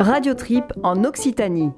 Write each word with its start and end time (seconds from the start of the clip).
Radio 0.00 0.34
Trip 0.34 0.64
en 0.84 1.02
Occitanie. 1.02 1.72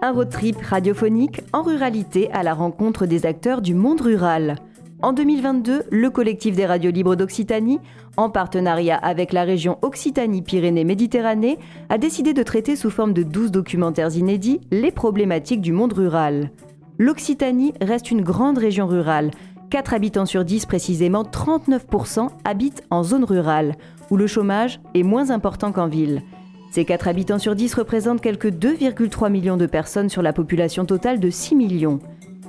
Un 0.00 0.12
road 0.12 0.30
trip 0.30 0.56
radiophonique 0.62 1.40
en 1.52 1.62
ruralité 1.62 2.30
à 2.32 2.44
la 2.44 2.54
rencontre 2.54 3.06
des 3.06 3.26
acteurs 3.26 3.60
du 3.60 3.74
monde 3.74 4.00
rural. 4.00 4.54
En 5.02 5.12
2022, 5.12 5.82
le 5.90 6.10
collectif 6.10 6.54
des 6.54 6.64
radios 6.64 6.92
libres 6.92 7.16
d'Occitanie, 7.16 7.80
en 8.16 8.30
partenariat 8.30 8.96
avec 8.96 9.32
la 9.32 9.42
région 9.42 9.78
Occitanie-Pyrénées-Méditerranée, 9.82 11.58
a 11.88 11.98
décidé 11.98 12.34
de 12.34 12.44
traiter 12.44 12.76
sous 12.76 12.90
forme 12.90 13.12
de 13.12 13.24
12 13.24 13.50
documentaires 13.50 14.16
inédits 14.16 14.60
les 14.70 14.92
problématiques 14.92 15.60
du 15.60 15.72
monde 15.72 15.92
rural. 15.92 16.52
L'Occitanie 16.98 17.72
reste 17.80 18.12
une 18.12 18.22
grande 18.22 18.58
région 18.58 18.86
rurale. 18.86 19.32
4 19.70 19.92
habitants 19.92 20.26
sur 20.26 20.44
10, 20.44 20.66
précisément 20.66 21.24
39%, 21.24 22.28
habitent 22.44 22.84
en 22.90 23.02
zone 23.02 23.24
rurale, 23.24 23.74
où 24.12 24.16
le 24.16 24.28
chômage 24.28 24.80
est 24.94 25.02
moins 25.02 25.30
important 25.30 25.72
qu'en 25.72 25.88
ville. 25.88 26.22
Ces 26.76 26.84
4 26.84 27.08
habitants 27.08 27.38
sur 27.38 27.54
10 27.54 27.72
représentent 27.72 28.20
quelques 28.20 28.50
2,3 28.50 29.30
millions 29.30 29.56
de 29.56 29.64
personnes 29.64 30.10
sur 30.10 30.20
la 30.20 30.34
population 30.34 30.84
totale 30.84 31.20
de 31.20 31.30
6 31.30 31.54
millions. 31.54 32.00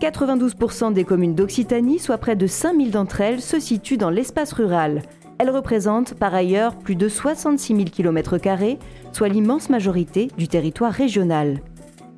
92% 0.01 0.91
des 0.91 1.05
communes 1.05 1.33
d'Occitanie, 1.33 1.97
soit 1.97 2.17
près 2.17 2.35
de 2.35 2.45
5000 2.45 2.91
d'entre 2.91 3.21
elles, 3.21 3.39
se 3.39 3.57
situent 3.57 3.95
dans 3.95 4.09
l'espace 4.09 4.51
rural. 4.51 5.01
Elles 5.37 5.49
représentent 5.49 6.13
par 6.13 6.35
ailleurs 6.35 6.75
plus 6.75 6.97
de 6.97 7.07
66 7.07 7.73
000 7.73 7.85
km, 7.85 8.35
soit 9.13 9.29
l'immense 9.29 9.69
majorité 9.69 10.27
du 10.37 10.49
territoire 10.49 10.91
régional. 10.91 11.61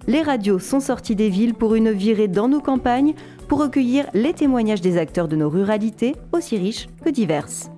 Les 0.08 0.24
radios 0.24 0.58
sont 0.58 0.80
sorties 0.80 1.16
des 1.16 1.30
villes 1.30 1.54
pour 1.54 1.76
une 1.76 1.92
virée 1.92 2.28
dans 2.28 2.48
nos 2.48 2.60
campagnes 2.60 3.14
pour 3.48 3.60
recueillir 3.60 4.08
les 4.16 4.34
témoignages 4.34 4.82
des 4.82 4.98
acteurs 4.98 5.28
de 5.28 5.36
nos 5.36 5.50
ruralités, 5.52 6.16
aussi 6.32 6.58
riches 6.58 6.88
que 7.06 7.12
diverses. 7.12 7.70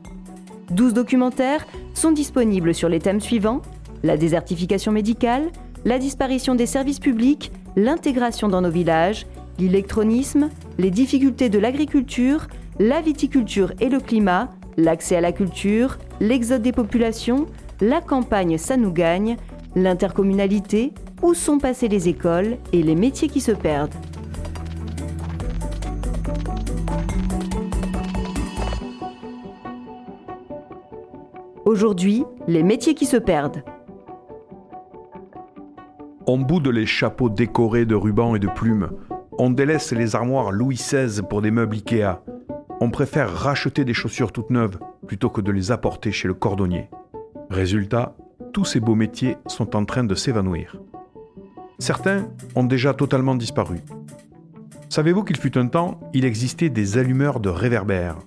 12 0.69 0.93
documentaires 0.93 1.67
sont 1.93 2.13
disponibles 2.13 2.73
sur 2.73 2.87
les 2.87 2.99
thèmes 2.99 3.19
suivants 3.19 3.61
la 4.03 4.17
désertification 4.17 4.91
médicale, 4.91 5.49
la 5.85 5.99
disparition 5.99 6.55
des 6.55 6.65
services 6.65 6.99
publics, 6.99 7.51
l'intégration 7.75 8.47
dans 8.49 8.61
nos 8.61 8.69
villages, 8.69 9.25
l'électronisme, 9.59 10.49
les 10.77 10.91
difficultés 10.91 11.49
de 11.49 11.59
l'agriculture, 11.59 12.47
la 12.79 13.01
viticulture 13.01 13.73
et 13.79 13.89
le 13.89 13.99
climat, 13.99 14.49
l'accès 14.77 15.15
à 15.15 15.21
la 15.21 15.31
culture, 15.31 15.97
l'exode 16.19 16.61
des 16.61 16.71
populations, 16.71 17.45
la 17.79 18.01
campagne 18.01 18.57
ça 18.57 18.77
nous 18.77 18.91
gagne, 18.91 19.37
l'intercommunalité, 19.75 20.93
où 21.21 21.33
sont 21.33 21.59
passées 21.59 21.87
les 21.87 22.09
écoles 22.09 22.57
et 22.73 22.81
les 22.81 22.95
métiers 22.95 23.27
qui 23.27 23.41
se 23.41 23.51
perdent. 23.51 23.93
Aujourd'hui, 31.65 32.25
les 32.47 32.63
métiers 32.63 32.95
qui 32.95 33.05
se 33.05 33.17
perdent. 33.17 33.63
On 36.27 36.37
boude 36.37 36.67
les 36.67 36.85
chapeaux 36.85 37.29
décorés 37.29 37.85
de 37.85 37.95
rubans 37.95 38.35
et 38.35 38.39
de 38.39 38.47
plumes. 38.47 38.91
On 39.39 39.49
délaisse 39.49 39.91
les 39.91 40.15
armoires 40.15 40.51
Louis 40.51 40.75
XVI 40.75 41.21
pour 41.27 41.41
des 41.41 41.49
meubles 41.49 41.77
Ikea. 41.77 42.19
On 42.79 42.91
préfère 42.91 43.33
racheter 43.33 43.85
des 43.85 43.95
chaussures 43.95 44.31
toutes 44.31 44.51
neuves 44.51 44.77
plutôt 45.07 45.29
que 45.29 45.41
de 45.41 45.51
les 45.51 45.71
apporter 45.71 46.11
chez 46.11 46.27
le 46.27 46.35
cordonnier. 46.35 46.89
Résultat, 47.49 48.15
tous 48.53 48.65
ces 48.65 48.79
beaux 48.79 48.95
métiers 48.95 49.37
sont 49.47 49.75
en 49.75 49.83
train 49.83 50.03
de 50.03 50.13
s'évanouir. 50.13 50.75
Certains 51.79 52.27
ont 52.55 52.65
déjà 52.65 52.93
totalement 52.93 53.35
disparu. 53.35 53.79
Savez-vous 54.89 55.23
qu'il 55.23 55.37
fut 55.37 55.57
un 55.57 55.67
temps, 55.67 55.99
il 56.13 56.23
existait 56.23 56.69
des 56.69 56.99
allumeurs 56.99 57.39
de 57.39 57.49
réverbères 57.49 58.19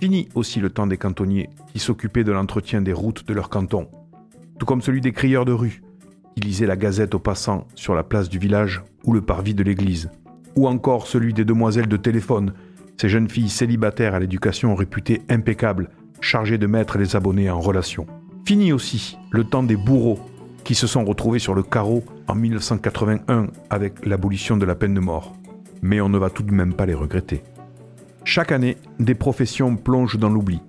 Fini 0.00 0.28
aussi 0.34 0.60
le 0.60 0.70
temps 0.70 0.86
des 0.86 0.98
cantonniers 0.98 1.50
qui 1.72 1.80
s'occupaient 1.80 2.24
de 2.24 2.32
l'entretien 2.32 2.80
des 2.80 2.92
routes 2.94 3.26
de 3.26 3.34
leur 3.34 3.50
canton, 3.50 3.88
tout 4.58 4.66
comme 4.66 4.82
celui 4.82 5.00
des 5.02 5.12
crieurs 5.12 5.44
de 5.44 5.52
rue 5.52 5.82
qui 6.36 6.42
lisaient 6.42 6.66
la 6.66 6.76
gazette 6.76 7.14
aux 7.14 7.18
passants 7.18 7.66
sur 7.74 7.94
la 7.94 8.02
place 8.02 8.28
du 8.28 8.38
village 8.38 8.82
ou 9.04 9.14
le 9.14 9.22
parvis 9.22 9.54
de 9.54 9.62
l'église, 9.62 10.10
ou 10.54 10.68
encore 10.68 11.06
celui 11.06 11.32
des 11.32 11.46
demoiselles 11.46 11.88
de 11.88 11.96
téléphone, 11.96 12.52
ces 13.00 13.08
jeunes 13.08 13.30
filles 13.30 13.48
célibataires 13.48 14.14
à 14.14 14.20
l'éducation 14.20 14.74
réputée 14.74 15.22
impeccable, 15.30 15.88
chargées 16.20 16.58
de 16.58 16.66
mettre 16.66 16.98
les 16.98 17.16
abonnés 17.16 17.50
en 17.50 17.60
relation. 17.60 18.06
Fini 18.44 18.72
aussi 18.72 19.16
le 19.30 19.44
temps 19.44 19.62
des 19.62 19.76
bourreaux 19.76 20.20
qui 20.62 20.74
se 20.74 20.86
sont 20.86 21.04
retrouvés 21.04 21.38
sur 21.38 21.54
le 21.54 21.62
carreau 21.62 22.04
en 22.28 22.34
1981 22.34 23.46
avec 23.70 24.04
l'abolition 24.04 24.58
de 24.58 24.66
la 24.66 24.74
peine 24.74 24.94
de 24.94 25.00
mort. 25.00 25.32
Mais 25.80 26.00
on 26.00 26.08
ne 26.08 26.18
va 26.18 26.28
tout 26.28 26.42
de 26.42 26.52
même 26.52 26.74
pas 26.74 26.86
les 26.86 26.94
regretter. 26.94 27.42
Chaque 28.24 28.52
année, 28.52 28.76
des 28.98 29.14
professions 29.14 29.76
plongent 29.76 30.18
dans 30.18 30.28
l'oubli. 30.28 30.60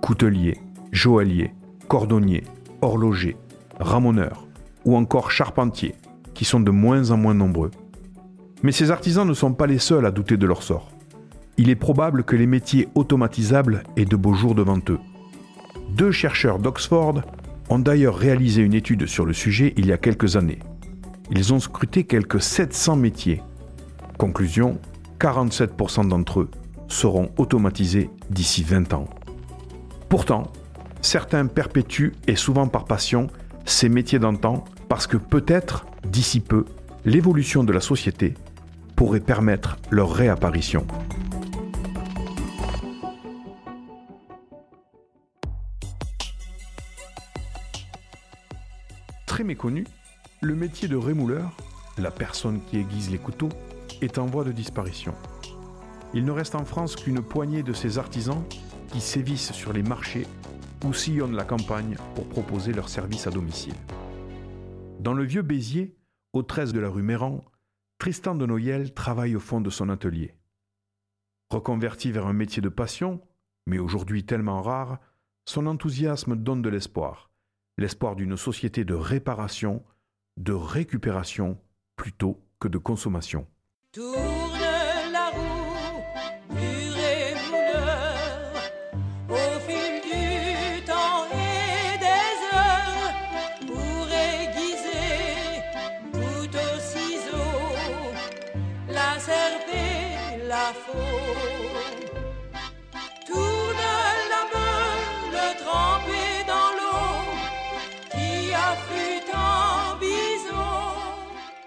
Coutelier, 0.00 0.58
joaillier, 0.90 1.52
cordonnier, 1.88 2.44
horloger, 2.80 3.36
ramoneur, 3.78 4.46
ou 4.84 4.96
encore 4.96 5.30
charpentiers, 5.30 5.94
qui 6.34 6.44
sont 6.44 6.60
de 6.60 6.70
moins 6.70 7.10
en 7.10 7.16
moins 7.16 7.34
nombreux. 7.34 7.70
Mais 8.62 8.72
ces 8.72 8.90
artisans 8.90 9.26
ne 9.26 9.34
sont 9.34 9.52
pas 9.52 9.66
les 9.66 9.78
seuls 9.78 10.06
à 10.06 10.10
douter 10.10 10.36
de 10.36 10.46
leur 10.46 10.62
sort. 10.62 10.90
Il 11.58 11.68
est 11.68 11.76
probable 11.76 12.24
que 12.24 12.36
les 12.36 12.46
métiers 12.46 12.88
automatisables 12.94 13.82
aient 13.96 14.04
de 14.04 14.16
beaux 14.16 14.34
jours 14.34 14.54
devant 14.54 14.80
eux. 14.88 15.00
Deux 15.90 16.12
chercheurs 16.12 16.58
d'Oxford 16.58 17.22
ont 17.68 17.78
d'ailleurs 17.78 18.16
réalisé 18.16 18.62
une 18.62 18.74
étude 18.74 19.06
sur 19.06 19.26
le 19.26 19.32
sujet 19.32 19.74
il 19.76 19.86
y 19.86 19.92
a 19.92 19.98
quelques 19.98 20.36
années. 20.36 20.60
Ils 21.30 21.52
ont 21.52 21.60
scruté 21.60 22.04
quelques 22.04 22.40
700 22.40 22.96
métiers. 22.96 23.42
Conclusion, 24.18 24.78
47% 25.18 26.08
d'entre 26.08 26.40
eux 26.40 26.50
seront 26.88 27.30
automatisés 27.38 28.10
d'ici 28.30 28.62
20 28.62 28.92
ans. 28.92 29.08
Pourtant, 30.08 30.52
certains 31.00 31.46
perpétuent, 31.46 32.12
et 32.26 32.36
souvent 32.36 32.68
par 32.68 32.84
passion, 32.84 33.28
ces 33.64 33.88
métiers 33.88 34.18
d'antan 34.18 34.64
parce 34.88 35.06
que 35.06 35.16
peut-être, 35.16 35.86
d'ici 36.04 36.40
peu, 36.40 36.64
l'évolution 37.04 37.64
de 37.64 37.72
la 37.72 37.80
société 37.80 38.34
pourrait 38.96 39.20
permettre 39.20 39.76
leur 39.90 40.12
réapparition. 40.12 40.86
Très 49.26 49.44
méconnu, 49.44 49.86
le 50.40 50.54
métier 50.54 50.88
de 50.88 50.96
rémouleur, 50.96 51.56
la 51.98 52.10
personne 52.10 52.60
qui 52.66 52.78
aiguise 52.78 53.10
les 53.10 53.18
couteaux, 53.18 53.48
est 54.02 54.18
en 54.18 54.26
voie 54.26 54.44
de 54.44 54.52
disparition. 54.52 55.14
Il 56.14 56.24
ne 56.24 56.32
reste 56.32 56.54
en 56.54 56.64
France 56.64 56.96
qu'une 56.96 57.22
poignée 57.22 57.62
de 57.62 57.72
ces 57.72 57.98
artisans 57.98 58.44
qui 58.92 59.00
sévissent 59.00 59.52
sur 59.52 59.72
les 59.72 59.82
marchés 59.82 60.26
ou 60.84 60.92
sillonnent 60.92 61.36
la 61.36 61.44
campagne 61.44 61.96
pour 62.14 62.28
proposer 62.28 62.72
leurs 62.72 62.88
services 62.88 63.26
à 63.26 63.30
domicile. 63.30 63.74
Dans 65.00 65.14
le 65.14 65.24
vieux 65.24 65.42
Béziers, 65.42 65.96
au 66.32 66.42
13 66.42 66.72
de 66.72 66.80
la 66.80 66.88
rue 66.88 67.02
Méran, 67.02 67.44
Tristan 67.98 68.34
de 68.34 68.46
Noyel 68.46 68.92
travaille 68.94 69.34
au 69.36 69.40
fond 69.40 69.60
de 69.60 69.70
son 69.70 69.88
atelier. 69.88 70.34
Reconverti 71.50 72.12
vers 72.12 72.26
un 72.26 72.32
métier 72.32 72.62
de 72.62 72.68
passion, 72.68 73.20
mais 73.66 73.78
aujourd'hui 73.78 74.24
tellement 74.24 74.62
rare, 74.62 74.98
son 75.44 75.66
enthousiasme 75.66 76.36
donne 76.36 76.62
de 76.62 76.68
l'espoir, 76.68 77.30
l'espoir 77.78 78.16
d'une 78.16 78.36
société 78.36 78.84
de 78.84 78.94
réparation, 78.94 79.82
de 80.36 80.52
récupération 80.52 81.58
plutôt 81.96 82.40
que 82.58 82.68
de 82.68 82.78
consommation. 82.78 83.46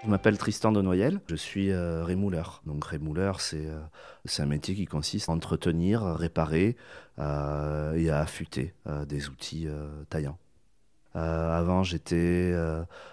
Je 0.06 0.10
m'appelle 0.12 0.38
Tristan 0.38 0.70
de 0.70 0.80
Noyel, 0.80 1.20
je 1.26 1.34
suis 1.34 1.72
euh, 1.72 2.04
rémouleur. 2.04 2.62
Donc 2.64 2.84
rémouleur, 2.84 3.40
euh, 3.54 3.80
c'est 4.24 4.40
un 4.40 4.46
métier 4.46 4.76
qui 4.76 4.84
consiste 4.84 5.28
à 5.28 5.32
entretenir, 5.32 6.00
réparer 6.00 6.76
euh, 7.18 7.92
et 7.94 8.08
à 8.08 8.20
affûter 8.20 8.72
des 9.08 9.28
outils 9.28 9.66
taillants. 10.08 10.38
avant, 11.14 11.82
j'étais 11.82 12.54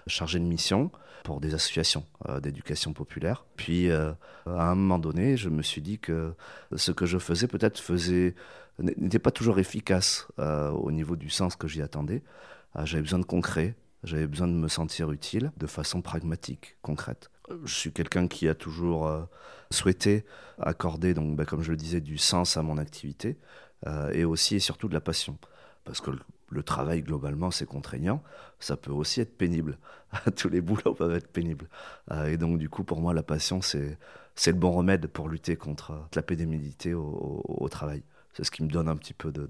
chargé 0.05 0.37
de 0.37 0.45
mission 0.45 0.91
pour 1.23 1.41
des 1.41 1.55
associations 1.55 2.05
d'éducation 2.43 2.93
populaire. 2.93 3.43
Puis, 3.55 3.89
à 3.89 4.15
un 4.45 4.75
moment 4.75 4.99
donné, 4.99 5.35
je 5.35 5.49
me 5.49 5.63
suis 5.63 5.81
dit 5.81 5.97
que 5.97 6.35
ce 6.75 6.91
que 6.91 7.07
je 7.07 7.17
faisais 7.17 7.47
peut-être 7.47 7.79
faisait 7.79 8.35
n'était 8.77 9.17
pas 9.17 9.31
toujours 9.31 9.57
efficace 9.57 10.27
au 10.37 10.91
niveau 10.91 11.15
du 11.15 11.31
sens 11.31 11.55
que 11.55 11.67
j'y 11.67 11.81
attendais. 11.81 12.21
J'avais 12.83 13.01
besoin 13.01 13.19
de 13.19 13.25
concret, 13.25 13.73
j'avais 14.03 14.27
besoin 14.27 14.47
de 14.47 14.53
me 14.53 14.67
sentir 14.67 15.11
utile 15.11 15.51
de 15.57 15.67
façon 15.67 16.01
pragmatique, 16.01 16.77
concrète. 16.81 17.29
Je 17.65 17.73
suis 17.73 17.91
quelqu'un 17.91 18.27
qui 18.27 18.47
a 18.47 18.55
toujours 18.55 19.07
euh, 19.07 19.23
souhaité 19.71 20.25
accorder, 20.59 21.13
donc, 21.13 21.35
bah, 21.35 21.45
comme 21.45 21.61
je 21.61 21.71
le 21.71 21.77
disais, 21.77 22.01
du 22.01 22.17
sens 22.17 22.57
à 22.57 22.63
mon 22.63 22.77
activité 22.77 23.37
euh, 23.87 24.11
et 24.11 24.25
aussi 24.25 24.55
et 24.55 24.59
surtout 24.59 24.87
de 24.87 24.93
la 24.93 25.01
passion. 25.01 25.37
Parce 25.83 25.99
que 25.99 26.11
le 26.49 26.63
travail, 26.63 27.01
globalement, 27.01 27.51
c'est 27.51 27.65
contraignant. 27.65 28.23
Ça 28.59 28.77
peut 28.77 28.91
aussi 28.91 29.21
être 29.21 29.37
pénible. 29.37 29.77
Tous 30.37 30.49
les 30.49 30.61
boulots 30.61 30.93
peuvent 30.93 31.15
être 31.15 31.27
pénibles. 31.27 31.67
Euh, 32.11 32.27
et 32.27 32.37
donc, 32.37 32.59
du 32.59 32.69
coup, 32.69 32.83
pour 32.83 33.01
moi, 33.01 33.13
la 33.13 33.23
passion, 33.23 33.61
c'est, 33.61 33.97
le 34.45 34.53
bon 34.53 34.71
remède 34.71 35.07
pour 35.07 35.27
lutter 35.27 35.55
contre 35.55 36.07
la 36.15 36.21
pénibilité 36.21 36.93
au, 36.93 37.67
travail. 37.69 38.03
C'est 38.33 38.43
ce 38.43 38.51
qui 38.51 38.63
me 38.63 38.69
donne 38.69 38.87
un 38.87 38.95
petit 38.95 39.13
peu 39.13 39.31
de, 39.31 39.47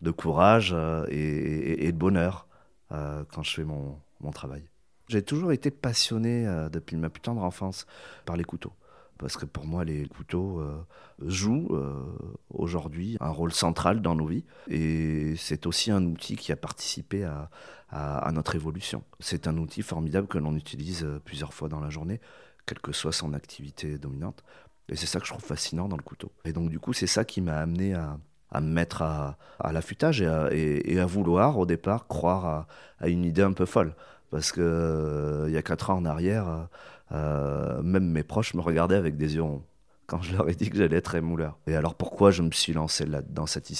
de, 0.00 0.10
courage 0.10 0.72
euh, 0.74 1.06
et, 1.08 1.92
de 1.92 1.96
bonheur 1.96 2.47
euh, 2.92 3.24
quand 3.32 3.42
je 3.42 3.54
fais 3.54 3.64
mon, 3.64 3.98
mon 4.20 4.30
travail. 4.30 4.68
J'ai 5.08 5.22
toujours 5.22 5.52
été 5.52 5.70
passionné 5.70 6.44
depuis 6.70 6.96
ma 6.96 7.08
plus 7.08 7.22
tendre 7.22 7.42
enfance 7.42 7.86
par 8.26 8.36
les 8.36 8.44
couteaux 8.44 8.74
parce 9.18 9.36
que 9.36 9.44
pour 9.44 9.66
moi, 9.66 9.84
les 9.84 10.06
couteaux 10.06 10.60
euh, 10.60 10.80
jouent 11.26 11.74
euh, 11.74 12.04
aujourd'hui 12.50 13.16
un 13.20 13.30
rôle 13.30 13.52
central 13.52 14.00
dans 14.00 14.14
nos 14.14 14.26
vies. 14.26 14.44
Et 14.68 15.34
c'est 15.36 15.66
aussi 15.66 15.90
un 15.90 16.04
outil 16.04 16.36
qui 16.36 16.52
a 16.52 16.56
participé 16.56 17.24
à, 17.24 18.30
notre 18.32 18.54
évolution. 18.54 19.02
C'est 19.18 19.46
un 19.46 19.56
outil 19.58 19.82
formidable 19.82 20.28
que 20.28 20.38
l'on 20.38 20.54
utilise 20.54 21.04
euh, 21.04 21.20
plusieurs 21.24 21.52
fois 21.52 21.68
dans 21.68 21.80
la 21.80 21.90
journée, 21.90 22.20
quelle 22.64 22.78
que 22.80 22.92
soit 22.92 23.12
son 23.12 23.34
activité 23.34 23.98
dominante. 23.98 24.44
Et 24.88 24.96
c'est 24.96 25.06
ça 25.06 25.18
que 25.20 25.26
je 25.26 25.32
trouve 25.32 25.44
fascinant 25.44 25.88
dans 25.88 25.96
le 25.96 26.02
couteau. 26.02 26.30
Et 26.44 26.52
donc, 26.52 26.70
du 26.70 26.78
coup, 26.78 26.92
c'est 26.92 27.06
ça 27.06 27.24
qui 27.24 27.40
m'a 27.40 27.58
amené 27.58 27.94
à, 27.94 28.18
me 28.54 28.60
mettre 28.60 29.02
à, 29.02 29.36
l'affûtage 29.72 30.22
et, 30.22 31.00
à, 31.00 31.06
vouloir, 31.06 31.58
au 31.58 31.66
départ, 31.66 32.06
croire 32.06 32.66
à, 33.00 33.08
une 33.08 33.24
idée 33.24 33.42
un 33.42 33.52
peu 33.52 33.66
folle. 33.66 33.94
Parce 34.30 34.52
qu'il 34.52 34.62
il 34.62 35.52
y 35.52 35.56
a 35.56 35.62
quatre 35.62 35.90
ans 35.90 35.96
en 35.96 36.04
arrière, 36.04 36.68
euh, 37.12 37.82
même 37.82 38.10
mes 38.10 38.22
proches 38.22 38.54
me 38.54 38.60
regardaient 38.60 38.96
avec 38.96 39.16
des 39.16 39.36
yeux 39.36 39.42
ronds 39.42 39.62
quand 40.08 40.22
je 40.22 40.34
leur 40.34 40.48
ai 40.48 40.54
dit 40.54 40.70
que 40.70 40.78
j'allais 40.78 40.96
être 40.96 41.14
émouleur. 41.14 41.58
Et 41.66 41.76
alors 41.76 41.94
pourquoi 41.94 42.30
je 42.30 42.42
me 42.42 42.50
suis 42.50 42.72
lancé 42.72 43.04
là-dedans, 43.04 43.46
cette 43.46 43.70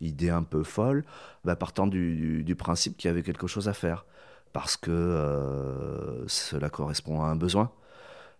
idée 0.00 0.30
un 0.30 0.44
peu 0.44 0.62
folle 0.62 1.04
bah, 1.44 1.56
Partant 1.56 1.88
du, 1.88 2.56
principe 2.56 2.96
qu'il 2.96 3.08
y 3.08 3.10
avait 3.10 3.24
quelque 3.24 3.48
chose 3.48 3.68
à 3.68 3.72
faire, 3.72 4.06
parce 4.52 4.76
que 4.76 4.92
euh, 4.92 6.26
cela 6.28 6.70
correspond 6.70 7.22
à 7.22 7.26
un 7.26 7.36
besoin. 7.36 7.72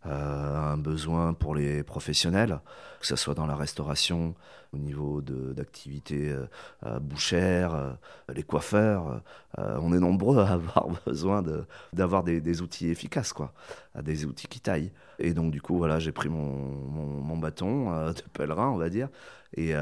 Euh, 0.06 0.72
un 0.72 0.76
besoin 0.76 1.32
pour 1.32 1.54
les 1.54 1.82
professionnels, 1.82 2.60
que 3.00 3.06
ce 3.06 3.16
soit 3.16 3.34
dans 3.34 3.46
la 3.46 3.56
restauration, 3.56 4.34
au 4.74 4.78
niveau 4.78 5.22
d'activités 5.22 6.30
euh, 6.30 6.46
euh, 6.84 6.98
bouchères, 6.98 7.96
les 8.34 8.42
coiffeurs. 8.42 9.22
on 9.56 9.94
est 9.94 10.00
nombreux 10.00 10.40
à 10.40 10.48
avoir 10.52 10.88
besoin 11.06 11.42
d'avoir 11.92 12.22
des, 12.22 12.40
des, 12.40 12.60
outils 12.60 12.88
efficaces, 12.88 13.32
quoi, 13.32 13.54
des 14.02 14.26
outils 14.26 14.46
qui 14.46 14.60
taillent. 14.60 14.92
Et 15.18 15.32
donc, 15.32 15.52
du 15.52 15.62
coup, 15.62 15.78
voilà, 15.78 15.98
j'ai 15.98 16.12
pris 16.12 16.28
mon, 16.28 16.42
mon, 16.42 17.38
bâton 17.38 18.10
de 18.10 18.22
pèlerin, 18.32 18.68
on 18.68 18.76
va 18.76 18.90
dire, 18.90 19.08
et 19.56 19.74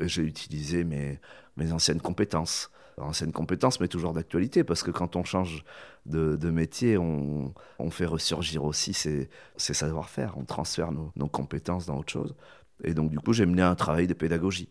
j'ai 0.00 0.22
utilisé 0.22 0.84
mes, 0.84 1.20
mes 1.56 1.72
anciennes 1.72 2.00
compétences 2.00 2.70
anciennes 2.98 3.32
compétences, 3.32 3.80
mais 3.80 3.88
toujours 3.88 4.12
d'actualité, 4.12 4.64
parce 4.64 4.82
que 4.82 4.90
quand 4.90 5.16
on 5.16 5.24
change 5.24 5.64
de, 6.06 6.50
métier, 6.50 6.98
on, 6.98 7.52
fait 7.90 8.06
ressurgir 8.06 8.64
aussi 8.64 8.92
ces, 8.92 9.28
savoir-faire, 9.56 10.34
on 10.36 10.44
transfère 10.44 10.90
nos, 10.92 11.28
compétences 11.28 11.86
dans 11.86 11.98
autre 11.98 12.12
chose. 12.12 12.34
Et 12.82 12.94
donc, 12.94 13.10
du 13.10 13.18
coup, 13.18 13.32
j'ai 13.32 13.46
mené 13.46 13.62
un 13.62 13.74
travail 13.74 14.06
de 14.06 14.14
pédagogie. 14.14 14.68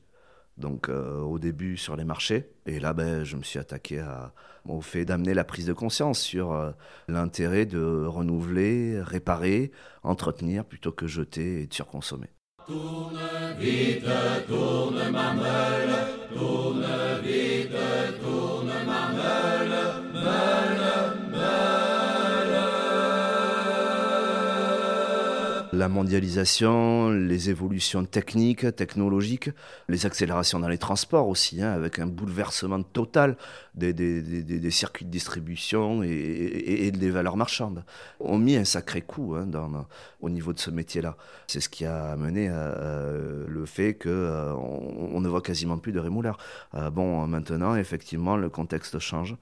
Donc, 0.58 0.88
euh, 0.88 1.20
au 1.20 1.40
début 1.40 1.78
sur 1.78 1.96
les 1.96 2.04
marchés, 2.04 2.52
et 2.68 2.80
là, 2.80 2.94
ben, 2.94 3.24
je 3.24 3.38
me 3.38 3.44
suis 3.44 3.58
attaqué 3.58 4.06
au 4.68 4.82
fait 4.82 5.04
d'amener 5.04 5.34
la 5.34 5.44
prise 5.44 5.66
de 5.66 5.74
conscience 5.74 6.20
sur 6.20 6.52
euh, 6.52 6.72
l'intérêt 7.08 7.66
de 7.66 8.06
renouveler, 8.06 9.02
réparer, 9.02 9.72
entretenir 10.04 10.64
plutôt 10.64 10.92
que 10.92 11.08
jeter 11.08 11.62
et 11.64 11.68
de 11.68 11.74
surconsommer. 11.74 12.33
Tourne 12.66 13.58
vite, 13.60 14.46
tourne 14.48 15.10
ma 15.12 15.34
meule, 15.34 16.00
tourne 16.34 17.20
vite, 17.22 18.18
tourne 18.22 18.86
ma 18.86 19.12
meule, 19.12 19.53
la 25.74 25.90
mondialisation, 25.90 27.10
les 27.10 27.50
évolutions 27.50 28.06
techniques, 28.06 28.76
technologiques, 28.76 29.50
les 29.90 30.06
accélérations 30.06 30.60
dans 30.60 30.68
les 30.68 30.78
transports 30.78 31.28
aussi, 31.28 31.62
hein, 31.62 31.72
avec 31.72 32.00
un 32.00 32.06
bouleversement 32.06 32.84
total 32.84 33.38
des, 33.74 34.70
circuits 34.70 35.06
de 35.06 35.10
distribution 35.10 36.04
et, 36.04 36.92
des 36.92 37.10
valeurs 37.10 37.38
marchandes, 37.38 37.84
ont 38.20 38.38
mis 38.38 38.56
un 38.56 38.66
sacré 38.66 39.02
coup 39.02 39.36
hein, 39.36 39.50
au 40.22 40.30
niveau 40.30 40.54
de 40.54 40.60
ce 40.60 40.70
métier-là. 40.70 41.18
C'est 41.48 41.60
ce 41.60 41.70
qui 41.70 41.86
a 41.86 42.12
amené 42.12 42.50
euh, 42.52 43.46
le 43.48 43.66
fait 43.66 43.96
qu'on 43.96 44.10
euh, 44.10 45.20
ne 45.20 45.28
voit 45.28 45.42
quasiment 45.42 45.80
plus 45.80 45.92
de 45.92 46.00
rémouleurs. 46.00 46.38
Euh, 46.76 46.92
bon, 46.92 47.26
maintenant, 47.28 47.76
effectivement, 47.76 48.38
le 48.38 48.50
contexte 48.50 49.00
change. 49.00 49.36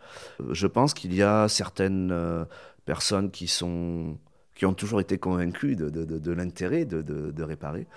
Je 0.49 0.67
pense 0.67 0.93
qu'il 0.93 1.13
y 1.13 1.21
a 1.21 1.49
certaines 1.49 2.47
personnes 2.85 3.31
qui 3.31 3.47
sont 3.47 4.17
qui 4.61 4.67
ont 4.67 4.75
toujours 4.75 5.01
été 5.01 5.17
convaincus 5.17 5.75
de, 5.75 6.31
l'intérêt 6.31 6.85
de, 6.85 7.43
réparer. 7.43 7.87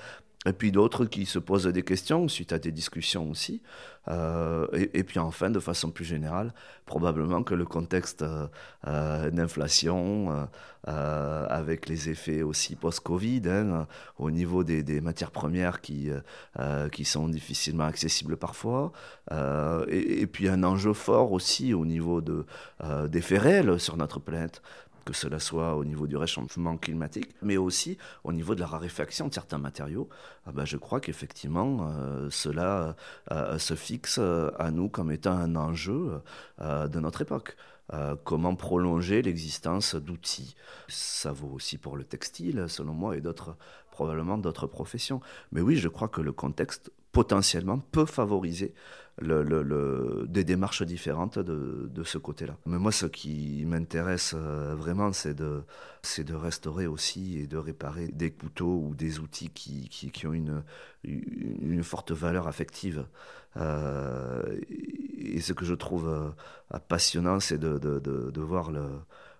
Et 0.46 0.54
puis 0.54 0.72
d'autres 0.72 1.04
qui 1.04 1.26
se 1.26 1.38
posent 1.38 1.66
des 1.66 1.82
questions 1.82 2.26
suite 2.26 2.54
à 2.54 2.58
des 2.58 2.72
discussions 2.72 3.30
aussi. 3.30 3.60
Euh, 4.08 4.66
et, 4.72 5.04
puis 5.04 5.18
enfin, 5.18 5.50
de 5.50 5.60
façon 5.60 5.90
plus 5.90 6.06
générale, 6.06 6.54
probablement 6.86 7.42
que 7.42 7.54
le 7.54 7.66
contexte 7.66 8.22
euh, 8.22 8.46
euh, 8.86 9.30
d'inflation, 9.30 10.48
avec 10.86 11.88
les 11.88 12.10
effets 12.10 12.42
aussi 12.42 12.76
post-Covid, 12.76 13.42
hein, 13.46 13.86
au 14.18 14.30
niveau 14.30 14.64
des, 14.64 15.00
matières 15.02 15.30
premières 15.30 15.82
qui, 15.82 16.10
sont 17.04 17.28
difficilement 17.28 17.84
accessibles 17.84 18.36
parfois, 18.38 18.92
et, 19.88 20.26
puis 20.26 20.48
un 20.48 20.62
enjeu 20.62 20.92
fort 20.92 21.32
aussi 21.32 21.72
au 21.72 21.86
niveau 21.86 22.20
de, 22.20 22.44
des 23.08 23.22
faits 23.22 23.40
réels 23.40 23.80
sur 23.80 23.96
notre 23.96 24.20
planète 24.20 24.60
que 25.04 25.12
cela 25.12 25.38
soit 25.38 25.76
au 25.76 25.84
niveau 25.84 26.06
du 26.06 26.16
réchauffement 26.16 26.76
climatique, 26.76 27.34
mais 27.42 27.56
aussi 27.56 27.98
au 28.24 28.32
niveau 28.32 28.54
de 28.54 28.60
la 28.60 28.66
raréfaction 28.66 29.28
de 29.28 29.34
certains 29.34 29.58
matériaux, 29.58 30.08
ah 30.46 30.52
ben, 30.52 30.64
je 30.64 30.76
crois 30.76 31.00
qu'effectivement, 31.00 31.88
euh, 31.88 32.28
cela 32.30 32.96
euh, 33.30 33.58
se 33.58 33.74
fixe 33.74 34.18
euh, 34.18 34.50
à 34.58 34.70
nous 34.70 34.88
comme 34.88 35.10
étant 35.10 35.32
un 35.32 35.56
enjeu 35.56 36.20
de 36.60 37.00
notre 37.00 37.22
époque. 37.22 37.56
comment 38.24 38.56
prolonger 38.56 39.22
l'existence 39.22 39.94
d'outils? 39.94 40.56
Ça 40.88 41.32
vaut 41.32 41.52
aussi 41.54 41.78
pour 41.78 41.96
le 41.96 42.04
textile, 42.04 42.66
selon 42.68 42.94
moi, 42.94 43.16
et 43.16 43.20
d'autres, 43.20 43.56
probablement 43.90 44.38
d'autres 44.38 44.66
professions. 44.66 45.20
Mais 45.52 45.60
oui, 45.60 45.76
je 45.76 45.88
crois 45.88 46.08
que 46.08 46.22
le 46.22 46.32
contexte 46.32 46.90
potentiellement 47.12 47.78
peut 47.78 48.06
favoriser 48.06 48.74
des 49.22 50.44
démarches 50.44 50.82
différentes 50.82 51.38
de, 51.38 51.88
de 51.92 52.04
ce 52.04 52.18
côté-là. 52.18 52.56
Mais 52.66 52.78
moi, 52.78 52.90
ce 52.90 53.06
qui 53.06 53.64
m'intéresse 53.64 54.34
euh, 54.36 54.74
vraiment, 54.74 55.12
c'est 55.12 55.34
de, 55.34 55.62
de 56.18 56.34
restaurer 56.34 56.86
aussi 56.86 57.38
et 57.38 57.46
de 57.46 57.56
réparer 57.56 58.08
des 58.08 58.32
couteaux 58.32 58.82
ou 58.88 58.94
des 58.94 59.20
outils 59.20 59.50
qui, 59.50 59.88
qui, 59.88 60.10
qui 60.10 60.26
ont 60.26 60.32
une, 60.32 60.64
une 61.04 61.84
forte 61.84 62.10
valeur 62.10 62.48
affective. 62.48 63.06
Euh, 63.56 64.58
et 65.16 65.40
ce 65.40 65.52
que 65.52 65.64
je 65.64 65.74
trouve 65.74 66.08
euh, 66.08 66.78
passionnant, 66.88 67.38
c'est 67.38 67.58
de, 67.58 67.78
de, 67.78 68.00
de, 68.00 68.40
voir 68.40 68.72
le, 68.72 68.84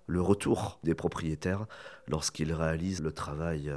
le 0.07 0.21
retour 0.21 0.79
des 0.85 0.95
propriétaires 0.95 1.67
lorsqu'ils 2.07 2.53
réalisent 2.53 3.03
le 3.03 3.13
travail 3.13 3.73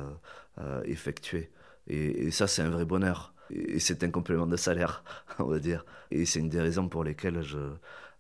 effectué. 0.86 1.52
et 1.88 2.32
ça, 2.32 2.48
c'est 2.48 2.62
un 2.62 2.70
vrai 2.70 2.86
bonheur. 2.86 3.34
Et 3.52 3.80
c'est 3.80 4.04
un 4.04 4.12
complément 4.12 4.48
de 4.48 4.58
salaire, 4.58 5.04
on 5.40 5.46
va 5.46 5.60
dire. 5.60 5.86
Et 6.12 6.26
c'est 6.26 6.40
une 6.40 6.50
des 6.50 6.62
raisons 6.62 6.90
pour 6.90 7.04
lesquelles 7.04 7.42
je, 7.42 7.58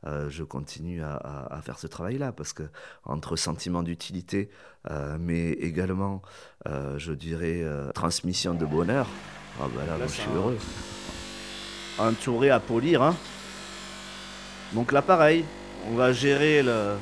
euh, 0.05 0.29
je 0.29 0.43
continue 0.43 1.01
à, 1.01 1.15
à, 1.49 1.61
faire 1.61 1.79
ce 1.79 1.87
travail-là, 1.87 2.31
parce 2.31 2.53
que 2.53 2.63
entre 3.03 3.35
sentiment 3.35 3.83
d'utilité, 3.83 4.49
euh, 4.91 5.17
mais 5.19 5.51
également, 5.51 6.21
euh, 6.67 6.97
je 6.97 7.13
dirais, 7.13 7.63
transmission 7.93 8.53
de 8.53 8.65
bonheur, 8.65 9.07
ah 9.59 9.65
bah 9.75 9.81
là, 9.87 10.05
je 10.05 10.11
suis 10.11 10.29
heureux. 10.35 10.57
Un 11.99 12.13
touré 12.13 12.51
à 12.51 12.59
polir. 12.59 13.01
Hein. 13.01 13.15
Donc 14.73 14.91
là, 14.91 15.01
pareil, 15.01 15.45
on 15.89 15.95
va 15.95 16.13
gérer 16.13 16.61
le, 16.61 16.95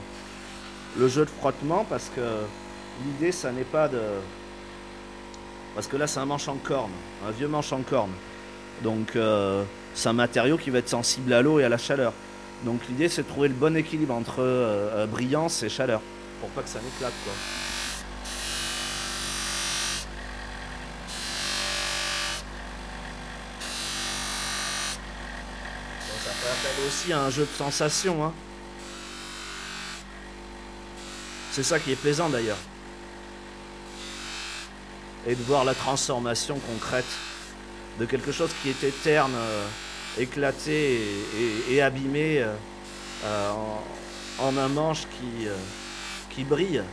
le 0.98 1.08
jeu 1.10 1.25
de 1.25 1.29
frottement, 1.29 1.86
parce 1.89 2.10
que 2.15 2.22
l'idée, 3.03 3.34
ça 3.34 3.51
n'est 3.51 3.63
pas 3.63 3.89
de 3.89 4.00
parce 5.75 5.88
que 5.88 5.98
là, 5.98 6.08
c'est 6.08 6.20
un 6.20 6.25
manche 6.25 6.48
en 6.48 6.55
corne, 6.55 6.91
un 7.27 7.32
vieux 7.32 7.50
manche 7.50 7.74
en 7.74 7.82
corne. 7.82 8.13
Donc, 8.82 9.15
euh, 9.17 9.63
c'est 9.94 10.08
un 10.08 10.13
matériau 10.13 10.58
qui 10.58 10.70
va 10.70 10.79
être 10.79 10.89
sensible 10.89 11.34
à 11.34 11.41
l'eau 11.41 11.60
et 11.60 11.65
à 11.65 11.70
la 11.70 11.77
chaleur. 11.77 12.13
Donc, 12.63 12.79
l'idée, 12.88 13.10
c'est 13.10 13.24
de 13.24 13.27
trouver 13.27 13.50
le 13.50 13.53
bon 13.53 13.75
équilibre 13.75 14.13
entre 14.13 14.39
euh, 14.39 15.03
euh, 15.03 15.05
brillance 15.05 15.63
et 15.63 15.70
chaleur, 15.70 16.00
pour 16.39 16.50
pas 16.50 16.62
que 16.62 16.70
ça 16.70 16.79
n'éclate, 16.79 17.13
quoi. 17.25 17.34
ça 26.24 26.32
peut 26.41 26.48
appeler 26.48 26.88
aussi 26.88 27.12
à 27.12 27.22
un 27.22 27.29
jeu 27.29 27.44
de 27.44 27.58
sensations. 27.58 28.24
Hein. 28.24 28.34
C'est 31.51 31.63
ça 31.63 31.79
qui 31.79 31.91
est 31.91 31.96
plaisant 31.96 32.29
d'ailleurs 32.29 32.58
et 35.27 35.36
de 35.36 35.44
voir 35.44 35.63
la 35.65 35.74
transformation 35.74 36.60
concrète 36.72 37.05
de 38.00 38.05
quelque 38.05 38.32
chose 38.32 38.51
qui 38.62 38.70
était 38.70 38.94
terne 39.03 39.34
euh, 39.36 39.65
éclaté 40.17 41.00
et, 41.70 41.82
abîmé 41.82 42.46
en, 44.39 44.58
un 44.58 44.67
manche 44.67 45.08
qui 46.29 46.44
brille. 46.44 46.84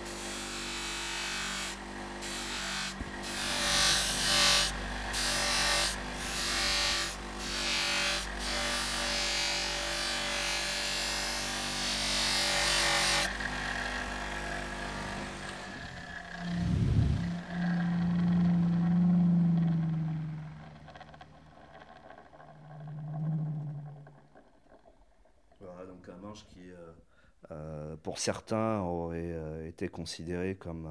Pour 28.02 28.18
certains, 28.18 28.80
aurait 28.80 29.32
euh, 29.32 29.66
été 29.66 29.88
considéré 29.88 30.56
comme 30.56 30.86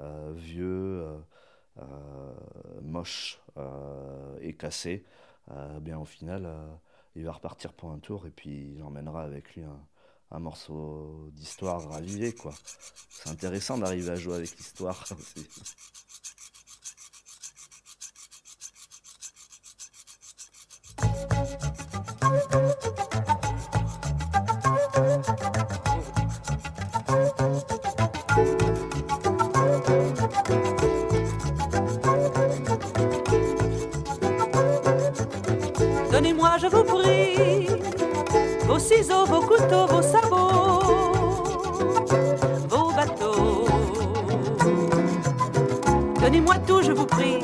euh, 0.00 0.02
euh, 0.02 0.32
vieux, 0.34 1.06
moche 2.82 3.40
et 4.42 4.52
cassé. 4.54 5.04
bien 5.80 5.98
au 5.98 6.04
final, 6.04 6.46
il 7.16 7.24
va 7.24 7.32
repartir 7.32 7.72
pour 7.72 7.90
un 7.90 7.98
tour 7.98 8.26
et 8.26 8.30
puis 8.30 8.74
il 8.76 8.82
emmènera 8.82 9.22
avec 9.22 9.54
lui 9.54 9.64
un, 10.30 10.38
morceau 10.38 11.30
d'histoire 11.32 11.88
ravivé 11.88 12.34
quoi. 12.34 12.52
C'est 13.08 13.30
intéressant 13.30 13.78
d'arriver 13.78 14.10
à 14.10 14.16
jouer 14.16 14.34
avec 14.36 14.54
l'histoire 14.58 15.04
je 36.60 36.66
vous 36.66 36.84
prie, 36.84 37.66
vos 38.66 38.78
ciseaux, 38.78 39.24
vos 39.26 39.40
couteaux, 39.40 39.86
vos 39.86 40.02
sabots, 40.02 41.12
vos 42.68 42.92
bateaux. 42.92 43.66
Donnez-moi 46.20 46.54
tout, 46.66 46.82
je 46.82 46.92
vous 46.92 47.06
prie. 47.06 47.40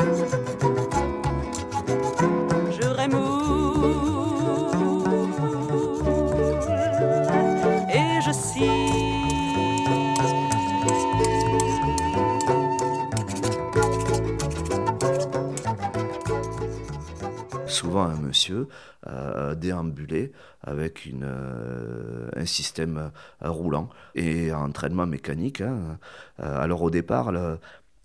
Un 18.04 18.20
monsieur 18.20 18.68
euh, 19.06 19.54
déambuler 19.54 20.32
avec 20.62 21.08
euh, 21.22 22.28
un 22.34 22.46
système 22.46 23.10
euh, 23.42 23.50
roulant 23.50 23.88
et 24.14 24.50
un 24.50 24.58
entraînement 24.58 25.06
mécanique. 25.06 25.60
Hein. 25.60 25.98
alors 26.38 26.82
au 26.82 26.90
départ, 26.90 27.32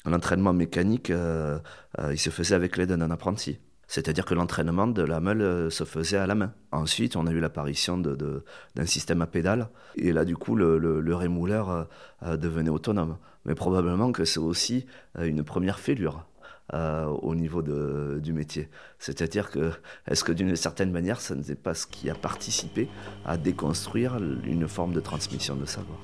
l'entraînement 0.05 0.53
mécanique, 0.53 1.11
il 1.11 2.19
se 2.19 2.29
faisait 2.29 2.55
avec 2.55 2.77
l'aide 2.77 2.91
d'un 2.93 3.11
apprenti. 3.11 3.59
C'est-à-dire 3.87 4.25
que 4.25 4.33
l'entraînement 4.33 4.87
de 4.87 5.01
la 5.01 5.19
meule 5.19 5.69
se 5.69 5.83
faisait 5.83 6.17
à 6.17 6.25
la 6.25 6.35
main. 6.35 6.53
Ensuite, 6.71 7.17
on 7.17 7.27
a 7.27 7.31
eu 7.31 7.41
l'apparition 7.41 7.97
d'un 7.97 8.85
système 8.85 9.21
à 9.21 9.27
pédale. 9.27 9.69
Et 9.95 10.13
là, 10.13 10.23
du 10.23 10.37
coup, 10.37 10.55
le, 10.55 10.77
le, 10.77 11.15
rémouleur 11.15 11.87
devenait 12.21 12.69
autonome. 12.69 13.17
Mais 13.43 13.53
probablement 13.53 14.13
que 14.13 14.23
c'est 14.23 14.39
aussi 14.39 14.85
une 15.19 15.43
première 15.43 15.79
fêlure. 15.79 16.25
Euh, 16.73 17.07
au 17.07 17.35
niveau 17.35 17.61
de, 17.61 18.21
du 18.23 18.31
métier. 18.31 18.69
C'est-à-dire 18.97 19.51
que, 19.51 19.73
est-ce 20.07 20.23
que 20.23 20.31
d'une 20.31 20.55
certaine 20.55 20.89
manière, 20.89 21.19
ce 21.19 21.33
n'est 21.33 21.55
pas 21.55 21.73
ce 21.73 21.85
qui 21.85 22.09
a 22.09 22.15
participé 22.15 22.87
à 23.25 23.35
déconstruire 23.35 24.15
une 24.45 24.69
forme 24.69 24.93
de 24.93 25.01
transmission 25.01 25.57
de 25.57 25.65
savoir? 25.65 25.99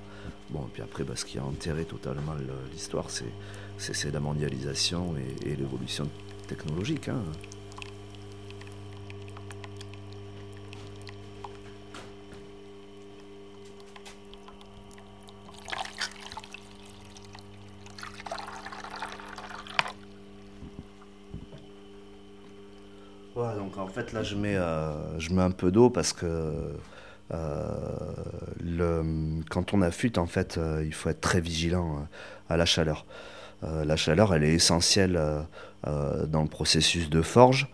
Bon, 0.50 0.67
puis 0.74 0.81
après, 0.81 1.05
bah, 1.05 1.15
ce 1.15 1.24
qui 1.24 1.38
a 1.38 1.43
enterré 1.45 1.86
totalement 1.86 2.36
l'histoire, 2.74 3.05
c'est 3.77 4.12
la 4.12 4.19
mondialisation 4.19 5.15
et, 5.45 5.55
l'évolution 5.55 6.09
technologique. 6.50 7.07
Hein. 7.07 7.24
donc 23.55 23.77
en 23.77 23.86
fait 23.97 24.13
là 24.13 24.23
je 24.23 24.35
mets, 24.35 24.55
euh, 24.55 25.19
je 25.19 25.33
mets 25.33 25.41
un 25.41 25.51
peu 25.51 25.71
d'eau 25.71 25.89
parce 25.89 26.13
que 26.13 26.75
euh, 27.33 27.81
quand 29.49 29.73
on 29.73 29.81
affûte 29.81 30.17
en 30.17 30.27
fait 30.27 30.57
euh, 30.57 30.83
il 30.85 30.93
faut 30.93 31.09
être 31.09 31.21
très 31.21 31.41
vigilant 31.41 32.07
à 32.49 32.57
la 32.57 32.65
chaleur. 32.65 33.05
la 33.63 33.95
chaleur 33.95 34.33
elle 34.33 34.43
est 34.43 34.53
essentielle 34.53 35.19
dans 35.83 36.41
le 36.43 36.47
processus 36.47 37.09
de 37.09 37.21
forge 37.21 37.67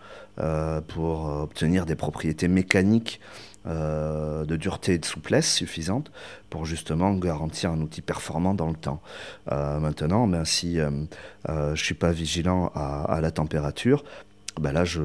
pour 0.88 1.26
obtenir 1.26 1.86
des 1.86 1.94
propriétés 1.94 2.48
mécaniques 2.48 3.20
de 3.66 4.56
dureté 4.56 4.94
et 4.94 4.98
de 4.98 5.04
souplesse 5.04 5.52
suffisantes 5.52 6.10
pour 6.50 6.64
justement 6.66 7.14
garantir 7.14 7.70
un 7.70 7.80
outil 7.80 8.02
performant 8.02 8.54
dans 8.54 8.68
le 8.68 8.76
temps. 8.76 9.00
maintenant, 9.50 10.26
ben, 10.26 10.44
si 10.44 10.76
je 10.76 11.70
ne 11.70 11.76
suis 11.76 11.94
pas 11.94 12.12
vigilant 12.12 12.72
à, 12.74 13.20
la 13.20 13.30
température, 13.30 14.04
ben 14.60 14.72
là, 14.72 14.84
je, 14.84 15.00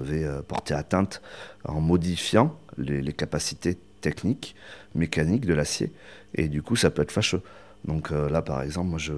vais 0.00 0.24
euh, 0.24 0.42
porter 0.42 0.74
atteinte 0.74 1.20
en 1.64 1.80
modifiant 1.80 2.58
les, 2.78 3.12
capacités 3.12 3.76
techniques, 4.00 4.56
mécaniques 4.94 5.46
de 5.46 5.54
l'acier. 5.54 5.92
Et 6.34 6.48
du 6.48 6.62
coup, 6.62 6.76
ça 6.76 6.90
peut 6.90 7.02
être 7.02 7.12
fâcheux. 7.12 7.42
Donc 7.84 8.12
euh, 8.12 8.30
là, 8.30 8.40
par 8.42 8.62
exemple, 8.62 8.88
moi, 8.88 8.98
je, 8.98 9.12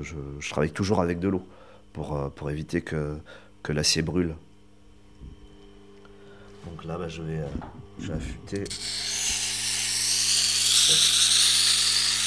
travaille 0.51 0.73
toujours 0.73 1.01
avec 1.01 1.21
de 1.21 1.29
l'eau 1.29 1.47
pour, 1.93 2.17
euh, 2.17 2.29
pour 2.31 2.51
éviter 2.51 2.83
que, 2.83 3.17
que 3.63 3.73
l'acier 3.73 4.03
brûle. 4.03 4.35
Donc 6.67 6.85
là, 6.85 6.99
ben, 6.99 7.09
je, 7.09 7.23
vais, 7.23 7.41
je 8.01 8.09
vais 8.09 8.15
affûter, 8.15 8.63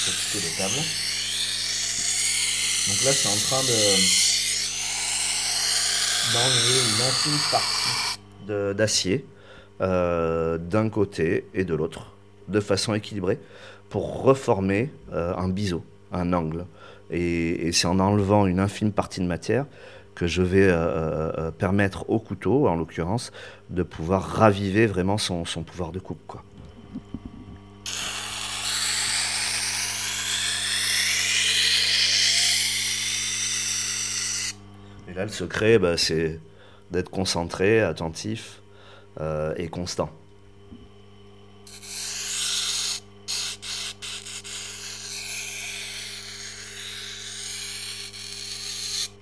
affûter 0.07 0.39
les 0.47 0.55
tables. 0.57 0.81
Donc 2.87 3.03
là, 3.03 3.11
c'est 3.11 3.27
en 3.27 3.35
train 3.35 3.61
de 3.63 4.36
d'enlever 6.33 6.79
une 7.25 7.39
partie 7.51 8.73
d'acier 8.75 9.25
euh, 9.81 10.57
d'un 10.57 10.89
côté 10.89 11.47
et 11.53 11.63
de 11.63 11.73
l'autre, 11.73 12.13
de 12.47 12.59
façon 12.59 12.93
équilibrée, 12.93 13.39
pour 13.89 14.23
reformer 14.23 14.91
euh, 15.13 15.33
un 15.35 15.49
biseau, 15.49 15.83
un 16.11 16.33
angle. 16.33 16.65
Et, 17.11 17.71
c'est 17.71 17.87
en 17.87 17.99
enlevant 17.99 18.45
une 18.45 18.59
infime 18.59 18.91
partie 18.91 19.21
de 19.21 19.25
matière 19.25 19.65
que 20.15 20.27
je 20.27 20.41
vais 20.41 20.67
euh, 20.67 21.51
permettre 21.51 22.09
au 22.09 22.19
couteau, 22.19 22.67
en 22.67 22.75
l'occurrence, 22.75 23.31
de 23.69 23.83
pouvoir 23.83 24.23
raviver 24.23 24.87
vraiment 24.87 25.17
son, 25.17 25.43
pouvoir 25.63 25.91
de 25.91 25.99
coupe. 25.99 26.33
Là, 35.17 35.25
le 35.25 35.31
secret, 35.31 35.79
bah, 35.79 35.97
c'est 35.97 36.39
d'être 36.91 37.09
concentré, 37.09 37.81
attentif 37.81 38.61
euh, 39.19 39.53
et 39.57 39.67
constant. 39.67 40.11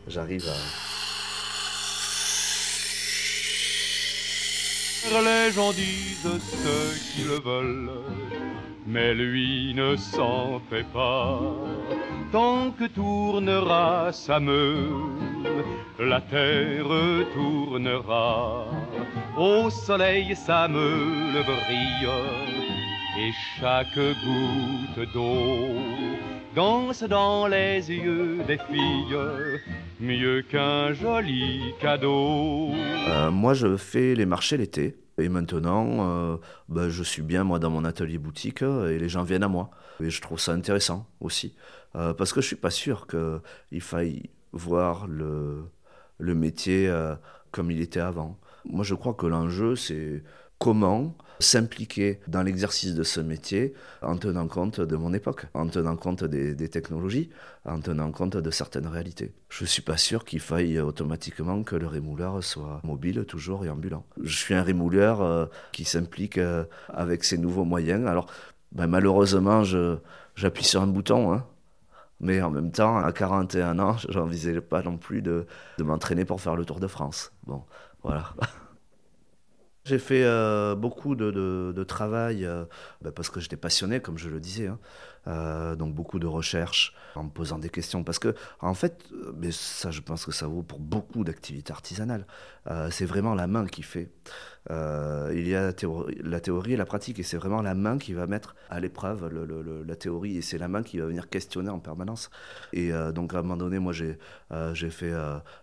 J'arrive 0.07 0.45
à... 0.47 0.55
Les 5.23 5.51
gens 5.51 5.71
disent 5.71 6.41
ce 6.63 7.13
qu'ils 7.13 7.41
veulent, 7.41 7.89
mais 8.85 9.13
lui 9.13 9.73
ne 9.73 9.95
s'en 9.95 10.59
fait 10.69 10.85
pas. 10.91 11.39
Tant 12.31 12.71
que 12.71 12.85
tournera 12.85 14.11
sa 14.11 14.39
meule, 14.39 15.34
la 15.99 16.21
terre 16.21 16.85
tournera. 17.33 18.65
Au 19.37 19.69
soleil 19.69 20.35
sa 20.35 20.67
meule 20.67 21.43
brille, 21.43 22.09
et 23.17 23.31
chaque 23.59 23.95
goutte 23.95 25.13
d'eau 25.13 25.75
danse 26.55 27.03
dans 27.03 27.47
les 27.47 27.91
yeux 27.91 28.39
des 28.47 28.57
filles, 28.57 29.17
mieux 29.99 30.41
qu'un 30.41 30.93
joli 30.93 31.73
cadeau. 31.81 32.71
Euh, 33.09 33.29
moi, 33.31 33.53
je 33.53 33.75
fais 33.75 34.15
les 34.15 34.25
marchés 34.25 34.57
l'été 34.57 34.95
Et 35.17 35.27
maintenant, 35.29 36.39
ben, 36.69 36.89
je 36.89 37.03
suis 37.03 37.21
bien 37.21 37.43
moi 37.43 37.59
dans 37.59 37.69
mon 37.69 37.83
atelier 37.83 38.17
boutique 38.17 38.61
et 38.61 38.97
les 38.97 39.09
gens 39.09 39.23
viennent 39.23 39.43
à 39.43 39.47
moi. 39.47 39.69
Et 40.01 40.09
je 40.09 40.21
trouve 40.21 40.39
ça 40.39 40.53
intéressant 40.53 41.07
aussi. 41.19 41.55
parce 41.93 42.33
que 42.33 42.41
je 42.41 42.47
suis 42.47 42.55
pas 42.55 42.71
sûr 42.71 43.07
qu'il 43.07 43.81
faille 43.81 44.29
voir 44.55 45.07
le, 45.07 45.69
métier 46.19 46.91
comme 47.51 47.69
il 47.69 47.81
était 47.81 47.99
avant. 47.99 48.39
Moi, 48.65 48.83
je 48.83 48.95
crois 48.95 49.13
que 49.13 49.27
l'enjeu, 49.27 49.75
c'est 49.75 50.23
comment 50.57 51.15
s'impliquer 51.39 52.19
dans 52.27 52.43
l'exercice 52.43 52.93
de 52.95 53.03
ce 53.03 53.19
métier 53.19 53.73
en 54.01 54.17
tenant 54.17 54.47
compte 54.47 54.79
de 54.79 54.95
mon 54.95 55.13
époque, 55.13 55.47
en 55.53 55.67
tenant 55.67 55.95
compte 55.95 56.23
des, 56.23 56.69
technologies, 56.69 57.29
en 57.65 57.79
tenant 57.79 58.11
compte 58.11 58.37
de 58.37 58.51
certaines 58.51 58.87
réalités. 58.87 59.33
Je 59.49 59.63
ne 59.63 59.67
suis 59.67 59.81
pas 59.81 59.97
sûr 59.97 60.25
qu'il 60.25 60.39
faille 60.39 60.79
automatiquement 60.79 61.63
que 61.63 61.75
le 61.75 61.87
rémouleur 61.87 62.43
soit 62.43 62.81
mobile 62.83 63.25
toujours 63.25 63.65
et 63.65 63.69
ambulant. 63.69 64.05
Je 64.21 64.35
suis 64.35 64.53
un 64.53 64.63
rémouleur 64.63 65.21
euh, 65.21 65.45
qui 65.71 65.85
s'implique 65.85 66.37
euh, 66.37 66.63
avec 66.89 67.23
ces 67.23 67.37
nouveaux 67.37 67.65
moyens. 67.65 68.07
Alors, 68.07 68.27
ben, 68.71 68.87
malheureusement, 68.87 69.63
j'appuie 70.35 70.65
sur 70.65 70.81
un 70.81 70.87
bouton. 70.87 71.33
Hein. 71.33 71.45
Mais 72.19 72.41
en 72.41 72.49
même 72.49 72.71
temps, 72.71 72.97
à 72.97 73.11
41 73.11 73.79
ans, 73.79 73.97
je 73.97 74.17
n'envisageais 74.17 74.61
pas 74.61 74.81
non 74.81 74.97
plus 74.97 75.21
de, 75.21 75.45
de 75.77 75.83
m'entraîner 75.83 76.25
pour 76.25 76.41
faire 76.41 76.55
le 76.55 76.65
Tour 76.65 76.79
de 76.79 76.87
France. 76.87 77.33
Bon, 77.45 77.63
voilà. 78.03 78.33
J'ai 79.85 79.99
fait 79.99 80.23
euh, 80.23 80.73
beaucoup 80.73 81.15
de, 81.15 81.83
travail 81.83 82.43
euh, 82.43 82.65
bah, 83.03 83.11
parce 83.11 83.29
que 83.29 83.39
j'étais 83.39 83.55
passionné, 83.55 83.99
comme 83.99 84.17
je 84.17 84.29
le 84.29 84.39
disais. 84.39 84.65
Hein. 84.65 84.79
Euh, 85.27 85.75
donc 85.75 85.93
beaucoup 85.93 86.17
de 86.17 86.25
recherches 86.25 86.95
en 87.13 87.25
me 87.25 87.29
posant 87.29 87.59
des 87.59 87.69
questions. 87.69 88.03
Parce 88.03 88.17
que, 88.17 88.33
en 88.61 88.73
fait, 88.73 89.07
ça, 89.51 89.91
je 89.91 90.01
pense 90.01 90.25
que 90.25 90.31
ça 90.31 90.47
vaut 90.47 90.63
pour 90.63 90.79
beaucoup 90.79 91.23
d'activités 91.23 91.71
artisanales. 91.71 92.25
C'est 92.89 93.05
vraiment 93.05 93.35
la 93.35 93.47
main 93.47 93.65
qui 93.67 93.83
fait. 93.83 94.09
Euh, 94.71 95.31
il 95.35 95.47
y 95.47 95.55
a 95.55 95.71
la 96.23 96.39
théorie, 96.39 96.73
et 96.73 96.77
la 96.77 96.85
pratique, 96.85 97.19
et 97.19 97.23
c'est 97.23 97.37
vraiment 97.37 97.61
la 97.61 97.75
main 97.75 97.97
qui 97.97 98.13
va 98.13 98.25
mettre 98.27 98.55
à 98.69 98.79
l'épreuve 98.79 99.27
la 99.85 99.95
théorie, 99.95 100.37
et 100.37 100.41
c'est 100.41 100.57
la 100.57 100.67
main 100.67 100.83
qui 100.83 100.97
va 100.97 101.05
venir 101.05 101.29
questionner 101.29 101.69
en 101.69 101.79
permanence. 101.79 102.29
Et 102.73 102.91
euh, 102.91 103.11
donc 103.11 103.33
à 103.33 103.39
un 103.39 103.41
moment 103.41 103.57
donné, 103.57 103.79
moi 103.79 103.93
j'ai 103.93 104.17
euh, 104.51 104.73
fait 104.73 105.13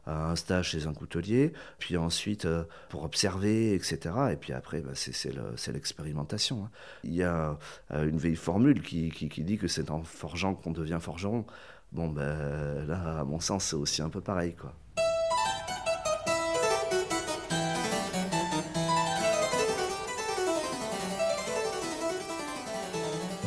un 0.06 0.36
stage 0.36 0.70
chez 0.70 0.86
un 0.86 0.94
coutelier, 0.94 1.52
puis 1.78 1.96
ensuite 1.96 2.46
pour 2.88 3.04
observer, 3.04 3.74
etc. 3.74 3.98
Et 4.32 4.36
puis 4.36 4.52
après, 4.52 4.80
bah, 4.80 4.92
c'est 4.94 5.72
l'expérimentation. 5.72 6.64
Hein. 6.64 6.70
Il 7.04 7.14
y 7.14 7.22
a 7.22 7.58
une 7.90 8.18
vieille 8.18 8.36
formule 8.36 8.82
qui 8.82 9.10
dit 9.44 9.58
que 9.58 9.68
c'est 9.68 9.90
en 9.90 10.02
forgeant 10.02 10.54
qu'on 10.54 10.72
devient 10.72 10.98
forgeron. 11.00 11.44
Bon, 11.92 12.08
ben 12.08 12.86
là, 12.86 13.20
à 13.20 13.24
mon 13.24 13.38
sens, 13.40 13.64
c'est 13.64 13.76
aussi 13.76 14.00
un 14.00 14.08
peu 14.08 14.22
pareil, 14.22 14.54
quoi. 14.54 14.74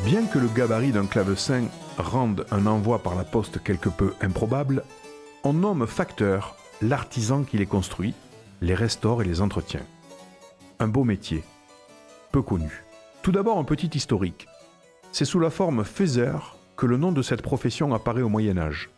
Bien 0.06 0.24
que 0.24 0.38
le 0.38 0.46
gabarit 0.46 0.92
d'un 0.92 1.06
clavecin 1.06 1.64
rende 1.98 2.46
un 2.52 2.66
envoi 2.66 3.02
par 3.02 3.16
la 3.16 3.24
poste 3.24 3.60
quelque 3.60 3.88
peu 3.88 4.14
improbable, 4.20 4.84
on 5.42 5.52
nomme 5.52 5.84
facteur 5.84 6.54
l'artisan 6.80 7.42
qui 7.42 7.58
les 7.58 7.66
construit, 7.66 8.14
les 8.60 8.76
restaure 8.76 9.22
et 9.22 9.24
les 9.24 9.40
entretient. 9.40 9.84
Un 10.78 10.86
beau 10.86 11.02
métier, 11.02 11.42
peu 12.30 12.40
connu. 12.40 12.84
Tout 13.22 13.32
d'abord 13.32 13.58
un 13.58 13.64
petit 13.64 13.88
historique. 13.88 14.46
C'est 15.10 15.24
sous 15.24 15.40
la 15.40 15.50
forme 15.50 15.82
faiseur 15.82 16.56
que 16.76 16.86
le 16.86 16.98
nom 16.98 17.10
de 17.10 17.22
cette 17.22 17.42
profession 17.42 17.92
apparaît 17.92 18.22
au 18.22 18.28
Moyen 18.28 18.58
Âge. 18.58 18.90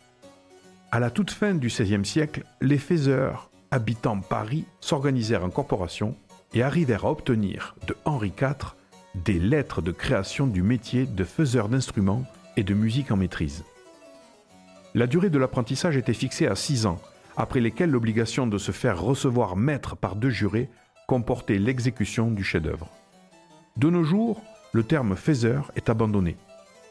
À 0.93 1.00
la 1.00 1.11
toute 1.11 1.31
fin 1.31 1.55
du 1.55 1.69
XVIe 1.69 2.05
siècle, 2.05 2.45
les 2.61 2.77
faiseurs 2.77 3.50
habitant 3.71 4.21
Paris 4.21 4.67
s'organisèrent 4.83 5.47
en 5.47 5.49
corporation 5.49 6.17
et 6.53 6.62
arrivèrent 6.62 7.07
à 7.07 7.11
obtenir 7.12 7.77
de 7.87 7.97
Henri 8.05 8.31
IV 8.38 8.75
des 9.14 9.38
lettres 9.38 9.83
de 9.83 9.92
création 9.92 10.47
du 10.47 10.62
métier 10.62 11.07
de 11.07 11.25
faiseur 11.25 11.68
d'instruments 11.68 12.25
et 12.57 12.62
de 12.62 12.75
musique 12.75 13.11
en 13.11 13.16
maîtrise. 13.16 13.64
La 14.94 15.07
durée 15.07 15.31
de 15.31 15.38
l'apprentissage 15.38 15.97
était 15.97 16.14
fixée 16.14 16.47
à 16.47 16.55
six 16.55 16.87
ans, 16.87 17.01
après 17.37 17.61
lesquels 17.61 17.90
l'obligation 17.90 18.47
de 18.47 18.59
se 18.59 18.73
faire 18.73 19.01
recevoir 19.01 19.57
maître 19.57 19.97
par 19.97 20.16
deux 20.16 20.31
jurés 20.31 20.68
comportait 21.07 21.59
l'exécution 21.59 22.31
du 22.31 22.42
chef-d'œuvre. 22.42 22.90
De 23.77 23.90
nos 23.90 24.03
jours, 24.03 24.42
le 24.73 24.83
terme 24.83 25.14
faiseur 25.14 25.71
est 25.77 25.88
abandonné. 25.88 26.37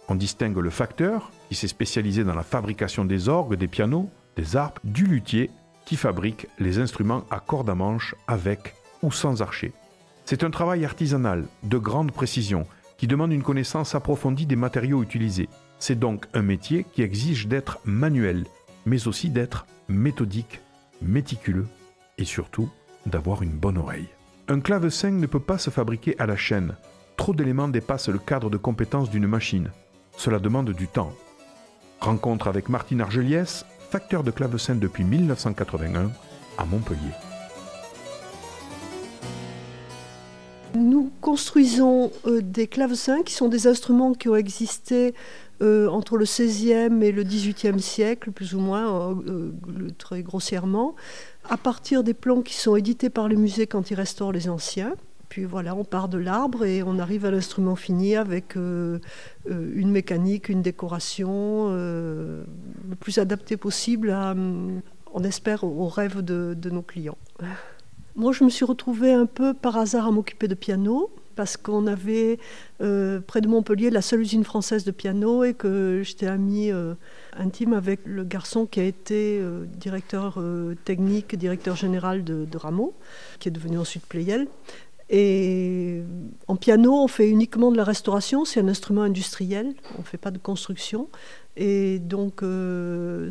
On 0.08 0.16
distingue 0.16 0.58
le 0.58 0.70
facteur, 0.70 1.32
qui 1.50 1.56
s'est 1.56 1.68
spécialisé 1.68 2.24
dans 2.24 2.34
la 2.34 2.44
fabrication 2.44 3.04
des 3.04 3.28
orgues, 3.28 3.56
des 3.56 3.68
pianos, 3.68 4.10
des 4.38 4.56
harpes, 4.56 4.80
du 4.84 5.06
luthier, 5.06 5.52
qui 5.86 5.98
fabrique 5.98 6.48
les 6.60 6.80
instruments 6.80 7.24
à 7.30 7.40
cordes 7.40 7.70
à 7.70 7.76
manche 7.76 8.16
avec 8.28 8.76
ou 9.02 9.12
sans 9.12 9.42
archet. 9.42 9.74
C'est 10.30 10.44
un 10.44 10.50
travail 10.50 10.84
artisanal, 10.84 11.46
de 11.64 11.78
grande 11.78 12.12
précision, 12.12 12.68
qui 12.98 13.08
demande 13.08 13.32
une 13.32 13.44
connaissance 13.44 13.96
approfondie 13.96 14.46
des 14.46 14.58
matériaux 14.58 15.02
utilisés. 15.02 15.48
C'est 15.80 15.98
donc 15.98 16.26
un 16.34 16.42
métier 16.42 16.86
qui 16.92 17.02
exige 17.02 17.48
d'être 17.48 17.80
manuel, 17.86 18.44
mais 18.86 19.08
aussi 19.08 19.30
d'être 19.30 19.66
méthodique, 19.88 20.60
méticuleux 21.02 21.66
et 22.18 22.26
surtout 22.26 22.70
d'avoir 23.06 23.42
une 23.42 23.52
bonne 23.52 23.78
oreille. 23.78 24.10
Un 24.50 24.60
clavecin 24.60 25.12
ne 25.12 25.28
peut 25.28 25.40
pas 25.40 25.58
se 25.58 25.70
fabriquer 25.70 26.20
à 26.20 26.26
la 26.26 26.36
chaîne. 26.36 26.76
Trop 27.16 27.34
d'éléments 27.34 27.70
dépassent 27.70 28.10
le 28.10 28.20
cadre 28.20 28.50
de 28.50 28.58
compétences 28.58 29.10
d'une 29.10 29.28
machine. 29.28 29.72
Cela 30.18 30.40
demande 30.40 30.72
du 30.72 30.90
temps. 30.90 31.14
Rencontre 32.02 32.50
avec 32.50 32.68
Martine 32.68 33.00
Argeliès, 33.00 33.66
facteur 33.92 34.24
de 34.24 34.32
clavecin 34.32 34.76
depuis 34.76 35.06
1981 35.06 36.12
à 36.58 36.66
Montpellier. 36.66 37.14
Nous 40.78 41.12
construisons 41.22 42.12
euh, 42.28 42.42
des 42.42 42.68
clavecins 42.68 43.24
qui 43.24 43.34
sont 43.34 43.48
des 43.48 43.66
instruments 43.66 44.14
qui 44.14 44.30
ont 44.30 44.36
existé 44.36 45.16
euh, 45.64 45.88
entre 45.88 46.18
le 46.18 46.26
XVIe 46.26 47.04
et 47.04 47.12
le 47.12 47.24
XVIIIe 47.24 47.82
siècle, 47.82 48.32
plus 48.32 48.54
ou 48.54 48.60
moins, 48.60 49.18
euh, 49.28 49.52
très 49.98 50.22
grossièrement, 50.22 50.96
à 51.50 51.58
partir 51.58 52.04
des 52.04 52.14
plans 52.14 52.44
qui 52.44 52.54
sont 52.54 52.76
édités 52.76 53.10
par 53.10 53.28
les 53.28 53.36
musées 53.36 53.66
quand 53.66 53.90
ils 53.90 53.96
restaurent 53.96 54.32
les 54.32 54.50
anciens. 54.50 54.94
Puis 55.30 55.46
voilà, 55.46 55.76
on 55.76 55.84
part 55.84 56.10
de 56.10 56.20
l'arbre 56.20 56.64
et 56.64 56.84
on 56.84 57.00
arrive 57.00 57.26
à 57.26 57.32
l'instrument 57.32 57.76
fini 57.76 58.16
avec 58.16 58.56
une 58.56 59.92
mécanique, 59.92 60.48
une 60.48 60.62
décoration 60.62 61.70
le 61.70 62.46
plus 63.02 63.18
adaptée 63.18 63.58
possible, 63.58 64.16
on 65.14 65.24
espère, 65.24 65.66
aux 65.66 65.90
rêves 65.90 66.22
de 66.22 66.70
nos 66.70 66.82
clients. 66.82 67.18
Moi, 68.18 68.32
je 68.32 68.44
me 68.44 68.50
suis 68.50 68.66
retrouvée 68.66 69.14
un 69.14 69.28
peu 69.28 69.54
par 69.54 69.78
hasard 69.78 70.08
à 70.08 70.12
m'occuper 70.12 70.48
de 70.48 70.56
piano 70.56 71.12
parce 71.36 71.56
qu'on 71.56 71.86
avait 71.86 72.40
euh, 72.82 73.20
près 73.20 73.42
de 73.42 73.48
Montpellier 73.48 73.92
la 73.92 74.02
seule 74.02 74.22
usine 74.22 74.44
française 74.44 74.86
de 74.86 74.90
piano 74.90 75.44
et 75.44 75.54
que 75.54 76.02
j'étais 76.04 76.26
amie 76.26 76.72
euh, 76.72 76.96
intime 77.38 77.74
avec 77.74 78.00
le 78.06 78.24
garçon 78.24 78.66
qui 78.66 78.80
a 78.80 78.84
été 78.86 79.38
euh, 79.40 79.66
directeur 79.68 80.44
technique, 80.84 81.36
directeur 81.36 81.76
général 81.76 82.24
de, 82.24 82.58
Rameau, 82.58 82.96
qui 83.38 83.50
est 83.50 83.52
devenu 83.52 83.78
ensuite 83.78 84.08
Pleyel. 84.08 84.48
Et 85.12 86.02
en 86.48 86.56
piano, 86.56 86.96
on 86.96 87.08
fait 87.08 87.30
uniquement 87.30 87.72
de 87.72 87.78
la 87.78 87.84
restauration, 87.84 88.46
c'est 88.46 88.60
un 88.60 88.68
instrument 88.68 89.04
industriel, 89.04 89.76
on 89.96 90.02
ne 90.02 90.06
fait 90.08 90.18
pas 90.18 90.32
de 90.32 90.40
construction. 90.40 91.08
Et 91.56 92.00
donc, 92.00 92.42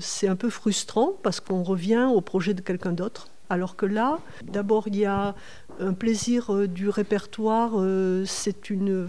c'est 0.00 0.28
un 0.28 0.36
peu 0.36 0.48
frustrant 0.48 1.10
parce 1.24 1.40
qu'on 1.40 1.64
revient 1.64 2.08
au 2.14 2.20
projet 2.20 2.54
de 2.54 2.60
quelqu'un 2.60 2.92
d'autre. 2.92 3.30
Alors 3.48 3.76
que 3.76 3.86
là, 3.86 4.18
d'abord, 4.44 4.88
il 4.88 4.96
y 4.96 5.04
a 5.04 5.34
un 5.78 5.92
plaisir 5.92 6.52
euh, 6.52 6.66
du 6.66 6.88
répertoire, 6.88 7.72
euh, 7.76 8.24
c'est 8.26 8.70
une, 8.70 9.08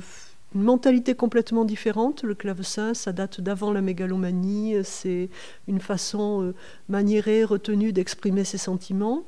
mentalité 0.54 1.14
complètement 1.14 1.66
différente. 1.66 2.24
Le 2.24 2.34
clavecin, 2.34 2.94
ça 2.94 3.12
date 3.12 3.42
d'avant 3.42 3.72
la 3.72 3.82
mégalomanie, 3.82 4.76
c'est 4.84 5.30
une 5.68 5.82
façon 5.82 6.42
euh, 6.42 6.56
maniérée, 6.88 7.44
retenue 7.44 7.92
d'exprimer 7.92 8.44
ses 8.44 8.58
sentiments. 8.58 9.24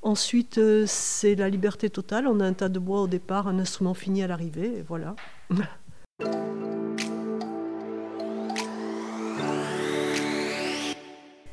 Ensuite, 0.00 0.58
c'est 0.86 1.34
la 1.36 1.48
liberté 1.50 1.90
totale. 1.90 2.26
On 2.26 2.40
a 2.40 2.46
un 2.46 2.54
tas 2.54 2.68
de 2.68 2.78
bois 2.78 3.02
au 3.02 3.06
départ, 3.06 3.46
un 3.48 3.58
instrument 3.58 3.94
fini 3.94 4.22
à 4.22 4.26
l'arrivée, 4.26 4.78
et 4.78 4.82
voilà. 4.82 5.14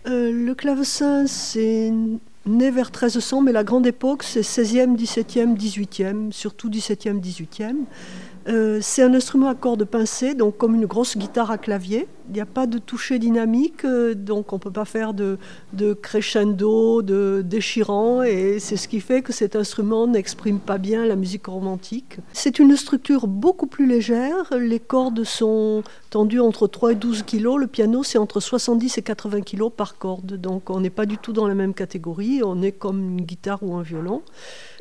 le 0.06 0.54
clavecin, 0.54 1.28
c'est 1.28 1.92
né 2.46 2.72
vers 2.72 2.88
1300, 2.88 3.42
mais 3.42 3.52
la 3.52 3.64
grande 3.64 3.88
époque, 3.88 4.24
c'est 4.24 4.42
16e, 4.42 4.96
17e, 4.96 5.58
18e, 5.58 6.32
surtout 6.32 6.70
17e, 6.70 7.20
18e. 7.20 7.76
Euh, 8.48 8.80
c'est 8.82 9.04
un 9.04 9.14
instrument 9.14 9.50
à 9.50 9.56
cordes 9.56 9.86
pincées, 9.86 10.34
donc 10.34 10.58
comme 10.58 10.76
une 10.76 10.86
grosse 10.86 11.18
guitare 11.18 11.52
à 11.52 11.58
clavier, 11.58 12.08
Il 12.30 12.34
n'y 12.34 12.42
a 12.42 12.46
pas 12.46 12.68
de 12.68 12.78
toucher 12.78 13.18
dynamique, 13.18 13.86
euh, 13.86 14.14
donc 14.14 14.54
on 14.54 14.58
ne 14.58 14.62
peut 14.62 14.72
pas 14.72 14.86
faire 14.86 15.14
de, 15.14 15.38
crescendo, 16.02 17.02
de 17.02 17.44
déchirant, 17.44 18.22
et 18.22 18.60
c'est 18.60 18.78
ce 18.78 18.88
qui 18.88 19.00
fait 19.00 19.22
que 19.22 19.34
cet 19.34 19.56
instrument 19.56 20.06
n'exprime 20.08 20.60
pas 20.60 20.78
bien 20.78 21.06
la 21.06 21.16
musique 21.16 21.48
romantique. 21.48 22.18
C'est 22.34 22.60
une 22.60 22.76
structure 22.76 23.28
beaucoup 23.28 23.68
plus 23.68 23.88
légère, 23.88 24.54
les 24.58 24.80
cordes 24.80 25.24
sont 25.24 25.84
tendues 26.12 26.40
entre 26.40 26.68
3 26.68 26.92
et 26.92 26.96
12 26.96 27.24
kg, 27.24 27.58
le 27.58 27.68
piano 27.68 28.04
c'est 28.04 28.18
entre 28.18 28.40
70 28.40 28.98
et 28.98 29.02
80 29.02 29.42
kg 29.42 29.70
par 29.70 29.98
corde, 29.98 30.34
donc 30.34 30.70
on 30.70 30.80
n'est 30.80 30.90
pas 30.90 31.06
du 31.06 31.18
tout 31.18 31.34
dans 31.34 31.48
la 31.48 31.56
même 31.56 31.74
catégorie, 31.74 32.42
on 32.44 32.62
est 32.62 32.72
comme 32.72 33.02
une 33.18 33.22
guitare 33.22 33.64
ou 33.64 33.76
un 33.76 33.82
violon. 33.82 34.22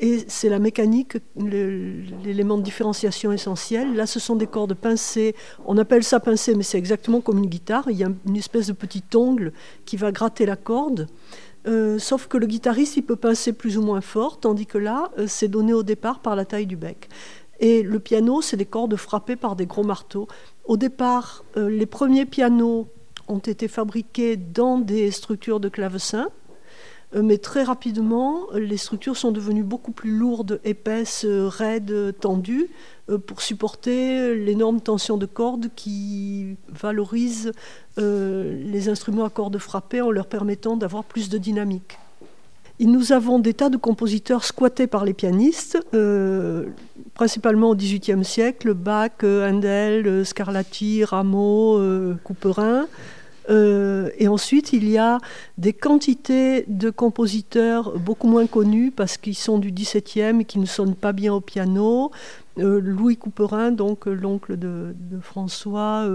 Et 0.00 0.24
c'est 0.28 0.48
la 0.48 0.58
mécanique, 0.58 1.16
l'élément 1.36 2.56
de 2.56 2.62
différenciation 2.62 3.32
essentiel. 3.32 3.94
Là, 3.94 4.06
ce 4.06 4.20
sont 4.20 4.36
des 4.36 4.46
cordes 4.46 4.74
pincées. 4.74 5.34
On 5.66 5.76
appelle 5.76 6.04
ça 6.04 6.20
pincé, 6.20 6.54
mais 6.54 6.62
c'est 6.62 6.78
exactement 6.78 7.20
comme 7.20 7.37
une 7.38 7.46
guitare. 7.46 7.90
Il 7.90 7.96
y 7.96 8.04
a 8.04 8.08
une 8.26 8.36
espèce 8.36 8.66
de 8.66 8.72
petit 8.72 9.02
ongle 9.14 9.52
qui 9.86 9.96
va 9.96 10.12
gratter 10.12 10.46
la 10.46 10.56
corde. 10.56 11.08
Euh, 11.66 11.98
sauf 11.98 12.28
que 12.28 12.38
le 12.38 12.46
guitariste, 12.46 12.96
il 12.96 13.02
peut 13.02 13.16
pincer 13.16 13.52
plus 13.52 13.76
ou 13.78 13.82
moins 13.82 14.00
fort, 14.00 14.40
tandis 14.40 14.66
que 14.66 14.78
là, 14.78 15.10
euh, 15.18 15.26
c'est 15.26 15.48
donné 15.48 15.72
au 15.72 15.82
départ 15.82 16.20
par 16.20 16.36
la 16.36 16.44
taille 16.44 16.66
du 16.66 16.76
bec. 16.76 17.08
Et 17.60 17.82
le 17.82 17.98
piano, 17.98 18.40
c'est 18.40 18.56
des 18.56 18.64
cordes 18.66 18.96
frappées 18.96 19.36
par 19.36 19.56
des 19.56 19.66
gros 19.66 19.82
marteaux. 19.82 20.28
Au 20.64 20.76
départ, 20.76 21.44
euh, 21.56 21.68
les 21.68 21.86
premiers 21.86 22.24
pianos 22.26 22.88
ont 23.26 23.38
été 23.38 23.68
fabriqués 23.68 24.36
dans 24.36 24.78
des 24.78 25.10
structures 25.10 25.60
de 25.60 25.68
clavecin. 25.68 26.28
Mais 27.14 27.38
très 27.38 27.62
rapidement, 27.62 28.48
les 28.52 28.76
structures 28.76 29.16
sont 29.16 29.32
devenues 29.32 29.62
beaucoup 29.62 29.92
plus 29.92 30.10
lourdes, 30.10 30.60
épaisses, 30.62 31.24
raides, 31.24 32.14
tendues, 32.20 32.68
pour 33.26 33.42
supporter 33.42 34.34
l'énorme 34.34 34.80
tension 34.80 35.16
de 35.16 35.26
cordes 35.26 35.68
qui 35.74 36.56
valorise 36.68 37.52
les 37.96 38.88
instruments 38.88 39.24
à 39.24 39.30
cordes 39.30 39.58
frappées 39.58 40.00
en 40.00 40.10
leur 40.10 40.26
permettant 40.26 40.76
d'avoir 40.76 41.04
plus 41.04 41.28
de 41.28 41.38
dynamique. 41.38 41.98
Nous 42.80 43.12
avons 43.12 43.38
des 43.40 43.54
tas 43.54 43.70
de 43.70 43.76
compositeurs 43.76 44.44
squattés 44.44 44.86
par 44.86 45.04
les 45.04 45.14
pianistes, 45.14 45.78
principalement 47.14 47.70
au 47.70 47.74
XVIIIe 47.74 48.24
siècle, 48.24 48.72
Bach, 48.74 49.24
Handel, 49.24 50.24
Scarlatti, 50.24 51.04
Rameau, 51.04 51.80
Couperin. 52.22 52.86
Euh, 53.48 54.10
et 54.18 54.28
ensuite, 54.28 54.72
il 54.72 54.88
y 54.88 54.98
a 54.98 55.18
des 55.56 55.72
quantités 55.72 56.64
de 56.68 56.90
compositeurs 56.90 57.98
beaucoup 57.98 58.28
moins 58.28 58.46
connus 58.46 58.90
parce 58.90 59.16
qu'ils 59.16 59.36
sont 59.36 59.58
du 59.58 59.72
XVIIe 59.72 60.40
et 60.40 60.44
qui 60.44 60.58
ne 60.58 60.66
sonnent 60.66 60.94
pas 60.94 61.12
bien 61.12 61.32
au 61.32 61.40
piano. 61.40 62.10
Euh, 62.58 62.80
Louis 62.80 63.16
Couperin, 63.16 63.70
donc 63.70 64.08
euh, 64.08 64.12
l'oncle 64.12 64.56
de, 64.56 64.94
François, 65.22 66.06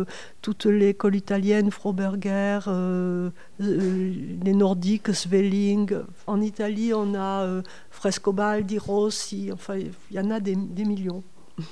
toute 0.41 0.65
l'école 0.65 1.15
italienne, 1.15 1.71
Froberger, 1.71 2.59
les 3.59 4.53
Nordiques, 4.53 5.13
Svelling. 5.13 5.97
En 6.27 6.41
Italie, 6.41 6.93
on 6.93 7.15
a 7.15 7.61
Frescobaldi, 7.89 8.77
Rossi, 8.77 9.49
enfin, 9.51 9.77
il 9.77 9.91
y 10.11 10.19
en 10.19 10.29
a 10.29 10.39
des 10.39 10.55
millions. 10.85 11.23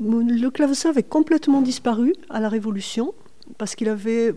Le 0.00 0.48
clavecin 0.48 0.90
avait 0.90 1.02
complètement 1.02 1.60
disparu 1.60 2.14
à 2.30 2.40
la 2.40 2.48
Révolution 2.48 3.14
parce 3.56 3.74
qu'il 3.74 3.88
avait 3.88 4.34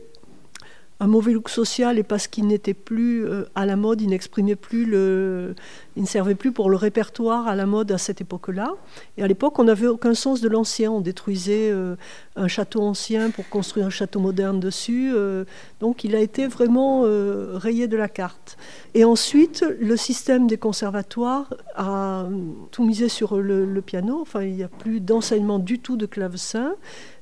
un 1.02 1.08
mauvais 1.08 1.34
look 1.34 1.50
social 1.50 1.98
et 1.98 2.04
parce 2.04 2.28
qu'il 2.28 2.46
n'était 2.46 2.76
plus 2.76 3.26
euh, 3.26 3.46
à 3.56 3.66
la 3.66 3.76
mode, 3.76 4.02
il 4.02 4.10
n'exprimait 4.10 4.56
plus 4.56 4.86
le, 4.86 5.56
il 5.96 6.04
ne 6.04 6.08
servait 6.08 6.36
plus 6.36 6.52
pour 6.52 6.70
le 6.70 6.78
répertoire 6.78 7.48
à 7.48 7.56
la 7.56 7.66
mode 7.66 7.92
à 7.92 7.98
cette 7.98 8.22
époque-là. 8.22 8.76
Et 9.18 9.24
à 9.24 9.28
l'époque, 9.28 9.58
on 9.58 9.64
n'avait 9.64 9.88
aucun 9.88 10.14
sens 10.14 10.42
de 10.42 10.48
l'ancien. 10.48 10.92
On 10.92 11.02
détruisait 11.02 11.72
euh, 11.72 11.96
un 12.36 12.48
château 12.48 12.84
ancien 12.84 13.32
pour 13.32 13.50
construire 13.50 13.88
un 13.88 13.90
château 13.90 14.20
moderne 14.20 14.60
dessus. 14.60 15.12
Euh. 15.16 15.44
donc, 15.80 16.04
il 16.04 16.16
a 16.16 16.20
été 16.20 16.46
vraiment 16.46 17.02
rayé 17.02 17.88
de 17.88 17.98
la 17.98 18.08
carte. 18.08 18.58
Et 18.94 19.04
ensuite, 19.04 19.66
le 19.80 19.98
système 19.98 20.46
des 20.46 20.58
conservatoires 20.58 21.52
a 21.76 22.28
tout 22.70 22.86
misé 22.86 23.10
sur 23.10 23.38
le, 23.38 23.66
le 23.66 23.82
piano. 23.82 24.20
Enfin, 24.22 24.44
il 24.44 24.54
n'y 24.54 24.64
a 24.64 24.68
plus 24.68 25.00
d'enseignement 25.00 25.58
du 25.58 25.80
tout 25.80 25.98
de 25.98 26.06
clavecin. 26.06 26.74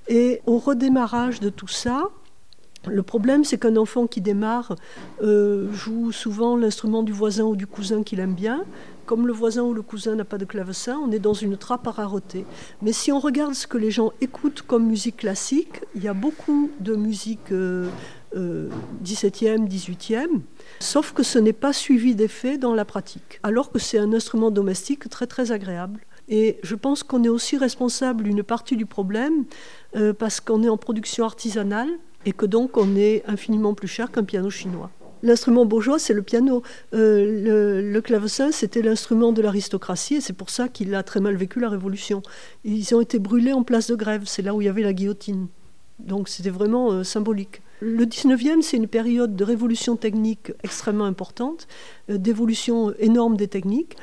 Et 0.10 0.42
au 0.46 0.58
redémarrage 0.58 1.40
de 1.40 1.50
tout 1.50 1.68
ça, 1.68 2.10
le 2.88 3.04
problème, 3.04 3.44
c'est 3.44 3.58
qu'un 3.58 3.76
enfant 3.76 4.08
qui 4.08 4.22
démarre 4.22 4.76
euh, 5.22 5.72
joue 5.74 6.12
souvent 6.12 6.56
l'instrument 6.56 7.04
du 7.04 7.12
voisin 7.12 7.44
ou 7.44 7.56
du 7.56 7.68
cousin 7.68 8.04
qu'il 8.04 8.20
aime 8.20 8.36
bien. 8.36 8.64
Comme 9.06 9.26
le 9.26 9.34
voisin 9.34 9.64
ou 9.64 9.74
le 9.74 9.82
cousin 9.82 10.16
n'a 10.16 10.24
pas 10.24 10.38
de 10.38 10.46
clavecin, 10.46 10.98
on 11.04 11.12
est 11.12 11.20
dans 11.20 11.34
une 11.34 11.58
trappe 11.58 11.88
à 11.88 11.92
rareter. 11.92 12.46
Mais 12.82 12.94
si 12.94 13.12
on 13.12 13.20
regarde 13.20 13.56
ce 13.56 13.66
que 13.66 13.78
les 13.78 13.90
gens 13.90 14.14
écoutent 14.22 14.62
comme 14.62 14.86
musique 14.86 15.18
classique, 15.18 15.82
il 15.96 16.04
y 16.04 16.08
a 16.08 16.14
beaucoup 16.14 16.70
de 16.80 16.96
musique 16.96 17.52
euh, 17.52 17.90
17e, 18.36 19.64
euh, 19.64 19.68
18e, 19.68 20.42
sauf 20.80 21.14
que 21.14 21.24
ce 21.24 21.40
n'est 21.40 21.54
pas 21.54 21.74
suivi 21.74 22.14
d'effet 22.14 22.58
dans 22.58 22.76
la 22.76 22.86
pratique, 22.86 23.40
alors 23.42 23.72
que 23.72 23.80
c'est 23.80 23.98
un 23.98 24.14
instrument 24.14 24.52
domestique 24.52 25.10
très 25.10 25.26
très 25.26 25.52
agréable. 25.52 26.02
Et 26.28 26.60
je 26.62 26.76
pense 26.76 27.02
qu'on 27.02 27.24
est 27.24 27.30
aussi 27.30 27.58
responsable 27.58 28.24
d'une 28.24 28.44
partie 28.44 28.78
du 28.78 28.86
problème 28.86 29.46
euh, 29.96 30.14
parce 30.14 30.40
qu'on 30.40 30.62
est 30.62 30.70
en 30.70 30.78
production 30.78 31.26
artisanale 31.26 31.90
et 32.30 32.32
que 32.32 32.46
donc 32.46 32.78
on 32.78 32.96
est 32.96 33.24
infiniment 33.26 33.74
plus 33.74 33.88
cher 33.88 34.12
qu'un 34.12 34.24
piano 34.24 34.52
chinois. 34.52 34.92
L'instrument 35.24 35.66
bourgeois, 35.66 35.98
c'est 35.98 36.14
le 36.14 36.22
piano. 36.22 36.62
Euh, 36.94 37.82
le, 37.92 38.02
clavecin, 38.02 38.52
c'était 38.52 38.84
l'instrument 38.84 39.34
de 39.34 39.42
l'aristocratie, 39.42 40.16
et 40.16 40.22
c'est 40.22 40.34
pour 40.34 40.52
ça 40.52 40.70
qu'il 40.70 40.94
a 40.94 41.02
très 41.02 41.20
mal 41.20 41.36
vécu 41.36 41.60
la 41.60 41.70
Révolution. 41.70 42.22
Ils 42.64 42.94
ont 42.96 43.02
été 43.02 43.18
brûlés 43.18 43.52
en 43.52 43.64
place 43.64 43.88
de 43.88 43.96
grève, 43.96 44.22
c'est 44.26 44.44
là 44.44 44.54
où 44.54 44.62
il 44.62 44.66
y 44.66 44.70
avait 44.70 44.84
la 44.84 44.94
guillotine. 44.94 45.48
Donc 45.98 46.30
c'était 46.30 46.52
vraiment 46.52 46.92
euh, 46.92 47.04
symbolique. 47.04 47.62
Le 47.82 48.06
19e, 48.06 48.62
c'est 48.62 48.78
une 48.78 48.88
période 48.88 49.36
de 49.36 49.44
révolution 49.44 49.96
technique 49.98 50.54
extrêmement 50.64 51.06
importante, 51.06 51.68
euh, 52.10 52.18
d'évolution 52.18 52.94
énorme 53.00 53.38
des 53.38 53.48
techniques. 53.48 53.98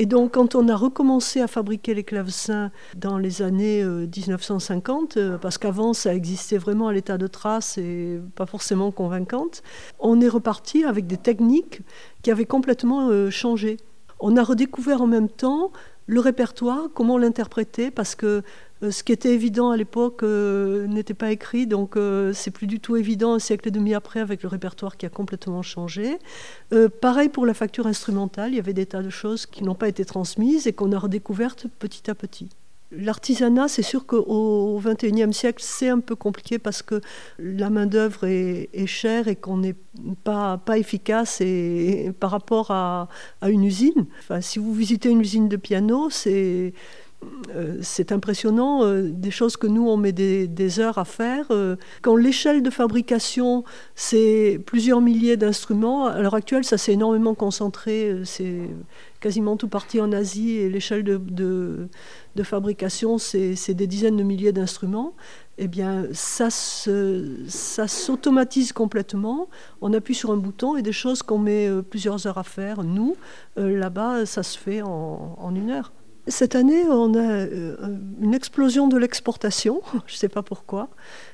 Et 0.00 0.06
donc, 0.06 0.32
quand 0.32 0.54
on 0.54 0.66
a 0.70 0.76
recommencé 0.76 1.42
à 1.42 1.46
fabriquer 1.46 1.92
les 1.92 2.04
clavecins 2.04 2.70
dans 2.96 3.18
les 3.18 3.42
années 3.42 3.84
1950, 3.84 5.18
euh, 5.18 5.34
euh, 5.34 5.36
parce 5.36 5.58
qu'avant 5.58 5.92
ça 5.92 6.14
existait 6.14 6.56
vraiment 6.56 6.88
à 6.88 6.94
l'état 6.94 7.18
de 7.18 7.26
trace 7.26 7.76
et 7.76 8.18
pas 8.34 8.46
forcément 8.46 8.92
convaincante, 8.92 9.62
on 9.98 10.22
est 10.22 10.28
reparti 10.28 10.84
avec 10.84 11.06
des 11.06 11.18
techniques 11.18 11.82
qui 12.22 12.30
avaient 12.30 12.46
complètement 12.46 13.10
euh, 13.10 13.28
changé. 13.28 13.76
On 14.20 14.38
a 14.38 14.42
redécouvert 14.42 15.02
en 15.02 15.06
même 15.06 15.28
temps 15.28 15.70
le 16.10 16.18
répertoire, 16.18 16.88
comment 16.92 17.18
l'interpréter, 17.18 17.92
parce 17.92 18.16
que 18.16 18.42
euh, 18.82 18.90
ce 18.90 19.04
qui 19.04 19.12
était 19.12 19.32
évident 19.32 19.70
à 19.70 19.76
l'époque 19.76 20.24
euh, 20.24 20.88
n'était 20.88 21.14
pas 21.14 21.30
écrit, 21.30 21.68
donc 21.68 21.96
euh, 21.96 22.32
c'est 22.32 22.50
plus 22.50 22.66
du 22.66 22.80
tout 22.80 22.96
évident 22.96 23.34
un 23.34 23.38
siècle 23.38 23.68
et 23.68 23.70
demi 23.70 23.94
après 23.94 24.18
avec 24.18 24.42
le 24.42 24.48
répertoire 24.48 24.96
qui 24.96 25.06
a 25.06 25.08
complètement 25.08 25.62
changé. 25.62 26.18
pareil 27.00 27.28
pour 27.28 27.46
la 27.46 27.54
facture 27.54 27.86
instrumentale, 27.86 28.50
il 28.50 28.56
y 28.56 28.58
avait 28.58 28.72
des 28.72 28.86
tas 28.86 29.02
de 29.02 29.10
choses 29.10 29.46
qui 29.46 29.62
n'ont 29.62 29.76
pas 29.76 29.86
été 29.86 30.04
transmises 30.04 30.66
et 30.66 30.72
qu'on 30.72 30.90
a 30.90 30.98
redécouvertes 30.98 31.66
petit 31.78 32.10
à 32.10 32.16
petit. 32.16 32.48
L'artisanat, 32.92 33.68
c'est 33.68 33.82
sûr 33.82 34.04
qu'au 34.04 34.80
XXIe 34.84 35.32
siècle, 35.32 35.62
c'est 35.64 35.88
un 35.88 36.00
peu 36.00 36.16
compliqué 36.16 36.58
parce 36.58 36.82
que 36.82 37.00
la 37.38 37.70
main-d'œuvre 37.70 38.26
est, 38.26 38.86
chère 38.86 39.28
et 39.28 39.36
qu'on 39.36 39.58
n'est 39.58 39.76
pas, 40.24 40.58
pas 40.58 40.76
efficace 40.76 41.40
et, 41.40 42.12
par 42.18 42.32
rapport 42.32 42.72
à, 42.72 43.08
à, 43.40 43.50
une 43.50 43.64
usine. 43.64 44.06
Enfin, 44.18 44.40
si 44.40 44.58
vous 44.58 44.74
visitez 44.74 45.08
une 45.08 45.20
usine 45.20 45.48
de 45.48 45.56
piano, 45.56 46.10
c'est 46.10 46.74
c'est 47.82 48.12
impressionnant, 48.12 48.84
euh, 48.84 49.10
des 49.10 49.30
choses 49.30 49.56
que 49.56 49.66
nous, 49.66 49.88
on 49.88 49.96
met 49.96 50.12
des, 50.12 50.80
heures 50.80 50.98
à 50.98 51.04
faire. 51.04 51.46
Euh, 51.50 51.76
quand 52.02 52.16
l'échelle 52.16 52.62
de 52.62 52.70
fabrication, 52.70 53.64
c'est 53.94 54.60
plusieurs 54.64 55.00
milliers 55.00 55.36
d'instruments, 55.36 56.06
à 56.06 56.20
l'heure 56.20 56.34
actuelle, 56.34 56.64
ça 56.64 56.78
s'est 56.78 56.92
énormément 56.92 57.34
concentré, 57.34 58.22
c'est 58.24 58.70
quasiment 59.20 59.56
tout 59.56 59.68
parti 59.68 60.00
en 60.00 60.12
Asie, 60.12 60.52
et 60.52 60.70
l'échelle 60.70 61.04
de, 61.04 61.88
fabrication, 62.42 63.18
c'est 63.18 63.74
des 63.74 63.86
dizaines 63.86 64.16
de 64.16 64.22
milliers 64.22 64.52
d'instruments. 64.52 65.14
Eh 65.58 65.68
bien, 65.68 66.06
ça 66.12 66.48
s'automatise 66.50 68.72
complètement. 68.72 69.50
On 69.82 69.92
appuie 69.92 70.14
sur 70.14 70.30
un 70.30 70.38
bouton 70.38 70.76
et 70.76 70.82
des 70.82 70.92
choses 70.92 71.22
qu'on 71.22 71.38
met 71.38 71.68
plusieurs 71.90 72.26
heures 72.26 72.38
à 72.38 72.44
faire, 72.44 72.82
nous, 72.82 73.14
là-bas, 73.56 74.24
ça 74.24 74.42
se 74.42 74.56
fait 74.56 74.80
en 74.80 75.54
une 75.54 75.70
heure. 75.70 75.92
Cette 76.30 76.54
année, 76.54 76.84
on 76.84 77.14
a 77.14 77.18
euh, 77.18 77.76
une 78.20 78.34
explosion 78.34 78.86
de 78.86 78.96
l'exportation, 78.96 79.82
je 80.06 80.14
ne 80.14 80.16
sais 80.16 80.28
pas 80.28 80.42
pourquoi, 80.42 80.88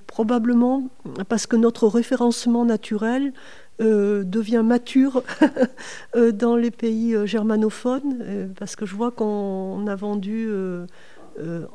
probablement 0.07 0.89
parce 1.29 1.47
que 1.47 1.55
notre 1.55 1.87
référencement 1.87 2.65
naturel 2.65 3.35
euh, 3.83 4.25
devient 4.25 4.63
mature 4.65 5.23
euh, 6.17 6.33
dans 6.33 6.57
les 6.57 6.71
pays 6.71 7.15
germanophones, 7.27 8.55
parce 8.59 8.75
que 8.75 8.87
je 8.87 8.95
vois 8.95 9.11
qu'on 9.11 9.87
a 9.87 9.95
vendu 9.95 10.51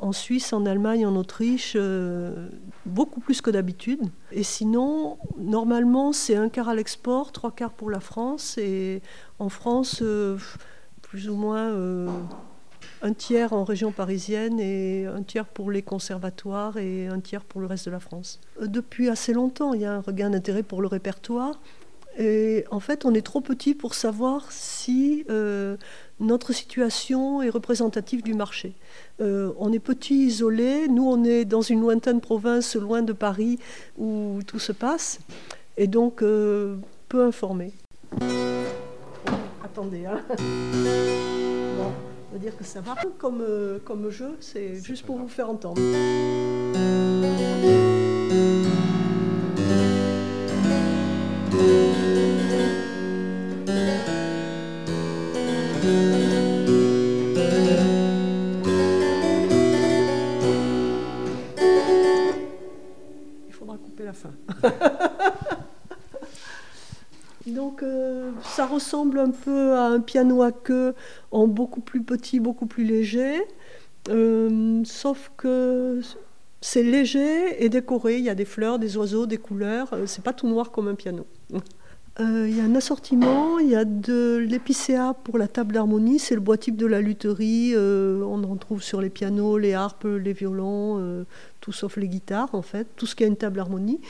en 0.00 0.10
Suisse, 0.10 0.52
en 0.52 0.66
Allemagne, 0.66 1.06
en 1.06 1.14
Autriche, 1.14 1.76
beaucoup 2.84 3.20
plus 3.20 3.40
que 3.40 3.50
d'habitude. 3.50 4.00
Et 4.32 4.42
sinon, 4.42 5.18
normalement, 5.38 6.12
c'est 6.12 6.34
un 6.34 6.48
quart 6.48 6.68
à 6.68 6.74
l'export, 6.74 7.30
trois 7.30 7.52
quarts 7.52 7.72
pour 7.72 7.88
la 7.88 8.00
France, 8.00 8.58
et 8.58 9.00
en 9.38 9.48
France, 9.48 10.02
plus 11.02 11.28
ou 11.28 11.36
moins 11.36 12.08
un 13.02 13.12
tiers 13.12 13.52
en 13.52 13.64
région 13.64 13.90
parisienne 13.90 14.60
et 14.60 15.06
un 15.06 15.22
tiers 15.22 15.46
pour 15.46 15.70
les 15.70 15.82
conservatoires 15.82 16.78
et 16.78 17.08
un 17.08 17.20
tiers 17.20 17.44
pour 17.44 17.60
le 17.60 17.66
reste 17.66 17.86
de 17.86 17.90
la 17.90 18.00
France. 18.00 18.40
Depuis 18.60 19.08
assez 19.08 19.32
longtemps, 19.32 19.74
il 19.74 19.80
y 19.80 19.84
a 19.84 19.92
un 19.92 20.00
regain 20.00 20.30
d'intérêt 20.30 20.62
pour 20.62 20.80
le 20.80 20.86
répertoire. 20.86 21.60
Et 22.18 22.64
en 22.70 22.78
fait, 22.78 23.04
on 23.04 23.14
est 23.14 23.22
trop 23.22 23.40
petit 23.40 23.74
pour 23.74 23.94
savoir 23.94 24.52
si 24.52 25.24
euh, 25.30 25.76
notre 26.20 26.52
situation 26.52 27.42
est 27.42 27.48
représentative 27.48 28.22
du 28.22 28.34
marché. 28.34 28.74
Euh, 29.20 29.52
on 29.58 29.72
est 29.72 29.78
petit, 29.78 30.26
isolé. 30.26 30.88
Nous, 30.88 31.08
on 31.08 31.24
est 31.24 31.44
dans 31.44 31.62
une 31.62 31.80
lointaine 31.80 32.20
province, 32.20 32.76
loin 32.76 33.02
de 33.02 33.14
Paris, 33.14 33.58
où 33.98 34.40
tout 34.46 34.58
se 34.58 34.72
passe. 34.72 35.20
Et 35.78 35.86
donc, 35.86 36.22
euh, 36.22 36.76
peu 37.08 37.24
informé. 37.24 37.72
attendez, 39.64 40.04
hein. 40.04 40.20
Bon, 41.78 41.92
va 42.32 42.38
dire 42.38 42.56
que 42.56 42.64
ça 42.64 42.80
va. 42.80 42.94
Comme, 43.18 43.44
comme 43.84 44.10
jeu, 44.10 44.36
c'est 44.40 44.76
juste 44.82 45.04
pour 45.04 45.18
vous 45.18 45.28
faire 45.28 45.50
entendre. 45.50 45.80
Donc 67.46 67.82
euh, 67.82 68.30
ça 68.52 68.66
ressemble 68.66 69.18
un 69.18 69.30
peu 69.30 69.74
à 69.74 69.84
un 69.84 70.00
piano 70.00 70.42
à 70.42 70.52
queue 70.52 70.94
en 71.30 71.46
beaucoup 71.46 71.80
plus 71.80 72.02
petit, 72.02 72.38
beaucoup 72.38 72.66
plus 72.66 72.84
léger, 72.84 73.40
euh, 74.10 74.82
sauf 74.84 75.32
que 75.36 76.00
c'est 76.60 76.82
léger 76.82 77.64
et 77.64 77.68
décoré. 77.68 78.18
Il 78.18 78.24
y 78.24 78.30
a 78.30 78.34
des 78.34 78.44
fleurs, 78.44 78.78
des 78.78 78.96
oiseaux, 78.96 79.26
des 79.26 79.38
couleurs. 79.38 79.92
Euh, 79.94 80.06
c'est 80.06 80.22
pas 80.22 80.32
tout 80.32 80.48
noir 80.48 80.70
comme 80.70 80.88
un 80.88 80.94
piano. 80.94 81.26
il 82.18 82.56
y 82.56 82.60
a 82.60 82.64
un 82.64 82.74
assortiment, 82.74 83.58
il 83.58 83.68
y 83.68 83.74
a 83.74 83.84
de 83.84 84.36
l'épicéa 84.36 85.14
pour 85.24 85.38
la 85.38 85.48
table 85.48 85.72
d'harmonie, 85.72 86.18
c'est 86.18 86.34
le 86.34 86.40
bois 86.40 86.58
type 86.58 86.76
de 86.76 86.86
la 86.86 87.00
lutherie, 87.00 87.74
on 87.76 88.44
en 88.44 88.56
trouve 88.56 88.82
sur 88.82 89.00
les 89.00 89.10
pianos, 89.10 89.58
les 89.58 89.74
harpes, 89.74 90.04
les 90.04 90.32
violons, 90.32 91.24
tout 91.62 91.72
sauf 91.72 91.96
les 91.96 92.08
guitares 92.08 92.50
en 92.54 92.60
fait, 92.60 92.86
tout 92.96 93.06
ce 93.06 93.14
qui 93.14 93.24
a 93.24 93.26
une 93.26 93.36
table 93.36 93.60
harmonie. 93.60 94.00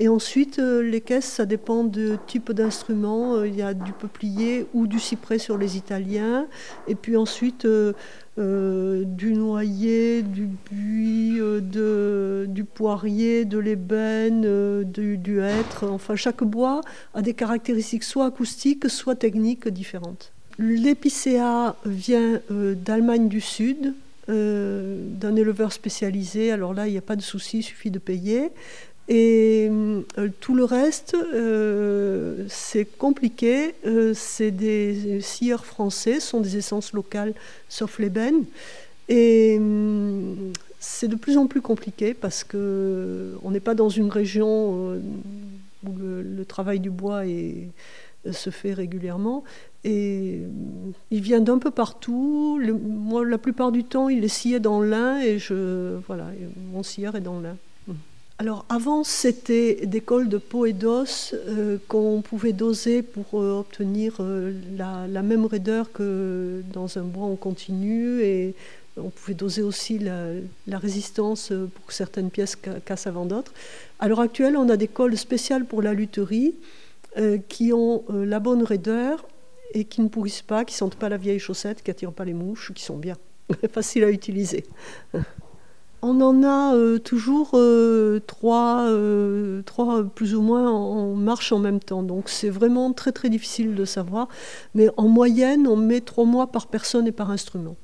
Et 0.00 0.08
ensuite, 0.08 0.58
euh, 0.58 0.82
les 0.82 1.00
caisses, 1.00 1.26
ça 1.26 1.46
dépend 1.46 1.84
du 1.84 2.16
type 2.26 2.50
d'instrument. 2.50 3.34
Euh, 3.34 3.46
il 3.46 3.54
y 3.54 3.62
a 3.62 3.72
du 3.72 3.92
peuplier 3.92 4.66
ou 4.74 4.88
du 4.88 4.98
cyprès 4.98 5.38
sur 5.38 5.56
les 5.56 5.76
italiens. 5.76 6.48
Et 6.88 6.96
puis 6.96 7.16
ensuite, 7.16 7.68
euh, 8.38 9.04
du 9.04 9.34
noyer, 9.34 10.22
du 10.22 10.48
buis, 10.70 11.38
de, 11.38 12.46
du 12.48 12.64
poirier, 12.64 13.44
de 13.44 13.58
l'ébène, 13.58 14.84
du, 14.84 15.18
du 15.18 15.40
hêtre. 15.40 15.84
Enfin, 15.88 16.16
chaque 16.16 16.42
bois 16.42 16.80
a 17.14 17.22
des 17.22 17.34
caractéristiques 17.34 18.04
soit 18.04 18.26
acoustiques, 18.26 18.88
soit 18.88 19.16
techniques 19.16 19.68
différentes. 19.68 20.32
L'épicéa 20.58 21.76
vient 21.86 22.40
d'Allemagne 22.50 23.28
du 23.28 23.40
Sud, 23.40 23.94
euh, 24.28 24.98
d'un 25.04 25.34
éleveur 25.34 25.72
spécialisé. 25.72 26.52
Alors 26.52 26.74
là, 26.74 26.86
il 26.86 26.92
n'y 26.92 26.98
a 26.98 27.02
pas 27.02 27.16
de 27.16 27.22
souci, 27.22 27.58
il 27.58 27.62
suffit 27.64 27.90
de 27.90 27.98
payer. 27.98 28.50
Et 29.08 29.68
euh, 29.70 30.28
tout 30.40 30.54
le 30.54 30.64
reste, 30.64 31.14
euh, 31.14 32.46
c'est 32.48 32.84
compliqué. 32.84 33.74
c'est 34.14 34.50
des 34.50 35.20
scieurs 35.20 35.64
français, 35.64 36.20
sont 36.20 36.40
des 36.40 36.56
essences 36.56 36.92
locales, 36.92 37.34
sauf 37.68 37.98
l'ébène. 37.98 38.44
Et 39.08 39.60
c'est 40.78 41.08
de 41.08 41.16
plus 41.16 41.36
en 41.36 41.46
plus 41.46 41.60
compliqué 41.60 42.14
parce 42.14 42.44
qu'on 42.44 43.50
n'est 43.50 43.60
pas 43.60 43.74
dans 43.74 43.88
une 43.88 44.08
région 44.08 44.94
où 45.84 45.90
le, 45.98 46.44
travail 46.44 46.80
du 46.80 46.90
bois 46.90 47.22
se 48.30 48.50
fait 48.50 48.72
régulièrement. 48.72 49.42
Et 49.84 50.42
il 51.10 51.20
vient 51.20 51.40
d'un 51.40 51.58
peu 51.58 51.72
partout. 51.72 52.60
moi, 52.62 53.26
la 53.26 53.38
plupart 53.38 53.72
du 53.72 53.82
temps, 53.82 54.08
il 54.08 54.24
est 54.24 54.28
scié 54.28 54.60
dans 54.60 54.80
l'Ain 54.80 55.20
et 55.20 55.38
je, 55.38 55.96
voilà, 56.06 56.28
mon 56.72 56.84
scieur 56.84 57.16
est 57.16 57.20
dans 57.20 57.40
l'Ain. 57.40 57.56
Alors 58.38 58.64
avant, 58.68 59.04
c'était 59.04 59.86
des 59.86 60.00
cols 60.00 60.28
de 60.28 60.38
peau 60.38 60.66
et 60.66 60.72
d'os 60.72 61.34
euh, 61.34 61.78
qu'on 61.88 62.22
pouvait 62.22 62.52
doser 62.52 63.02
pour 63.02 63.40
euh, 63.40 63.60
obtenir 63.60 64.16
euh, 64.20 64.52
la, 64.76 65.22
même 65.22 65.44
raideur 65.44 65.92
que 65.92 66.62
dans 66.72 66.98
un 66.98 67.02
bois 67.02 67.26
en 67.26 67.36
continu 67.36 68.20
et 68.22 68.54
on 68.96 69.10
pouvait 69.10 69.34
doser 69.34 69.62
aussi 69.62 69.98
la, 69.98 70.78
résistance 70.78 71.52
pour 71.74 71.92
certaines 71.92 72.30
pièces 72.30 72.56
cassent 72.84 73.06
avant 73.06 73.26
d'autres. 73.26 73.52
À 74.00 74.08
l'heure 74.08 74.20
actuelle, 74.20 74.56
on 74.56 74.68
a 74.68 74.76
des 74.76 74.88
cols 74.88 75.16
spéciales 75.16 75.64
pour 75.64 75.80
la 75.80 75.94
lutherie 75.94 76.54
qui 77.48 77.72
ont 77.72 78.04
la 78.10 78.38
bonne 78.38 78.62
raideur 78.62 79.24
et 79.72 79.84
qui 79.84 80.02
ne 80.02 80.08
pourrissent 80.08 80.42
pas, 80.42 80.66
qui 80.66 80.74
sentent 80.74 80.96
pas 80.96 81.08
la 81.08 81.16
vieille 81.16 81.38
chaussette, 81.38 81.82
qui 81.82 81.90
attirent 81.90 82.12
pas 82.12 82.26
les 82.26 82.34
mouches, 82.34 82.72
qui 82.74 82.82
sont 82.82 82.98
bien 82.98 83.16
faciles 83.72 84.04
à 84.04 84.10
utiliser. 84.10 84.64
On 86.04 86.20
en 86.20 86.42
a 86.42 86.74
euh, 86.74 86.98
toujours 86.98 87.52
euh, 87.54 88.20
trois, 88.26 88.80
euh, 88.88 89.62
trois, 89.62 90.02
plus 90.02 90.34
ou 90.34 90.42
moins 90.42 90.68
en, 90.68 91.14
marche 91.14 91.52
en 91.52 91.60
même 91.60 91.78
temps. 91.78 92.02
Donc 92.02 92.28
c'est 92.28 92.50
vraiment 92.50 92.92
très 92.92 93.12
très 93.12 93.30
difficile 93.30 93.76
de 93.76 93.84
savoir. 93.84 94.26
Mais 94.74 94.88
en 94.96 95.06
moyenne, 95.06 95.68
on 95.68 95.76
met 95.76 96.00
trois 96.00 96.24
mois 96.24 96.48
par 96.48 96.66
personne 96.66 97.06
et 97.06 97.12
par 97.12 97.30
instrument. 97.30 97.76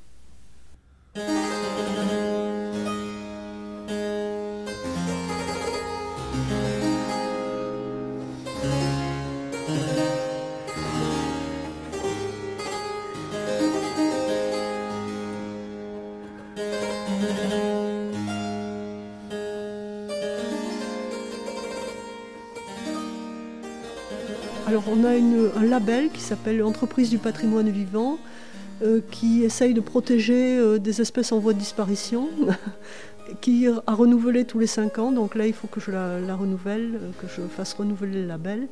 On 24.91 25.05
a 25.05 25.11
un 25.11 25.65
label 25.65 26.11
qui 26.11 26.21
s'appelle 26.21 26.63
Entreprise 26.63 27.11
du 27.11 27.19
patrimoine 27.19 27.69
vivant 27.69 28.19
euh, 28.83 29.01
qui 29.11 29.43
essaye 29.43 29.75
de 29.75 29.81
protéger 29.81 30.57
euh, 30.57 30.79
des 30.79 31.01
espèces 31.01 31.33
en 31.33 31.39
voie 31.39 31.53
de 31.53 31.59
disparition, 31.59 32.29
qui 33.41 33.67
a 33.67 33.93
renouvelé 33.93 34.45
tous 34.45 34.59
les 34.59 34.67
5 34.67 34.99
ans. 34.99 35.13
Donc 35.13 35.35
là 35.35 35.47
il 35.47 35.53
faut 35.53 35.67
que 35.67 35.81
je 35.81 35.91
la, 35.91 36.37
renouvelle, 36.37 36.95
euh, 36.95 37.11
que 37.21 37.27
je 37.27 37.43
fasse 37.49 37.75
renouveler 37.75 38.23
le 38.23 38.27
label. 38.27 38.69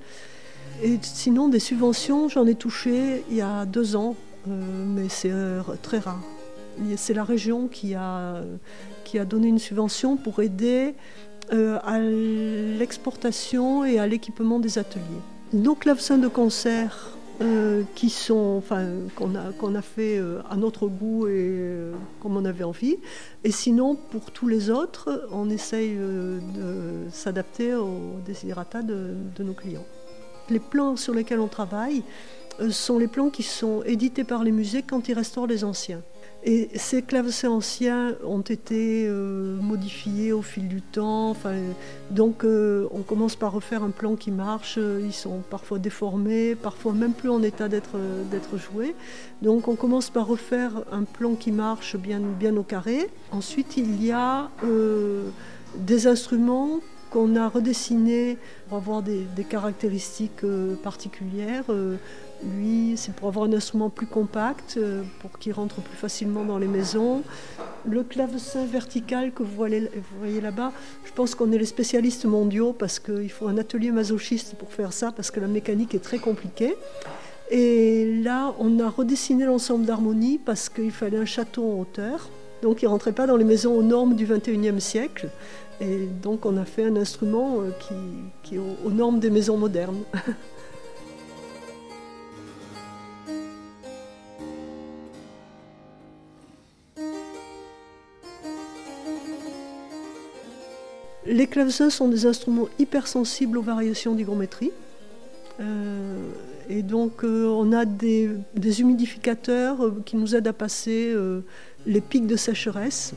Et 0.82 0.98
sinon 1.02 1.48
des 1.48 1.58
subventions, 1.58 2.28
j'en 2.28 2.46
ai 2.46 2.54
touché 2.54 3.24
il 3.30 3.36
y 3.36 3.40
a 3.40 3.64
deux 3.64 3.96
ans, 3.96 4.14
mais 4.46 5.08
c'est 5.08 5.32
très 5.80 5.98
rare. 5.98 6.20
C'est 6.96 7.14
la 7.14 7.24
région 7.24 7.66
qui 7.68 7.94
a 7.94 8.44
donné 9.26 9.48
une 9.48 9.58
subvention 9.58 10.16
pour 10.16 10.42
aider 10.42 10.94
à 11.50 11.98
l'exportation 11.98 13.84
et 13.84 13.98
à 13.98 14.06
l'équipement 14.06 14.58
des 14.58 14.76
ateliers 14.78 15.22
nos 15.52 15.74
clavecins 15.74 16.18
de 16.18 16.28
concert 16.28 17.16
euh, 17.42 17.82
qu'on 17.94 19.74
a, 19.74 19.82
fait 19.82 20.16
euh, 20.16 20.40
à 20.48 20.56
notre 20.56 20.88
goût 20.88 21.26
et 21.26 21.32
euh, 21.34 21.92
comme 22.20 22.36
on 22.36 22.46
avait 22.46 22.64
envie. 22.64 22.96
Et 23.44 23.50
sinon, 23.50 23.94
pour 23.94 24.30
tous 24.30 24.48
les 24.48 24.70
autres, 24.70 25.28
on 25.30 25.50
essaye 25.50 25.96
de 25.96 27.10
s'adapter 27.10 27.74
aux 27.74 28.20
desiderata 28.24 28.80
de, 28.80 29.14
de, 29.36 29.44
nos 29.44 29.52
clients. 29.52 29.84
Les 30.48 30.60
plans 30.60 30.96
sur 30.96 31.12
lesquels 31.12 31.40
on 31.40 31.48
travaille 31.48 32.02
sont 32.70 32.98
les 32.98 33.08
plans 33.08 33.28
qui 33.28 33.42
sont 33.42 33.82
édités 33.84 34.24
par 34.24 34.42
les 34.42 34.52
musées 34.52 34.82
quand 34.82 35.08
ils 35.08 35.14
restaurent 35.14 35.46
les 35.46 35.62
anciens. 35.62 36.00
Et 36.48 36.68
ces 36.76 37.02
clavecins 37.02 37.50
anciens 37.50 38.14
ont 38.24 38.40
été 38.40 39.08
euh, 39.08 39.56
modifiés 39.60 40.32
au 40.32 40.42
fil 40.42 40.68
du 40.68 40.80
temps. 40.80 41.34
donc 42.12 42.44
euh, 42.44 42.86
on 42.92 43.02
commence 43.02 43.34
par 43.34 43.50
refaire 43.50 43.82
un 43.82 43.90
plan 43.90 44.14
qui 44.14 44.30
marche. 44.30 44.78
Ils 44.78 45.12
sont 45.12 45.42
parfois 45.50 45.80
déformés, 45.80 46.54
parfois 46.54 46.92
même 46.92 47.14
plus 47.14 47.30
en 47.30 47.42
état 47.42 47.66
d'être 47.68 47.98
joués. 48.56 48.94
Donc 49.42 49.66
on 49.66 49.74
commence 49.74 50.08
par 50.08 50.28
refaire 50.28 50.84
un 50.92 51.02
plan 51.02 51.34
qui 51.34 51.50
marche 51.50 51.96
bien, 51.96 52.22
au 52.56 52.62
carré. 52.62 53.10
Ensuite 53.32 53.76
il 53.76 54.04
y 54.04 54.12
a 54.12 54.48
euh, 54.62 55.24
des 55.74 56.06
instruments 56.06 56.78
qu'on 57.10 57.34
a 57.34 57.48
redessinés 57.48 58.38
pour 58.68 58.78
avoir 58.78 59.02
des 59.02 59.26
caractéristiques 59.48 60.44
particulières. 60.84 61.64
Lui, 62.44 62.94
c'est 62.96 63.14
pour 63.14 63.28
avoir 63.28 63.46
un 63.46 63.52
instrument 63.52 63.88
plus 63.88 64.06
compact, 64.06 64.74
euh, 64.76 65.02
pour 65.20 65.38
qu'il 65.38 65.52
rentre 65.52 65.76
plus 65.76 65.96
facilement 65.96 66.44
dans 66.44 66.58
les 66.58 66.66
maisons. 66.66 67.22
Le 67.88 68.02
clavecin 68.02 68.66
vertical 68.66 69.32
que 69.32 69.42
vous 69.42 69.54
voyez, 69.54 70.40
là-bas, 70.40 70.72
je 71.04 71.12
pense 71.12 71.34
qu'on 71.34 71.50
est 71.52 71.58
les 71.58 71.66
spécialistes 71.66 72.26
mondiaux 72.26 72.72
parce 72.72 72.98
qu'il 72.98 73.30
faut 73.30 73.48
un 73.48 73.56
atelier 73.58 73.90
masochiste 73.90 74.54
pour 74.56 74.72
faire 74.72 74.92
ça, 74.92 75.12
parce 75.12 75.30
que 75.30 75.40
la 75.40 75.46
mécanique 75.46 75.94
est 75.94 76.02
très 76.02 76.18
compliquée. 76.18 76.74
Et 77.50 78.20
là, 78.22 78.54
on 78.58 78.80
a 78.80 78.90
redessiné 78.90 79.44
l'ensemble 79.44 79.86
d'harmonie 79.86 80.38
parce 80.44 80.68
qu'il 80.68 80.90
fallait 80.90 81.18
un 81.18 81.24
château 81.24 81.64
en 81.64 81.80
hauteur. 81.80 82.28
Donc 82.62 82.82
il 82.82 82.86
ne 82.86 82.90
rentrait 82.90 83.12
pas 83.12 83.26
dans 83.26 83.36
les 83.36 83.44
maisons 83.44 83.74
aux 83.74 83.82
normes 83.82 84.14
du 84.14 84.26
21e 84.26 84.80
siècle. 84.80 85.28
Et 85.80 86.06
donc 86.22 86.46
on 86.46 86.56
a 86.56 86.64
fait 86.64 86.84
un 86.84 86.96
instrument 86.96 87.60
euh, 87.60 87.70
qui, 88.42 88.56
est 88.56 88.58
aux 88.58 88.90
normes 88.90 89.20
des 89.20 89.30
maisons 89.30 89.56
modernes. 89.56 90.02
Les 101.26 101.46
clavecins 101.46 101.90
sont 101.90 102.08
des 102.08 102.26
instruments 102.26 102.68
hypersensibles 102.78 103.58
aux 103.58 103.62
variations 103.62 104.14
d'hygrométrie. 104.14 104.72
Euh, 105.60 106.30
et 106.68 106.82
donc 106.82 107.24
euh, 107.24 107.46
on 107.46 107.72
a 107.72 107.84
des, 107.84 108.28
humidificateurs 108.78 109.82
euh, 109.82 110.02
qui 110.04 110.16
nous 110.16 110.34
aident 110.34 110.48
à 110.48 110.52
passer 110.52 111.14
les 111.86 112.00
pics 112.00 112.26
de 112.26 112.36
sécheresse. 112.36 113.14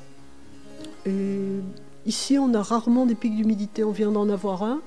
Ici 2.06 2.38
on 2.39 2.54
a 2.54 2.62
rarement 2.62 3.06
des 3.06 3.15
pics 3.15 3.36
d'humidité, 3.36 3.84
on 3.84 3.91
vient 3.91 4.12
d'en 4.12 4.30
avoir 4.30 4.63
un. 4.63 4.82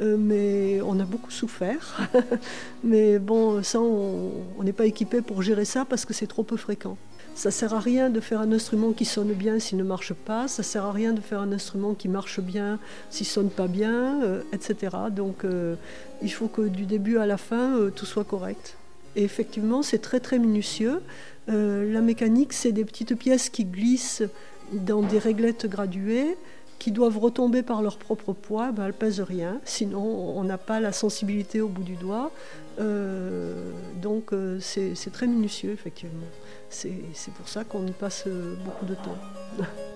mais 0.00 0.80
on 0.82 0.98
a 1.00 1.04
beaucoup 1.04 1.30
souffert. 1.30 2.10
mais 2.84 3.18
bon, 3.18 3.62
ça, 3.62 3.80
on 3.80 4.62
n'est 4.62 4.72
pas 4.72 4.86
équipé 4.86 5.20
pour 5.20 5.42
gérer 5.42 5.64
ça 5.64 5.84
parce 5.84 6.04
que 6.04 6.14
c'est 6.14 6.28
trop 6.28 6.44
peu 6.44 6.56
fréquent. 6.56 6.96
Ça 7.38 7.52
sert 7.52 7.72
à 7.72 7.78
rien 7.78 8.10
de 8.10 8.18
faire 8.18 8.40
un 8.40 8.50
instrument 8.50 8.90
qui 8.90 9.04
sonne 9.04 9.32
bien 9.32 9.60
s'il 9.60 9.78
ne 9.78 9.84
marche 9.84 10.12
pas. 10.12 10.48
Ça 10.48 10.64
sert 10.64 10.84
à 10.84 10.90
rien 10.90 11.12
de 11.12 11.20
faire 11.20 11.40
un 11.40 11.52
instrument 11.52 11.94
qui 11.94 12.08
marche 12.08 12.40
bien 12.40 12.80
s'il 13.10 13.26
sonne 13.26 13.48
pas 13.48 13.68
bien, 13.68 14.20
euh, 14.24 14.42
etc. 14.52 14.96
Donc, 15.12 15.44
euh, 15.44 15.76
il 16.20 16.32
faut 16.32 16.48
que 16.48 16.62
du 16.62 16.84
début 16.84 17.16
à 17.18 17.26
la 17.26 17.36
fin, 17.36 17.78
euh, 17.78 17.90
tout 17.90 18.06
soit 18.06 18.24
correct. 18.24 18.76
Et 19.14 19.22
effectivement, 19.22 19.84
c'est 19.84 20.00
très 20.00 20.18
très 20.18 20.40
minutieux. 20.40 21.00
La 21.46 22.00
mécanique, 22.00 22.52
c'est 22.52 22.72
des 22.72 22.84
petites 22.84 23.14
pièces 23.14 23.50
qui 23.50 23.64
glissent 23.64 24.24
dans 24.72 25.02
des 25.02 25.20
réglettes 25.20 25.66
graduées 25.66 26.36
qui 26.78 26.92
doivent 26.92 27.18
retomber 27.18 27.62
par 27.62 27.82
leur 27.82 27.98
propre 27.98 28.32
poids, 28.32 28.72
ben, 28.72 28.86
elles 28.86 28.92
pèsent 28.92 29.20
rien, 29.20 29.60
sinon 29.64 30.02
on 30.02 30.44
n'a 30.44 30.58
pas 30.58 30.80
la 30.80 30.92
sensibilité 30.92 31.60
au 31.60 31.68
bout 31.68 31.82
du 31.82 31.96
doigt. 31.96 32.30
Euh, 32.78 33.72
donc 34.00 34.32
euh, 34.32 34.58
c'est 34.60 35.12
très 35.12 35.26
minutieux, 35.26 35.72
effectivement. 35.72 36.26
C'est 36.70 36.92
pour 37.36 37.48
ça 37.48 37.64
qu'on 37.64 37.86
y 37.86 37.92
passe 37.92 38.28
beaucoup 38.64 38.86
de 38.86 38.94
temps. 38.94 39.18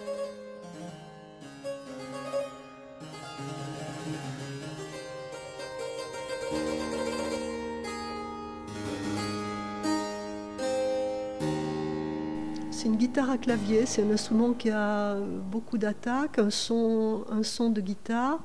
à 13.30 13.38
clavier, 13.38 13.86
c'est 13.86 14.02
un 14.02 14.10
instrument 14.10 14.52
qui 14.52 14.70
a 14.70 15.16
beaucoup 15.50 15.78
d'attaques, 15.78 16.38
un 16.38 16.50
son, 16.50 17.24
un 17.30 17.42
son 17.42 17.70
de 17.70 17.80
guitare 17.80 18.42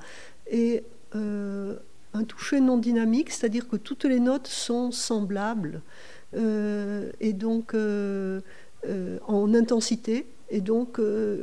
et 0.50 0.84
euh, 1.16 1.78
un 2.14 2.24
toucher 2.24 2.60
non 2.60 2.78
dynamique, 2.78 3.30
c'est-à-dire 3.30 3.68
que 3.68 3.76
toutes 3.76 4.06
les 4.06 4.20
notes 4.20 4.48
sont 4.48 4.92
semblables 4.92 5.82
euh, 6.36 7.12
et 7.20 7.34
donc 7.34 7.74
euh, 7.74 8.42
en 9.28 9.54
intensité. 9.54 10.28
Et 10.50 10.62
donc 10.62 11.00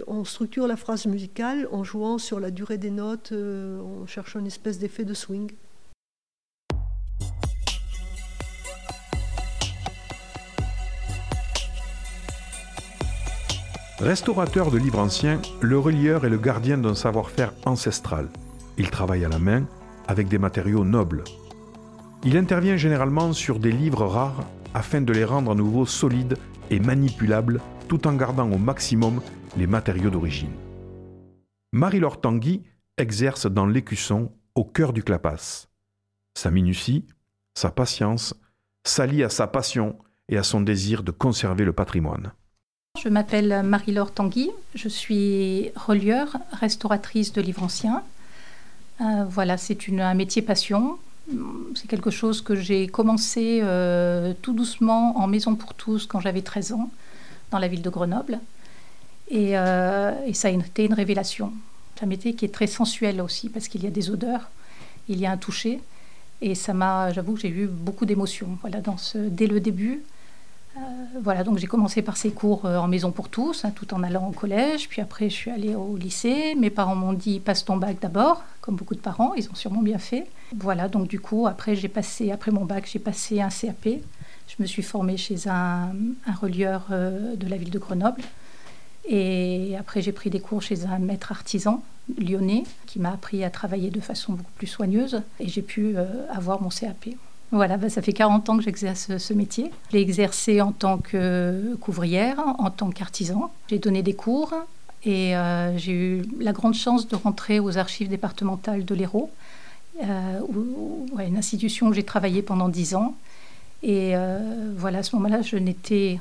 on 0.07 0.25
structure 0.25 0.67
la 0.67 0.77
phrase 0.77 1.05
musicale 1.07 1.69
en 1.71 1.85
jouant 1.85 2.17
sur 2.19 2.41
la 2.41 2.51
durée 2.51 2.79
des 2.79 2.91
notes, 2.91 3.33
en 3.33 4.07
cherchant 4.07 4.41
une 4.41 4.47
espèce 4.47 4.79
d'effet 4.79 5.05
de 5.05 5.13
swing. 5.13 5.51
Restaurateur 14.05 14.71
de 14.71 14.77
livres 14.77 14.99
anciens, 14.99 15.41
le 15.63 15.79
relieur 15.79 16.27
est 16.27 16.29
le 16.29 16.37
gardien 16.37 16.77
d'un 16.77 16.95
savoir-faire 16.95 17.55
ancestral. 17.65 18.29
Il 18.77 18.91
travaille 18.91 19.25
à 19.25 19.31
la 19.31 19.39
main 19.39 19.67
avec 20.07 20.29
des 20.29 20.37
matériaux 20.37 20.85
nobles. 20.85 21.25
Il 22.23 22.37
intervient 22.37 22.77
généralement 22.77 23.33
sur 23.33 23.59
des 23.59 23.73
livres 23.73 24.05
rares 24.05 24.45
afin 24.75 25.01
de 25.01 25.11
les 25.11 25.25
rendre 25.25 25.53
à 25.53 25.55
nouveau 25.55 25.87
solides 25.87 26.37
et 26.69 26.81
manipulables 26.81 27.63
tout 27.89 28.07
en 28.07 28.13
gardant 28.13 28.53
au 28.53 28.59
maximum 28.59 29.23
les 29.57 29.67
matériaux 29.67 30.11
d'origine. 30.11 30.53
Marie-Laure 31.73 32.21
Tanguy 32.21 32.63
exerce 32.99 33.47
dans 33.47 33.65
l'écusson 33.65 34.33
au 34.55 34.65
cœur 34.65 34.93
du 34.93 35.03
clapas. 35.03 35.69
Sa 36.35 36.51
minutie, 36.51 37.07
sa 37.55 37.71
patience 37.71 38.35
s'allient 38.87 39.25
à 39.25 39.31
sa 39.31 39.47
passion 39.47 39.99
et 40.29 40.37
à 40.37 40.43
son 40.43 40.61
désir 40.61 41.05
de 41.05 41.11
conserver 41.11 41.65
le 41.65 41.73
patrimoine. 41.73 42.35
Je 43.03 43.09
m'appelle 43.09 43.63
Marie-Laure 43.65 44.13
Tanguy, 44.13 44.51
je 44.77 44.89
suis 44.89 45.71
relieur, 45.75 46.37
restauratrice 46.53 47.33
de 47.33 47.43
livres 47.43 47.65
anciens. 47.65 48.05
Euh, 49.01 49.25
voilà, 49.29 49.57
c'est 49.57 49.77
un 49.89 50.15
métier 50.15 50.43
passion. 50.43 50.97
C'est 51.75 51.89
quelque 51.89 52.11
chose 52.11 52.41
que 52.41 52.55
j'ai 52.55 52.87
commencé 52.87 53.61
euh, 53.63 54.33
tout 54.43 54.53
doucement 54.53 55.19
en 55.19 55.27
maison 55.27 55.57
pour 55.57 55.75
tous 55.75 56.07
quand 56.07 56.21
j'avais 56.21 56.43
13 56.43 56.73
ans, 56.73 56.89
dans 57.51 57.59
la 57.59 57.67
ville 57.67 57.83
de 57.83 57.91
Grenoble. 57.91 58.39
Et, 59.29 59.59
euh, 59.59 60.33
ça 60.33 60.49
a 60.49 60.51
été 60.53 60.85
une 60.85 60.95
révélation. 60.95 61.53
C'est 61.97 62.05
un 62.05 62.09
métier 62.09 62.35
qui 62.35 62.45
est 62.45 62.55
très 62.55 62.69
sensuel 62.69 63.21
aussi, 63.21 63.49
parce 63.49 63.67
qu'il 63.67 63.83
y 63.83 63.89
a 63.89 63.91
des 63.91 64.09
odeurs, 64.09 64.51
il 65.09 65.19
y 65.19 65.27
a 65.27 65.33
un 65.33 65.37
toucher. 65.37 65.81
Et 66.41 66.55
ça 66.55 66.73
m'a, 66.73 67.13
j'avoue 67.13 67.37
j'ai 67.37 67.49
eu 67.49 67.67
beaucoup 67.67 68.07
d'émotions 68.07 68.57
voilà, 68.61 68.79
dès 69.15 69.49
le 69.49 69.59
début. 69.59 70.01
Voilà, 71.23 71.45
donc 71.45 71.59
j'ai 71.59 71.67
commencé 71.67 72.03
par 72.03 72.17
ces 72.17 72.31
cours 72.31 72.65
euh, 72.65 72.77
en 72.77 72.89
maison 72.89 73.13
pour 73.13 73.29
tous, 73.29 73.65
hein, 73.65 73.71
tout 73.71 73.95
en 73.95 74.03
allant 74.03 74.29
au 74.29 74.33
collège. 74.33 74.89
Puis 74.89 75.01
après, 75.01 75.31
je 75.31 75.35
suis 75.35 75.51
allée 75.51 75.75
au 75.75 75.97
lycée. 75.97 76.55
Mes 76.57 76.71
parents 76.71 76.97
m'ont 76.97 77.13
dit 77.13 77.39
passe 77.39 77.65
ton 77.65 77.77
bac 77.77 77.99
d'abord, 78.01 78.43
comme 78.61 78.75
beaucoup 78.75 78.95
de 78.95 79.01
parents. 79.01 79.33
Ils 79.35 79.49
ont 79.49 79.55
sûrement 79.55 79.83
bien 79.83 79.99
fait. 79.99 80.27
Voilà, 80.57 80.89
donc 80.89 81.07
du 81.07 81.21
coup, 81.21 81.47
après, 81.47 81.77
j'ai 81.77 81.89
passé, 81.89 82.33
après 82.33 82.51
mon 82.51 82.65
bac, 82.65 82.89
j'ai 82.91 82.99
passé 82.99 83.41
un 83.41 83.49
CAP. 83.49 84.01
Je 84.49 84.55
me 84.59 84.67
suis 84.67 84.83
formée 84.83 85.17
chez 85.17 85.49
un, 85.49 85.93
un 86.27 86.35
relieur 86.41 86.87
euh, 86.91 87.37
de 87.37 87.47
la 87.47 87.57
ville 87.57 87.71
de 87.71 87.79
Grenoble. 87.79 88.23
Et 89.07 89.77
après, 89.79 90.03
j'ai 90.03 90.13
pris 90.13 90.31
des 90.31 90.41
cours 90.41 90.63
chez 90.63 90.87
un 90.87 90.99
maître 90.99 91.31
artisan 91.31 91.85
lyonnais 92.19 92.65
qui 92.87 92.99
m'a 92.99 93.13
appris 93.13 93.45
à 93.45 93.51
travailler 93.51 93.91
de 93.91 94.01
façon 94.01 94.33
beaucoup 94.33 94.53
plus 94.57 94.67
soigneuse. 94.67 95.23
Et 95.39 95.49
j'ai 95.49 95.63
pu 95.63 95.97
euh, 95.97 96.07
avoir 96.31 96.61
mon 96.61 96.71
CAP. 96.71 97.11
Voilà, 97.55 97.77
bah, 97.77 97.89
ça 97.89 98.03
fait 98.03 98.13
40 98.13 98.49
ans 98.49 98.57
que 98.57 98.65
j'exerce 98.65 99.17
ce 99.17 99.33
métier. 99.33 99.71
Je 99.91 99.97
l'ai 99.97 100.03
exercé 100.03 100.61
en 100.61 100.73
tant 100.73 100.99
que 100.99 101.77
couvrière, 101.81 102.43
en 102.59 102.69
tant 102.69 102.91
qu'artisan. 102.91 103.53
J'ai 103.71 103.79
donné 103.79 104.03
des 104.03 104.15
cours 104.15 104.53
et 105.05 105.37
euh, 105.37 105.79
j'ai 105.79 105.93
eu 105.93 106.23
la 106.41 106.53
grande 106.53 106.75
chance 106.75 107.07
de 107.07 107.15
rentrer 107.15 107.61
aux 107.61 107.79
archives 107.79 108.09
départementales 108.09 108.85
de 108.85 108.95
l'Hérault, 108.97 109.31
euh, 110.03 110.41
une 111.25 111.37
institution 111.37 111.87
où 111.87 111.93
j'ai 111.93 112.03
travaillé 112.03 112.43
pendant 112.43 112.69
10 112.69 112.97
ans. 112.97 113.15
Et 113.85 114.17
euh, 114.17 114.73
voilà, 114.77 114.99
à 114.99 115.03
ce 115.05 115.15
moment-là, 115.15 115.43
je 115.43 115.57
n'étais 115.57 116.19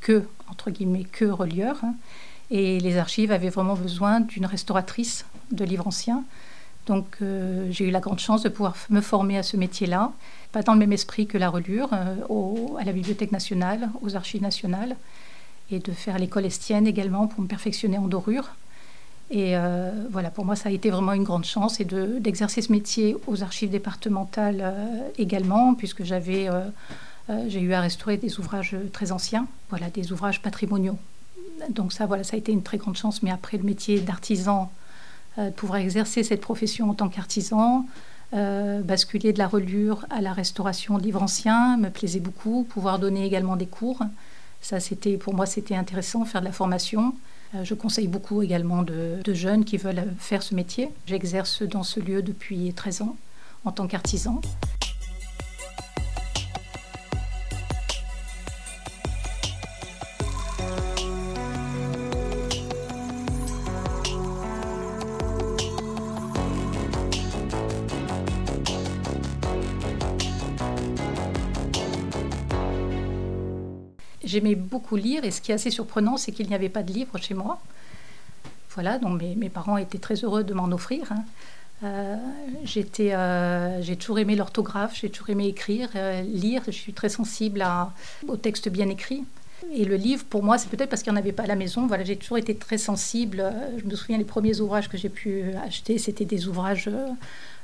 que, 0.00 0.22
entre 0.48 0.70
guillemets, 0.70 1.02
que 1.02 1.24
relieur. 1.24 1.78
hein. 1.82 1.94
Et 2.52 2.78
les 2.78 2.96
archives 2.96 3.32
avaient 3.32 3.48
vraiment 3.48 3.74
besoin 3.74 4.20
d'une 4.20 4.46
restauratrice 4.46 5.26
de 5.50 5.64
livres 5.64 5.88
anciens. 5.88 6.22
Donc 6.86 7.16
euh, 7.20 7.66
j'ai 7.70 7.88
eu 7.88 7.90
la 7.90 8.00
grande 8.00 8.20
chance 8.20 8.42
de 8.42 8.48
pouvoir 8.48 8.76
me 8.90 9.00
former 9.00 9.38
à 9.38 9.42
ce 9.42 9.56
métier-là, 9.56 10.12
pas 10.56 10.62
dans 10.62 10.72
le 10.72 10.78
même 10.78 10.94
esprit 10.94 11.26
que 11.26 11.36
la 11.36 11.50
relure, 11.50 11.90
euh, 11.92 12.14
au- 12.30 12.78
à 12.80 12.84
la 12.84 12.92
Bibliothèque 12.92 13.30
nationale, 13.30 13.90
aux 14.00 14.16
archives 14.16 14.40
nationales, 14.40 14.96
et 15.70 15.80
de 15.80 15.92
faire 15.92 16.18
l'école 16.18 16.46
estienne 16.46 16.86
également 16.86 17.26
pour 17.26 17.42
me 17.42 17.46
perfectionner 17.46 17.98
en 17.98 18.06
dorure. 18.06 18.48
Et 19.30 19.54
euh, 19.54 19.90
voilà, 20.10 20.30
pour 20.30 20.46
moi, 20.46 20.56
ça 20.56 20.70
a 20.70 20.72
été 20.72 20.88
vraiment 20.88 21.12
une 21.12 21.24
grande 21.24 21.44
chance 21.44 21.78
et 21.78 21.84
de- 21.84 22.18
d'exercer 22.20 22.62
ce 22.62 22.72
métier 22.72 23.18
aux 23.26 23.42
archives 23.42 23.68
départementales 23.68 24.60
euh, 24.62 25.08
également, 25.18 25.74
puisque 25.74 26.04
j'avais, 26.04 26.48
j'ai 27.48 27.60
eu 27.60 27.74
à 27.74 27.82
restaurer 27.82 28.16
des 28.16 28.38
ouvrages 28.38 28.74
très 28.94 29.12
anciens, 29.12 29.46
voilà, 29.68 29.90
des 29.90 30.10
ouvrages 30.10 30.40
patrimoniaux. 30.40 30.96
Donc 31.68 31.92
ça, 31.92 32.06
voilà, 32.06 32.24
ça 32.24 32.36
a 32.36 32.38
été 32.38 32.50
une 32.52 32.62
très 32.62 32.78
grande 32.78 32.96
chance. 32.96 33.22
Mais 33.22 33.30
après, 33.30 33.58
le 33.58 33.64
métier 33.64 34.00
d'artisan, 34.00 34.70
de 35.36 35.50
pouvoir 35.50 35.80
exercer 35.80 36.22
cette 36.22 36.40
profession 36.40 36.88
en 36.88 36.94
tant 36.94 37.10
qu'artisan, 37.10 37.84
euh, 38.34 38.80
basculer 38.82 39.32
de 39.32 39.38
la 39.38 39.46
relure 39.46 40.04
à 40.10 40.20
la 40.20 40.32
restauration 40.32 40.98
de 40.98 41.02
livres 41.02 41.22
anciens 41.22 41.76
me 41.76 41.90
plaisait 41.90 42.20
beaucoup. 42.20 42.64
Pouvoir 42.68 42.98
donner 42.98 43.24
également 43.24 43.56
des 43.56 43.66
cours, 43.66 44.02
ça, 44.60 44.80
c'était 44.80 45.16
pour 45.16 45.32
moi, 45.34 45.46
c'était 45.46 45.76
intéressant, 45.76 46.24
faire 46.24 46.40
de 46.40 46.46
la 46.46 46.52
formation. 46.52 47.14
Euh, 47.54 47.64
Je 47.64 47.74
conseille 47.74 48.08
beaucoup 48.08 48.42
également 48.42 48.82
de, 48.82 49.20
jeunes 49.32 49.64
qui 49.64 49.76
veulent 49.76 50.12
faire 50.18 50.42
ce 50.42 50.54
métier. 50.54 50.88
J'exerce 51.06 51.62
dans 51.62 51.84
ce 51.84 52.00
lieu 52.00 52.22
depuis 52.22 52.72
13 52.72 53.02
ans 53.02 53.16
en 53.64 53.70
tant 53.70 53.86
qu'artisan. 53.86 54.40
J'aimais 74.26 74.54
beaucoup 74.54 74.96
lire 74.96 75.24
et 75.24 75.30
ce 75.30 75.40
qui 75.40 75.52
est 75.52 75.54
assez 75.54 75.70
surprenant, 75.70 76.16
c'est 76.16 76.32
qu'il 76.32 76.48
n'y 76.48 76.54
avait 76.54 76.68
pas 76.68 76.82
de 76.82 76.92
livres 76.92 77.16
chez 77.18 77.34
moi. 77.34 77.60
Voilà, 78.74 78.98
donc 78.98 79.22
mes, 79.22 79.48
parents 79.48 79.78
étaient 79.78 79.98
très 79.98 80.16
heureux 80.16 80.44
de 80.44 80.52
m'en 80.52 80.70
offrir. 80.70 81.10
hein. 81.10 81.24
Euh, 81.84 82.16
j'étais, 82.64 83.14
euh, 83.14 83.82
j'ai 83.82 83.96
toujours 83.96 84.18
aimé 84.18 84.34
l'orthographe, 84.34 84.98
j'ai 84.98 85.10
toujours 85.10 85.30
aimé 85.30 85.46
écrire, 85.46 85.88
euh, 85.94 86.22
lire. 86.22 86.62
Je 86.66 86.72
suis 86.72 86.92
très 86.92 87.08
sensible 87.08 87.62
à, 87.62 87.92
aux 88.28 88.36
textes 88.36 88.68
bien 88.68 88.88
écrits. 88.88 89.24
Et 89.72 89.84
le 89.84 89.96
livre, 89.96 90.24
pour 90.24 90.42
moi, 90.42 90.58
c'est 90.58 90.68
peut-être 90.68 90.90
parce 90.90 91.02
qu'il 91.02 91.12
n'y 91.12 91.18
en 91.18 91.22
avait 91.22 91.32
pas 91.32 91.44
à 91.44 91.46
la 91.46 91.56
maison. 91.56 91.86
Voilà, 91.86 92.04
j'ai 92.04 92.16
toujours 92.16 92.38
été 92.38 92.54
très 92.54 92.78
sensible. 92.78 93.44
Je 93.78 93.84
me 93.84 93.94
souviens, 93.94 94.18
les 94.18 94.24
premiers 94.24 94.60
ouvrages 94.60 94.88
que 94.88 94.98
j'ai 94.98 95.08
pu 95.08 95.44
acheter, 95.66 95.98
c'était 95.98 96.26
des 96.26 96.46
ouvrages 96.46 96.90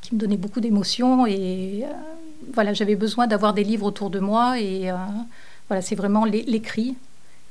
qui 0.01 0.15
me 0.15 0.21
donnaient 0.21 0.39
beaucoup 0.39 0.61
d'émotions. 0.61 1.27
Et 1.27 1.85
voilà, 2.55 2.73
j'avais 2.73 2.97
besoin 2.97 3.27
d'avoir 3.27 3.53
des 3.53 3.65
livres 3.65 3.87
autour 3.87 4.09
de 4.09 4.19
moi. 4.19 4.59
Et 4.59 4.91
voilà, 5.73 5.81
c'est 5.81 5.95
vraiment 5.95 6.27
l'é- 6.27 6.43
l'écrit. 6.43 6.97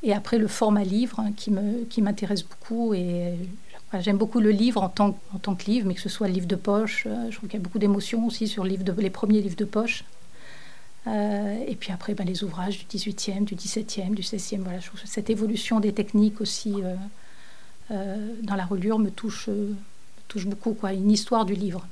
Et 0.03 0.13
après, 0.13 0.37
le 0.37 0.47
format 0.47 0.83
livre 0.83 1.19
hein, 1.19 1.31
qui 1.35 2.01
m'intéresse 2.03 2.43
beaucoup. 2.43 2.93
Et 2.93 3.33
j'aime 3.99 4.17
beaucoup 4.17 4.39
le 4.39 4.51
livre 4.51 4.83
en 4.83 4.89
tant, 4.89 5.13
que 5.55 5.65
livre, 5.65 5.87
mais 5.87 5.95
que 5.95 6.01
ce 6.01 6.07
soit 6.09 6.27
le 6.27 6.33
livre 6.35 6.45
de 6.45 6.55
poche. 6.55 7.05
euh, 7.07 7.31
je 7.31 7.37
trouve 7.37 7.49
qu'il 7.49 7.57
y 7.57 7.61
a 7.61 7.63
beaucoup 7.63 7.79
d'émotions 7.79 8.27
aussi 8.27 8.47
sur 8.47 8.63
les 8.63 9.09
premiers 9.09 9.41
livres 9.41 9.55
de 9.55 9.65
poche. 9.65 10.03
Euh, 11.07 11.65
et 11.67 11.73
puis 11.75 11.91
après, 11.91 12.13
ben, 12.13 12.23
les 12.23 12.43
ouvrages 12.43 12.77
du 12.77 12.85
18e, 12.95 13.43
du 13.43 13.55
17e, 13.55 14.13
du 14.13 14.21
16e. 14.21 14.59
Voilà, 14.59 14.79
je 14.79 14.89
cette 15.05 15.31
évolution 15.31 15.79
des 15.79 15.91
techniques 15.91 16.41
aussi 16.41 16.75
euh, 17.89 18.33
dans 18.43 18.55
la 18.55 18.65
reliure 18.65 18.99
me 18.99 19.09
touche, 19.09 19.49
touche 20.27 20.45
beaucoup. 20.45 20.73
Quoi, 20.75 20.93
une 20.93 21.09
histoire 21.09 21.45
du 21.45 21.55
livre. 21.55 21.87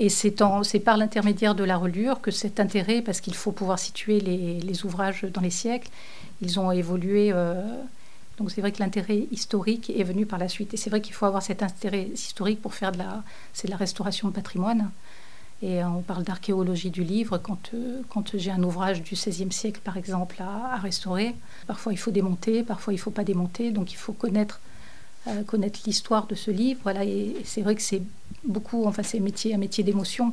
Et 0.00 0.10
c'est 0.10 0.30
par 0.30 0.96
l'intermédiaire 0.96 1.56
de 1.56 1.64
la 1.64 1.76
reliure 1.76 2.20
que 2.20 2.30
cet 2.30 2.60
intérêt, 2.60 3.02
parce 3.02 3.20
qu'il 3.20 3.34
faut 3.34 3.50
pouvoir 3.50 3.80
situer 3.80 4.20
les, 4.20 4.84
ouvrages 4.84 5.24
dans 5.24 5.40
les 5.40 5.50
siècles, 5.50 5.88
ils 6.40 6.60
ont 6.60 6.70
évolué. 6.70 7.30
euh, 7.32 7.60
donc 8.38 8.52
c'est 8.52 8.60
vrai 8.60 8.70
que 8.70 8.78
l'intérêt 8.78 9.26
historique 9.32 9.90
est 9.90 10.04
venu 10.04 10.24
par 10.24 10.38
la 10.38 10.48
suite. 10.48 10.72
Et 10.72 10.76
c'est 10.76 10.88
vrai 10.88 11.00
qu'il 11.00 11.14
faut 11.14 11.26
avoir 11.26 11.42
cet 11.42 11.64
intérêt 11.64 12.04
historique 12.14 12.62
pour 12.62 12.74
faire 12.74 12.92
de 12.92 12.98
la, 12.98 13.24
c'est 13.52 13.66
de 13.66 13.72
la 13.72 13.76
restauration 13.76 14.28
de 14.28 14.32
patrimoine. 14.32 14.90
Et 15.62 15.82
euh, 15.82 15.88
on 15.88 16.02
parle 16.02 16.22
d'archéologie 16.22 16.90
du 16.90 17.02
livre 17.02 17.38
quand, 17.38 17.74
euh, 17.74 18.02
j'ai 18.34 18.52
un 18.52 18.62
ouvrage 18.62 19.02
du 19.02 19.14
XVIe 19.16 19.50
siècle, 19.50 19.80
par 19.82 19.96
exemple, 19.96 20.36
à, 20.40 20.76
restaurer. 20.76 21.34
Parfois 21.66 21.92
il 21.92 21.96
faut 21.96 22.12
démonter, 22.12 22.62
parfois 22.62 22.92
il 22.92 22.96
ne 22.96 23.02
faut 23.02 23.10
pas 23.10 23.24
démonter. 23.24 23.72
Donc 23.72 23.90
il 23.90 23.96
faut 23.96 24.12
connaître, 24.12 24.60
l'histoire 25.84 26.28
de 26.28 26.36
ce 26.36 26.52
livre. 26.52 26.78
Voilà, 26.84 27.04
et 27.04 27.34
c'est 27.44 27.62
vrai 27.62 27.74
que 27.74 27.82
c'est 27.82 28.02
beaucoup, 28.44 28.84
enfin 28.86 29.02
c'est 29.02 29.18
un 29.18 29.58
métier, 29.58 29.84
d'émotion. 29.84 30.32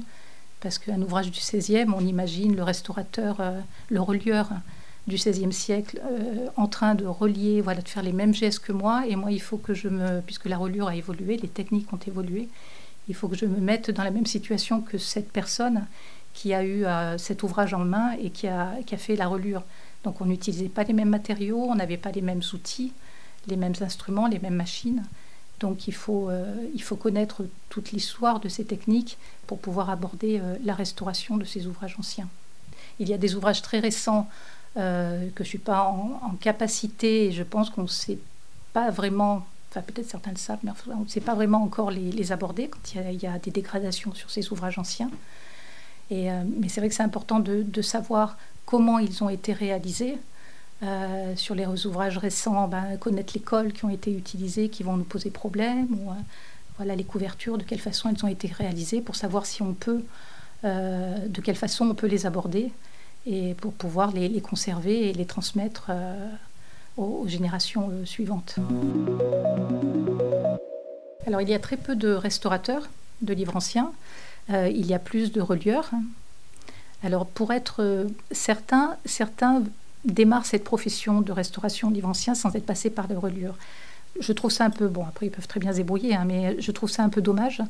Parce 0.61 0.79
qu'un 0.79 1.01
ouvrage 1.01 1.29
du 1.29 1.39
XVIe, 1.39 1.85
on 1.95 2.05
imagine 2.05 2.55
le 2.55 2.63
restaurateur, 2.63 3.37
euh, 3.39 3.59
le 3.89 4.01
relieur 4.01 4.49
du 5.07 5.15
XVIe 5.15 5.53
siècle 5.53 6.01
euh, 6.03 6.47
en 6.55 6.67
train 6.67 6.95
de 6.95 7.05
relier, 7.05 7.61
voilà, 7.61 7.81
de 7.81 7.87
faire 7.87 8.01
les 8.01 8.13
mêmes 8.13 8.33
gestes 8.33 8.59
que 8.59 8.71
moi. 8.71 9.05
Et 9.07 9.15
moi, 9.15 9.31
il 9.31 9.41
faut 9.41 9.57
que 9.57 9.73
je 9.73 9.87
me, 9.89 10.21
puisque 10.21 10.45
la 10.45 10.57
reliure 10.57 10.87
a 10.87 10.95
évolué, 10.95 11.37
les 11.37 11.49
techniques 11.49 11.91
ont 11.93 11.99
évolué, 12.07 12.49
il 13.07 13.15
faut 13.15 13.27
que 13.27 13.35
je 13.35 13.45
me 13.45 13.59
mette 13.59 13.91
dans 13.91 14.03
la 14.03 14.11
même 14.11 14.25
situation 14.25 14.81
que 14.81 14.97
cette 14.97 15.31
personne 15.31 15.85
qui 16.33 16.53
a 16.53 16.63
eu 16.63 16.85
euh, 16.85 17.17
cet 17.17 17.43
ouvrage 17.43 17.73
en 17.73 17.85
main 17.85 18.11
et 18.21 18.29
qui 18.29 18.47
a, 18.47 18.73
qui 18.85 18.95
a 18.95 18.97
fait 18.97 19.15
la 19.15 19.27
reliure. 19.27 19.63
Donc 20.03 20.21
on 20.21 20.25
n'utilisait 20.25 20.69
pas 20.69 20.83
les 20.83 20.93
mêmes 20.93 21.09
matériaux, 21.09 21.65
on 21.69 21.75
n'avait 21.75 21.97
pas 21.97 22.11
les 22.11 22.21
mêmes 22.21 22.41
outils, 22.53 22.91
les 23.47 23.55
mêmes 23.55 23.73
instruments, 23.81 24.27
les 24.27 24.39
mêmes 24.39 24.55
machines. 24.55 25.03
Donc 25.59 25.87
il 25.87 25.93
faut, 25.93 26.29
euh, 26.29 26.53
il 26.73 26.81
faut 26.81 26.95
connaître 26.95 27.43
toute 27.69 27.91
l'histoire 27.91 28.39
de 28.39 28.49
ces 28.49 28.65
techniques 28.65 29.17
pour 29.47 29.59
pouvoir 29.59 29.89
aborder 29.89 30.39
euh, 30.39 30.55
la 30.63 30.73
restauration 30.73 31.37
de 31.37 31.45
ces 31.45 31.67
ouvrages 31.67 31.95
anciens. 31.97 32.27
Il 32.99 33.09
y 33.09 33.13
a 33.13 33.17
des 33.17 33.35
ouvrages 33.35 33.61
très 33.61 33.79
récents 33.79 34.29
euh, 34.77 35.29
que 35.35 35.43
je 35.43 35.47
ne 35.47 35.51
suis 35.51 35.57
pas 35.57 35.83
en, 35.83 36.35
capacité, 36.41 37.27
et 37.27 37.31
je 37.31 37.43
pense 37.43 37.69
qu'on 37.69 37.83
ne 37.83 37.87
sait 37.87 38.19
pas 38.73 38.89
vraiment, 38.89 39.45
enfin 39.71 39.81
peut-être 39.81 40.09
certains 40.09 40.31
le 40.31 40.37
savent, 40.37 40.59
mais 40.63 40.71
on 40.93 41.03
ne 41.03 41.07
sait 41.07 41.21
pas 41.21 41.35
vraiment 41.35 41.63
encore 41.63 41.91
les, 41.91 42.31
aborder 42.31 42.67
quand 42.67 42.93
il 42.93 43.21
y, 43.21 43.27
a, 43.27 43.39
des 43.39 43.51
dégradations 43.51 44.13
sur 44.13 44.29
ces 44.29 44.51
ouvrages 44.51 44.77
anciens. 44.77 45.09
Mais 46.11 46.67
c'est 46.67 46.81
vrai 46.81 46.89
que 46.89 46.95
c'est 46.95 47.03
important 47.03 47.39
de, 47.39 47.81
savoir 47.81 48.37
comment 48.65 48.99
ils 48.99 49.23
ont 49.23 49.29
été 49.29 49.53
réalisés. 49.53 50.17
Euh, 50.83 51.35
sur 51.37 51.55
les 51.55 51.85
ouvrages 51.85 52.17
récents, 52.17 52.67
ben, 52.67 52.97
connaître 52.97 53.33
les 53.33 53.39
cols 53.39 53.71
qui 53.71 53.85
ont 53.85 53.89
été 53.89 54.11
utilisés, 54.11 54.67
qui 54.67 54.83
vont 54.83 54.97
nous 54.97 55.05
poser 55.05 55.29
problème, 55.29 55.87
euh, 55.93 56.13
voilà, 56.77 56.97
les 56.97 57.05
couvertures, 57.05 57.57
de 57.57 57.63
quelle 57.63 57.79
façon 57.79 58.09
elles 58.09 58.25
ont 58.25 58.27
été 58.27 58.49
réalisées, 58.49 58.99
pour 58.99 59.15
savoir 59.15 59.45
si 59.45 59.61
on 59.61 59.73
peut, 59.73 60.03
euh, 60.65 61.27
de 61.29 61.39
quelle 61.39 61.55
façon 61.55 61.89
on 61.89 61.95
peut 61.95 62.07
les 62.07 62.25
aborder 62.25 62.73
et 63.25 63.53
pour 63.55 63.71
pouvoir 63.71 64.11
les, 64.11 64.41
conserver 64.41 65.09
et 65.09 65.13
les 65.13 65.25
transmettre 65.25 65.89
aux, 66.95 67.23
générations 67.27 67.91
suivantes. 68.05 68.57
Alors 71.25 71.41
il 71.41 71.49
y 71.49 71.55
a 71.55 71.59
très 71.59 71.77
peu 71.77 71.95
de 71.95 72.09
restaurateurs 72.09 72.87
de 73.23 73.33
livres 73.33 73.55
anciens, 73.55 73.91
il 74.49 74.85
y 74.85 74.93
a 74.93 74.99
plus 74.99 75.31
de 75.31 75.41
relieurs. 75.41 75.89
Alors 77.03 77.25
pour 77.25 77.51
être 77.51 78.05
certain, 78.29 78.95
certains 79.05 79.63
démarrent 80.05 80.45
cette 80.45 80.63
profession 80.63 81.21
de 81.21 81.31
restauration 81.31 81.91
anciens 82.03 82.35
sans 82.35 82.55
être 82.55 82.65
passés 82.65 82.89
par 82.89 83.07
des 83.07 83.15
reliures. 83.15 83.55
Je 84.19 84.31
trouve 84.31 84.51
ça 84.51 84.65
un 84.65 84.69
peu, 84.69 84.87
bon 84.87 85.03
après 85.03 85.25
ils 85.25 85.31
peuvent 85.31 85.47
très 85.47 85.59
bien 85.59 85.71
se 85.71 85.77
débrouiller, 85.77 86.15
hein, 86.15 86.23
mais 86.25 86.55
je 86.59 86.71
trouve 86.71 86.89
ça 86.89 87.03
un 87.03 87.09
peu 87.09 87.21
dommage 87.21 87.61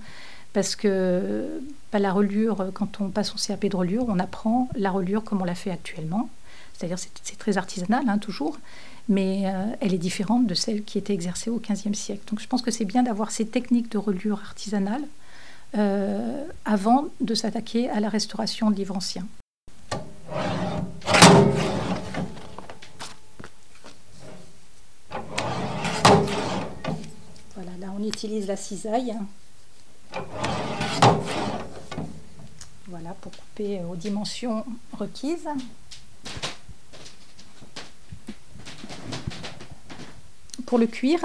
parce 0.53 0.75
que 0.75 1.61
bah, 1.91 1.99
la 1.99 2.13
reliure, 2.13 2.71
quand 2.73 3.01
on 3.01 3.09
passe 3.09 3.33
au 3.33 3.37
CAP 3.37 3.65
de 3.65 3.75
reliure, 3.75 4.05
on 4.07 4.19
apprend 4.19 4.69
la 4.75 4.91
reliure 4.91 5.23
comme 5.23 5.41
on 5.41 5.45
l'a 5.45 5.55
fait 5.55 5.71
actuellement. 5.71 6.29
C'est-à-dire 6.73 6.97
c'est 6.99 7.37
très 7.37 7.57
artisanal, 7.57 8.03
hein, 8.07 8.17
toujours, 8.17 8.57
mais 9.07 9.43
euh, 9.45 9.65
elle 9.81 9.93
est 9.93 9.99
différente 9.99 10.47
de 10.47 10.53
celle 10.53 10.83
qui 10.83 10.97
était 10.97 11.13
exercée 11.13 11.49
au 11.49 11.59
XVe 11.59 11.93
siècle. 11.93 12.23
Donc 12.29 12.41
je 12.41 12.47
pense 12.47 12.61
que 12.61 12.71
c'est 12.71 12.85
bien 12.85 13.03
d'avoir 13.03 13.31
ces 13.31 13.45
techniques 13.45 13.91
de 13.91 13.97
reliure 13.97 14.39
artisanale 14.39 15.03
euh, 15.77 16.45
avant 16.63 17.07
de 17.21 17.33
s'attaquer 17.35 17.89
à 17.89 17.99
la 17.99 18.09
restauration 18.09 18.71
de 18.71 18.75
livres 18.75 18.95
anciens. 18.95 19.27
Voilà, 27.55 27.71
là 27.79 27.84
on 27.97 28.03
utilise 28.03 28.47
la 28.47 28.57
cisaille. 28.57 29.15
Voilà, 32.87 33.11
pour 33.21 33.31
couper 33.31 33.81
aux 33.89 33.95
dimensions 33.95 34.65
requises. 34.93 35.47
Pour 40.65 40.77
le 40.77 40.87
cuir, 40.87 41.19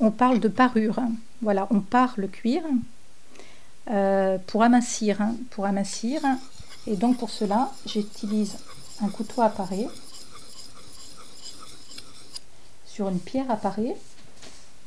on 0.00 0.10
parle 0.10 0.40
de 0.40 0.48
parure. 0.48 1.00
Voilà, 1.42 1.66
on 1.70 1.80
pare 1.80 2.14
le 2.16 2.28
cuir 2.28 2.62
euh, 3.90 4.38
pour 4.46 4.62
amincir. 4.62 5.18
Pour 5.50 5.66
amincir. 5.66 6.20
Et 6.86 6.96
donc 6.96 7.18
pour 7.18 7.30
cela, 7.30 7.72
j'utilise 7.84 8.56
un 9.02 9.08
couteau 9.08 9.42
à 9.42 9.48
parer 9.48 9.86
sur 12.86 13.08
une 13.08 13.20
pierre 13.20 13.50
à 13.50 13.56
parer. 13.56 13.94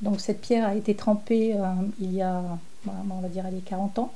Donc 0.01 0.21
cette 0.21 0.41
pierre 0.41 0.67
a 0.67 0.75
été 0.75 0.95
trempée 0.95 1.55
euh, 1.55 1.73
il 1.99 2.13
y 2.13 2.21
a, 2.21 2.41
on 2.87 3.19
va 3.19 3.27
dire, 3.27 3.45
allez, 3.45 3.59
40 3.59 3.99
ans 3.99 4.13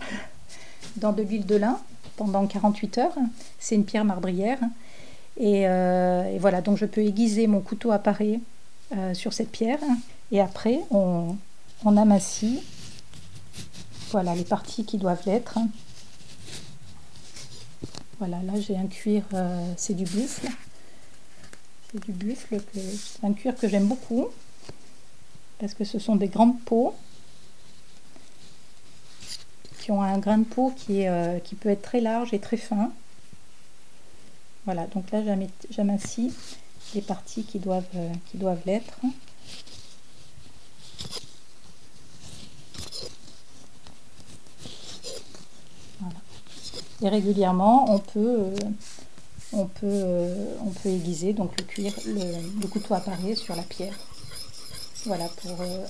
dans 0.97 1.11
de 1.11 1.23
l'huile 1.23 1.45
de 1.45 1.55
lin 1.55 1.79
pendant 2.15 2.45
48 2.47 2.97
heures. 2.99 3.15
C'est 3.59 3.75
une 3.75 3.85
pierre 3.85 4.05
marbrière. 4.05 4.59
Et, 5.37 5.67
euh, 5.67 6.25
et, 6.25 6.37
voilà, 6.37 6.61
donc 6.61 6.77
je 6.77 6.85
peux 6.85 7.01
aiguiser 7.01 7.47
mon 7.47 7.59
couteau 7.59 7.91
à 7.91 7.99
parer 7.99 8.39
euh, 8.95 9.13
sur 9.13 9.33
cette 9.33 9.51
pierre. 9.51 9.79
Et 10.31 10.39
après, 10.39 10.79
on, 10.91 11.35
on 11.83 12.19
voilà, 14.11 14.35
les 14.35 14.43
parties 14.43 14.85
qui 14.85 14.97
doivent 14.97 15.23
l'être. 15.25 15.57
Voilà, 18.19 18.37
là 18.43 18.53
j'ai 18.59 18.77
un 18.77 18.85
cuir, 18.85 19.23
c'est 19.75 19.95
du 19.95 20.05
buffle. 20.05 20.47
C'est 21.91 22.05
du 22.05 22.11
buffle, 22.11 22.61
un 23.23 23.33
cuir 23.33 23.55
que 23.55 23.67
j'aime 23.67 23.87
beaucoup 23.87 24.27
parce 25.63 25.75
que 25.75 25.85
ce 25.85 25.97
sont 25.97 26.17
des 26.17 26.27
grandes 26.27 26.59
peaux 26.63 26.93
qui 29.79 29.91
ont 29.91 30.01
un 30.01 30.17
grain 30.17 30.39
de 30.39 30.43
peau 30.43 30.73
qui, 30.75 30.99
est, 30.99 31.07
euh, 31.07 31.39
qui 31.39 31.55
peut 31.55 31.69
être 31.69 31.81
très 31.81 32.01
large 32.01 32.33
et 32.33 32.39
très 32.39 32.57
fin. 32.57 32.91
Voilà, 34.65 34.87
donc 34.87 35.09
là 35.11 35.21
j'amassis 35.69 36.33
les 36.93 37.01
parties 37.01 37.45
qui 37.45 37.59
doivent, 37.59 37.85
euh, 37.95 38.11
qui 38.29 38.37
doivent 38.37 38.59
l'être. 38.65 38.99
Et 47.01 47.07
régulièrement, 47.07 47.89
on 47.89 47.99
peut, 47.99 48.19
euh, 48.19 48.55
on 49.53 49.67
peut, 49.67 50.03
on 50.59 50.71
peut 50.71 50.89
aiguiser 50.89 51.31
donc 51.31 51.57
le 51.57 51.63
cuir, 51.63 51.93
le, 52.05 52.59
le, 52.61 52.67
couteau 52.67 52.95
apparaît 52.95 53.35
sur 53.35 53.55
la 53.55 53.63
pierre. 53.63 53.97
Voilà, 55.05 55.27
pour, 55.41 55.61
euh, 55.61 55.85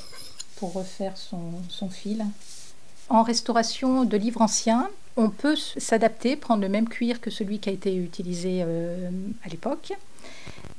pour 0.56 0.74
refaire 0.74 1.18
son, 1.18 1.52
son 1.70 1.90
fil. 1.90 2.26
En 3.10 3.22
restauration 3.22 4.06
de 4.06 4.18
livres 4.18 4.42
anciens, 4.42 4.90
on 5.18 5.30
peut 5.30 5.56
s'adapter, 5.56 6.36
prendre 6.36 6.64
le 6.64 6.70
même 6.70 6.90
cuir 6.90 7.22
que 7.22 7.30
celui 7.30 7.60
qui 7.60 7.70
a 7.70 7.74
été 7.74 7.96
utilisé 7.96 8.62
euh, 8.64 9.10
à 9.46 9.50
l'époque, 9.50 9.94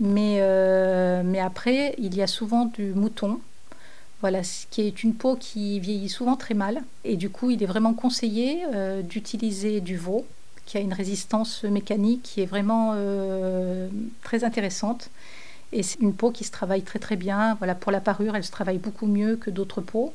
Mais, 0.01 0.39
euh, 0.41 1.23
mais 1.25 1.39
après, 1.39 1.95
il 1.99 2.17
y 2.17 2.23
a 2.23 2.27
souvent 2.27 2.65
du 2.65 2.93
mouton, 2.95 3.41
voilà, 4.21 4.43
ce 4.43 4.67
qui 4.69 4.81
est 4.81 5.05
une 5.05 5.15
peau 5.15 5.37
qui 5.37 5.79
vieillit 5.79 6.09
souvent 6.09 6.35
très 6.35 6.55
mal. 6.55 6.83
Et 7.05 7.17
du 7.17 7.31
coup, 7.31 7.51
il 7.51 7.63
est 7.63 7.67
vraiment 7.67 7.95
conseillé 7.95 8.65
d'utiliser 9.03 9.81
du 9.81 9.97
veau, 9.97 10.27
qui 10.65 10.79
a 10.79 10.81
une 10.81 10.95
résistance 10.95 11.63
mécanique 11.63 12.23
qui 12.23 12.41
est 12.41 12.47
vraiment 12.47 12.97
très 14.23 14.43
intéressante. 14.43 15.11
Et 15.75 15.83
c'est 15.83 16.01
une 16.01 16.15
peau 16.15 16.31
qui 16.31 16.45
se 16.45 16.53
travaille 16.53 16.83
très 16.83 16.99
très 16.99 17.17
bien. 17.17 17.57
Voilà, 17.57 17.75
pour 17.75 17.93
la 17.93 18.01
parure, 18.01 18.37
elle 18.37 18.45
se 18.45 18.53
travaille 18.53 18.79
beaucoup 18.79 19.07
mieux 19.07 19.37
que 19.37 19.51
d'autres 19.51 19.81
peaux. 19.81 20.15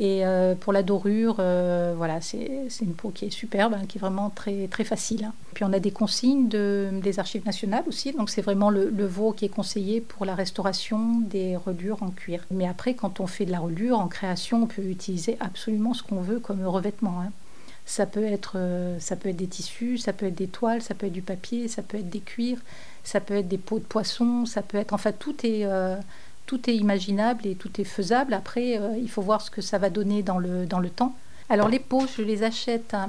Et 0.00 0.26
euh, 0.26 0.56
pour 0.56 0.72
la 0.72 0.82
dorure, 0.82 1.36
euh, 1.38 1.94
voilà, 1.96 2.20
c'est 2.20 2.66
une 2.80 2.94
peau 2.94 3.10
qui 3.10 3.26
est 3.26 3.30
superbe, 3.30 3.74
hein, 3.74 3.82
qui 3.86 3.98
est 3.98 4.00
vraiment 4.00 4.28
très, 4.30 4.66
très 4.66 4.82
facile. 4.82 5.26
Hein. 5.26 5.32
Puis 5.54 5.62
on 5.62 5.72
a 5.72 5.78
des 5.78 5.92
consignes 5.92 6.48
de, 6.48 6.90
des 7.00 7.20
archives 7.20 7.46
nationales 7.46 7.84
aussi, 7.86 8.12
donc 8.12 8.28
c'est 8.28 8.42
vraiment 8.42 8.70
le, 8.70 8.88
veau 9.06 9.32
qui 9.32 9.44
est 9.44 9.48
conseillé 9.50 10.00
pour 10.00 10.26
la 10.26 10.34
restauration 10.34 11.20
des 11.20 11.56
reliures 11.56 12.02
en 12.02 12.10
cuir. 12.10 12.44
Mais 12.50 12.66
après, 12.66 12.94
quand 12.94 13.20
on 13.20 13.28
fait 13.28 13.44
de 13.44 13.52
la 13.52 13.60
reliure 13.60 14.00
en 14.00 14.08
création, 14.08 14.64
on 14.64 14.66
peut 14.66 14.82
utiliser 14.82 15.36
absolument 15.38 15.94
ce 15.94 16.02
qu'on 16.02 16.20
veut 16.20 16.40
comme 16.40 16.66
revêtement. 16.66 17.20
Hein. 17.20 17.30
Ça 17.86 18.06
peut, 18.06 18.24
être, 18.24 18.54
euh, 18.56 18.98
ça 18.98 19.14
peut 19.14 19.28
être 19.28 19.36
des 19.36 19.46
tissus, 19.46 19.98
ça 19.98 20.12
peut 20.12 20.26
être 20.26 20.34
des 20.34 20.48
toiles, 20.48 20.82
ça 20.82 20.94
peut 20.94 21.06
être 21.06 21.12
du 21.12 21.22
papier, 21.22 21.68
ça 21.68 21.82
peut 21.82 21.98
être 21.98 22.08
des 22.08 22.20
cuirs, 22.20 22.58
ça 23.04 23.20
peut 23.20 23.34
être 23.34 23.48
des 23.48 23.58
peaux 23.58 23.78
de 23.78 23.84
poisson, 23.84 24.46
ça 24.46 24.62
peut 24.62 24.78
être... 24.78 24.92
Enfin, 24.92 25.12
tout 25.12 25.34
est 25.44 25.66
tout 26.46 26.68
est 26.68 26.76
imaginable 26.76 27.46
et 27.46 27.54
tout 27.54 27.80
est 27.80 27.84
faisable. 27.84 28.34
Après, 28.34 28.78
euh, 28.78 28.96
il 28.98 29.10
faut 29.10 29.22
voir 29.22 29.40
ce 29.40 29.50
que 29.50 29.62
ça 29.62 29.78
va 29.78 29.90
donner 29.90 30.22
dans 30.22 30.38
le, 30.38 30.66
dans 30.66 30.80
le 30.80 30.90
temps. 30.90 31.14
Alors 31.48 31.68
les 31.68 31.78
pots, 31.78 32.06
je 32.16 32.22
les 32.22 32.42
achète 32.42 32.94
à, 32.94 33.08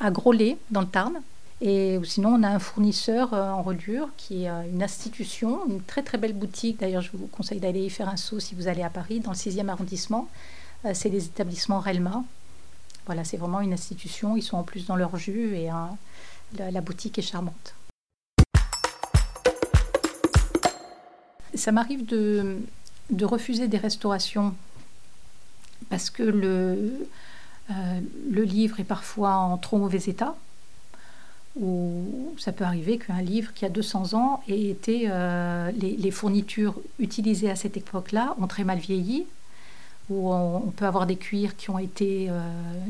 à 0.00 0.10
Groslay, 0.10 0.56
dans 0.70 0.80
le 0.80 0.86
Tarn. 0.86 1.14
Et 1.62 1.98
sinon, 2.04 2.34
on 2.34 2.42
a 2.42 2.48
un 2.48 2.58
fournisseur 2.58 3.32
euh, 3.32 3.50
en 3.50 3.62
reliure 3.62 4.10
qui 4.18 4.44
est 4.44 4.50
euh, 4.50 4.62
une 4.70 4.82
institution, 4.82 5.66
une 5.68 5.82
très 5.82 6.02
très 6.02 6.18
belle 6.18 6.34
boutique. 6.34 6.80
D'ailleurs, 6.80 7.02
je 7.02 7.10
vous 7.14 7.26
conseille 7.26 7.60
d'aller 7.60 7.80
y 7.80 7.90
faire 7.90 8.08
un 8.08 8.16
saut 8.16 8.40
si 8.40 8.54
vous 8.54 8.68
allez 8.68 8.82
à 8.82 8.90
Paris, 8.90 9.20
dans 9.20 9.30
le 9.30 9.36
6e 9.36 9.68
arrondissement. 9.68 10.28
c'est 10.92 11.08
les 11.08 11.24
établissements 11.24 11.80
Relma. 11.80 12.24
Voilà, 13.06 13.24
c'est 13.24 13.36
vraiment 13.38 13.60
une 13.60 13.72
institution. 13.72 14.36
Ils 14.36 14.42
sont 14.42 14.58
en 14.58 14.64
plus 14.64 14.86
dans 14.86 14.96
leur 14.96 15.16
jus 15.16 15.56
et 15.56 15.70
la 16.58 16.80
boutique 16.80 17.18
est 17.18 17.22
charmante. 17.22 17.74
Ça 21.54 21.72
m'arrive 21.72 22.04
de, 22.04 22.58
refuser 23.22 23.68
des 23.68 23.78
restaurations 23.78 24.54
parce 25.90 26.10
que 26.10 26.22
le, 26.22 27.08
euh, 27.70 28.00
le 28.30 28.42
livre 28.42 28.80
est 28.80 28.84
parfois 28.84 29.34
en 29.34 29.58
trop 29.58 29.78
mauvais 29.78 30.02
état. 30.06 30.36
Ou 31.58 32.34
ça 32.38 32.52
peut 32.52 32.64
arriver 32.64 32.98
qu'un 32.98 33.22
livre 33.22 33.54
qui 33.54 33.64
a 33.64 33.70
200 33.70 34.14
ans 34.14 34.42
ait 34.46 34.68
été. 34.68 35.06
Euh, 35.08 35.70
les, 35.72 36.10
fournitures 36.10 36.74
utilisées 36.98 37.50
à 37.50 37.56
cette 37.56 37.78
époque-là 37.78 38.36
ont 38.38 38.46
très 38.46 38.64
mal 38.64 38.78
vieilli. 38.78 39.26
Ou 40.10 40.32
on, 40.32 40.70
peut 40.70 40.84
avoir 40.84 41.06
des 41.06 41.16
cuirs 41.16 41.56
qui 41.56 41.70
ont 41.70 41.78
été. 41.78 42.26
Euh, 42.28 42.42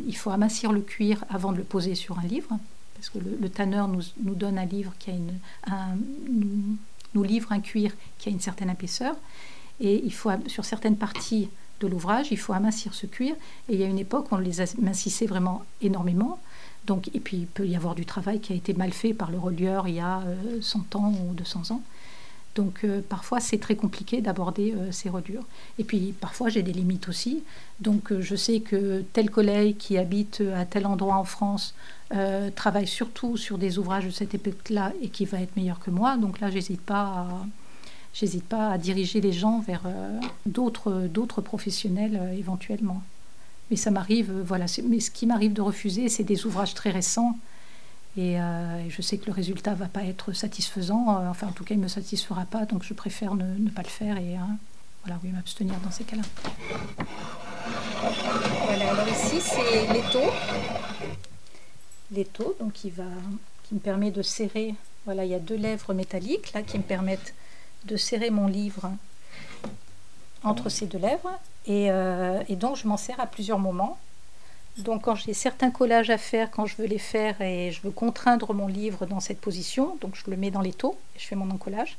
il 0.07 0.16
faut 0.16 0.30
amincir 0.30 0.72
le 0.72 0.80
cuir 0.80 1.24
avant 1.30 1.52
de 1.52 1.59
le 1.59 1.64
poser 1.64 1.94
sur 1.94 2.18
un 2.18 2.26
livre. 2.26 2.50
Parce 2.94 3.09
que 3.11 3.18
le, 3.18 3.48
tanneur 3.48 3.88
nous, 3.88 4.34
donne 4.34 4.59
un 4.59 4.64
livre 4.64 4.92
qui 4.98 5.11
a 5.11 5.14
une. 5.14 5.34
Un, 5.68 5.96
nous 7.17 7.23
livre 7.23 7.51
un 7.51 7.61
cuir 7.61 7.93
qui 8.19 8.29
a 8.29 8.33
une 8.33 8.41
certaine 8.41 8.71
épaisseur. 8.71 9.17
Et 9.81 10.03
il 10.05 10.12
faut, 10.12 10.31
sur 10.47 10.64
certaines 10.64 10.97
parties 10.97 11.49
de 11.81 11.87
l'ouvrage, 11.87 12.29
il 12.31 12.39
faut 12.39 12.53
amincir 12.53 12.95
ce 12.95 13.07
cuir. 13.07 13.35
Et 13.69 13.75
il 13.75 13.81
y 13.81 13.85
a 13.85 13.87
une 13.87 13.99
époque 13.99 14.31
où 14.31 14.37
on 14.37 14.39
les 14.39 14.61
amincissait 14.61 15.27
vraiment 15.27 15.64
énormément. 15.83 16.39
Donc, 16.87 17.09
et 17.14 17.21
puis 17.21 17.39
il 17.39 17.47
peut 17.47 17.67
y 17.67 17.75
avoir 17.75 17.95
du 17.95 18.07
travail 18.07 18.41
qui 18.41 18.53
a 18.53 18.57
été 18.57 18.73
mal 18.73 18.93
fait 18.93 19.12
par 19.12 19.31
le 19.31 19.39
relieur 19.39 19.89
il 19.89 19.97
y 19.97 20.01
a 20.01 20.23
100 20.61 20.79
euh, 20.79 20.99
ans 20.99 21.12
ou 21.29 21.35
200 21.35 21.73
ans. 21.75 21.83
Donc 22.57 22.80
euh, 22.82 23.00
parfois 23.09 23.38
c'est 23.38 23.59
très 23.59 23.76
compliqué 23.76 24.20
d'aborder 24.20 24.74
euh, 24.76 24.90
ces 24.90 25.09
reliures. 25.09 25.44
Et 25.78 25.84
puis 25.84 26.12
parfois 26.20 26.48
j'ai 26.48 26.62
des 26.62 26.72
limites 26.72 27.09
aussi. 27.09 27.44
Donc 27.80 28.12
je 28.18 28.34
sais 28.34 28.59
que 28.61 29.04
tel 29.12 29.30
collègue 29.30 29.76
qui 29.76 29.96
habite 29.96 30.42
à 30.57 30.64
tel 30.64 30.86
endroit 30.86 31.16
en 31.16 31.24
France 31.24 31.74
euh, 32.14 32.50
travaille 32.54 32.86
surtout 32.86 33.36
sur 33.36 33.59
des 33.59 33.78
ouvrages 33.78 34.07
de 34.07 34.11
cette 34.11 34.32
époque-là 34.32 34.92
et 35.02 35.09
qui 35.09 35.24
va 35.24 35.40
être 35.40 35.57
meilleur 35.57 35.80
que 35.80 35.90
moi. 35.90 36.16
Donc 36.16 36.38
là, 36.38 36.50
j'hésite 36.50 36.80
pas 36.80 37.02
à, 37.02 37.46
j'hésite 38.14 38.44
pas 38.44 38.70
à 38.70 38.78
diriger 38.78 39.20
les 39.20 39.32
gens 39.32 39.59
vers 39.59 39.82
euh, 39.86 40.20
d'autres, 40.46 41.09
d'autres 41.11 41.40
professionnels 41.40 42.16
euh, 42.20 42.38
éventuellement. 42.38 43.02
Mais 43.70 43.76
ça 43.76 43.90
m'arrive, 43.90 44.30
voilà. 44.46 44.66
Mais 44.88 45.00
ce 45.00 45.11
qui 45.11 45.26
m'arrive 45.26 45.52
de 45.52 45.62
refuser, 45.62 46.09
c'est 46.09 46.22
des 46.22 46.46
ouvrages 46.46 46.74
très 46.74 46.90
récents. 46.90 47.36
Et 48.17 48.39
je 48.89 49.03
sais 49.03 49.19
que 49.19 49.27
le 49.27 49.33
résultat 49.33 49.75
va 49.75 49.87
pas 49.87 50.03
être 50.03 50.33
satisfaisant. 50.33 51.23
enfin, 51.29 51.49
en 51.49 51.53
tout 51.53 51.64
cas, 51.64 51.75
il 51.75 51.81
me 51.81 51.89
satisfera 51.89 52.47
pas. 52.47 52.64
Donc, 52.64 52.83
je 52.83 52.95
préfère 52.95 53.35
ne, 53.35 53.69
pas 53.71 53.83
le 53.83 53.89
faire 53.89 54.17
et 54.17 54.37
voilà, 55.05 55.21
oui, 55.23 55.31
m'abstenir 55.31 55.75
dans 55.85 55.91
ces 55.91 56.05
cas-là. 56.05 56.23
Voilà. 58.64 58.91
Alors 58.91 59.09
ici, 59.09 59.41
c'est 59.41 59.93
l'étau 59.93 60.23
l'étau, 62.11 62.57
donc 62.61 62.73
qui, 62.73 62.91
va, 62.91 63.05
qui 63.64 63.75
me 63.75 63.81
permet 63.81 64.11
de 64.11 64.23
serrer. 64.23 64.75
Voilà, 65.05 65.25
il 65.25 65.31
y 65.31 65.35
a 65.35 65.39
deux 65.39 65.57
lèvres 65.57 65.95
métalliques 65.95 66.53
là 66.53 66.62
qui 66.62 66.79
me 66.79 66.83
permettent 66.83 67.35
de 67.85 67.97
serrer 67.97 68.31
mon 68.31 68.47
livre 68.47 68.91
entre 70.43 70.69
ces 70.69 70.87
deux 70.87 70.99
lèvres. 70.99 71.39
Et, 71.67 71.91
euh, 71.91 72.43
et 72.49 72.57
donc, 72.57 72.77
je 72.77 72.87
m'en 72.87 72.97
sers 72.97 73.19
à 73.21 73.27
plusieurs 73.27 73.59
moments. 73.59 73.99
Donc, 74.79 75.03
quand 75.03 75.14
j'ai 75.14 75.33
certains 75.33 75.70
collages 75.70 76.11
à 76.11 76.18
faire, 76.18 76.51
quand 76.51 76.66
je 76.66 76.77
veux 76.77 76.87
les 76.87 76.99
faire 76.99 77.41
et 77.41 77.72
je 77.72 77.81
veux 77.83 77.91
contraindre 77.91 78.53
mon 78.53 78.66
livre 78.66 79.07
dans 79.07 79.20
cette 79.20 79.41
position, 79.41 79.97
donc 80.01 80.14
je 80.14 80.31
le 80.31 80.37
mets 80.37 80.51
dans 80.51 80.61
l'étau 80.61 80.99
et 81.14 81.18
je 81.18 81.27
fais 81.27 81.37
mon 81.37 81.51
encollage. 81.51 81.97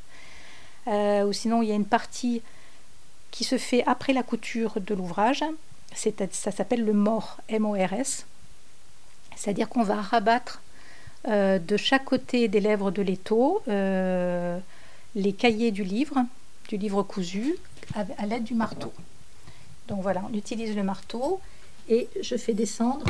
Euh, 0.87 1.25
ou 1.25 1.33
sinon, 1.33 1.63
il 1.63 1.69
y 1.69 1.71
a 1.71 1.75
une 1.75 1.85
partie 1.85 2.41
qui 3.31 3.43
se 3.43 3.57
fait 3.57 3.83
après 3.85 4.13
la 4.13 4.23
couture 4.23 4.79
de 4.79 4.93
l'ouvrage. 4.93 5.43
Ça 5.95 6.51
s'appelle 6.51 6.85
le 6.85 6.93
mort, 6.93 7.37
M-O-R-S. 7.49 8.25
C'est-à-dire 9.35 9.69
qu'on 9.69 9.83
va 9.83 10.01
rabattre 10.01 10.61
euh, 11.27 11.59
de 11.59 11.77
chaque 11.77 12.05
côté 12.05 12.47
des 12.47 12.59
lèvres 12.59 12.91
de 12.91 13.01
l'étau 13.01 13.61
euh, 13.67 14.59
les 15.15 15.33
cahiers 15.33 15.71
du 15.71 15.83
livre, 15.83 16.23
du 16.69 16.77
livre 16.77 17.03
cousu, 17.03 17.55
à, 17.95 18.25
l'aide 18.25 18.43
du 18.43 18.53
marteau. 18.53 18.93
Donc 19.87 20.01
voilà, 20.01 20.21
on 20.29 20.33
utilise 20.35 20.75
le 20.75 20.83
marteau 20.83 21.39
et 21.89 22.07
je 22.21 22.35
fais 22.35 22.53
descendre 22.53 23.05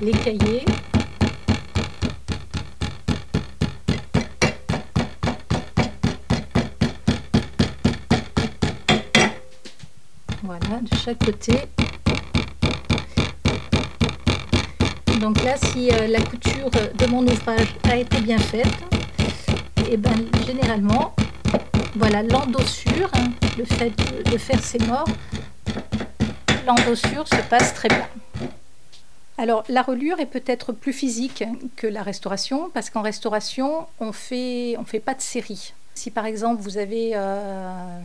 les 0.00 0.12
cahiers. 0.12 0.64
Voilà, 10.42 10.80
de 10.80 10.96
chaque 10.96 11.24
côté. 11.24 11.52
Donc 15.20 15.44
là, 15.44 15.54
si 15.58 15.90
euh, 15.90 16.06
la 16.06 16.20
couture 16.22 16.70
de 16.70 17.06
mon 17.06 17.22
ouvrage 17.26 17.68
a 17.84 17.96
été 17.96 18.20
bien 18.20 18.38
faite, 18.38 18.66
et 19.78 19.92
eh 19.92 19.96
ben 19.96 20.14
généralement, 20.46 21.14
voilà 21.96 22.22
l'endossure, 22.22 23.10
hein, 23.14 23.30
le 23.58 23.64
fait 23.64 23.92
de, 24.30 24.38
faire 24.38 24.62
ces 24.62 24.78
morts, 24.78 25.08
l'endossure 26.70 27.26
se 27.26 27.42
passe 27.48 27.74
très 27.74 27.88
bien. 27.88 28.06
Alors 29.38 29.64
la 29.68 29.82
reliure 29.82 30.20
est 30.20 30.26
peut-être 30.26 30.72
plus 30.72 30.92
physique 30.92 31.42
que 31.76 31.86
la 31.86 32.02
restauration 32.02 32.70
parce 32.72 32.90
qu'en 32.90 33.02
restauration 33.02 33.86
on 33.98 34.12
fait 34.12 34.76
on 34.78 34.84
fait 34.84 35.00
pas 35.00 35.14
de 35.14 35.20
série. 35.20 35.72
Si 35.94 36.10
par 36.10 36.24
exemple 36.24 36.62
vous 36.62 36.78
avez 36.78 37.12
euh, 37.14 38.00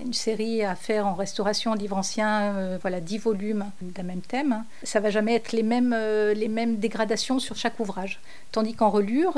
une 0.00 0.12
série 0.12 0.62
à 0.62 0.74
faire 0.74 1.06
en 1.06 1.14
restauration, 1.14 1.72
en 1.72 1.74
livre 1.74 1.96
ancien, 1.96 2.54
euh, 2.54 2.78
voilà, 2.80 3.00
10 3.00 3.18
volumes 3.18 3.64
d'un 3.80 4.02
même 4.02 4.20
thème, 4.20 4.64
ça 4.84 5.00
va 5.00 5.10
jamais 5.10 5.34
être 5.34 5.52
les 5.52 5.62
mêmes, 5.62 5.94
euh, 5.96 6.34
dégradations 6.76 7.38
sur 7.38 7.56
chaque 7.56 7.80
ouvrage. 7.80 8.20
Tandis 8.52 8.74
qu'en 8.74 8.90
relure, 8.90 9.34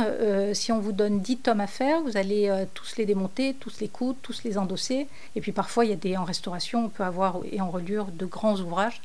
si 0.52 0.72
on 0.72 0.80
vous 0.80 0.92
donne 0.92 1.20
10 1.20 1.38
tomes 1.38 1.60
à 1.60 1.66
faire, 1.66 2.00
vous 2.02 2.16
allez 2.16 2.52
tous 2.74 2.96
les 2.96 3.06
démonter, 3.06 3.54
tous 3.58 3.80
les 3.80 3.88
coudre, 3.88 4.18
tous 4.22 4.42
les 4.44 4.58
endosser. 4.58 5.06
Et 5.36 5.40
puis 5.40 5.52
parfois, 5.52 5.84
il 5.84 5.90
y 5.90 5.94
a 5.94 5.96
des, 5.96 6.16
en 6.16 6.24
restauration, 6.24 6.86
on 6.86 6.88
peut 6.88 7.04
avoir, 7.04 7.40
et 7.50 7.60
en 7.60 7.70
relure, 7.70 8.06
de 8.06 8.26
grands 8.26 8.58
ouvrages. 8.60 9.00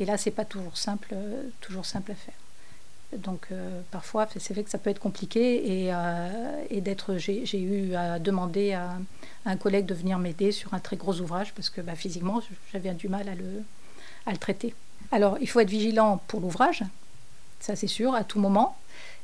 Et 0.00 0.04
là, 0.04 0.18
c'est 0.18 0.30
pas 0.30 0.44
toujours 0.44 0.76
simple, 0.76 1.14
toujours 1.60 1.86
simple 1.86 2.12
à 2.12 2.14
faire. 2.14 2.34
Donc 3.12 3.46
euh, 3.52 3.80
parfois, 3.90 4.26
c'est 4.36 4.52
vrai 4.52 4.64
que 4.64 4.70
ça 4.70 4.78
peut 4.78 4.90
être 4.90 4.98
compliqué 4.98 5.84
et, 5.84 5.92
euh, 5.92 6.80
d'être. 6.80 7.16
J'ai 7.16 7.60
eu 7.60 7.94
à 7.94 8.18
demander 8.18 8.72
à, 8.72 8.98
un 9.44 9.56
collègue 9.56 9.86
de 9.86 9.94
venir 9.94 10.18
m'aider 10.18 10.50
sur 10.50 10.74
un 10.74 10.80
très 10.80 10.96
gros 10.96 11.20
ouvrage 11.20 11.52
parce 11.54 11.70
que 11.70 11.80
bah, 11.80 11.94
physiquement, 11.94 12.40
j'avais 12.72 12.92
du 12.94 13.08
mal 13.08 13.28
à 13.28 13.34
le, 13.34 14.36
traiter. 14.38 14.74
Alors, 15.12 15.38
il 15.40 15.48
faut 15.48 15.60
être 15.60 15.70
vigilant 15.70 16.20
pour 16.26 16.40
l'ouvrage, 16.40 16.82
ça 17.60 17.76
c'est 17.76 17.86
sûr, 17.86 18.14
à 18.14 18.24
tout 18.24 18.40
moment. 18.40 18.76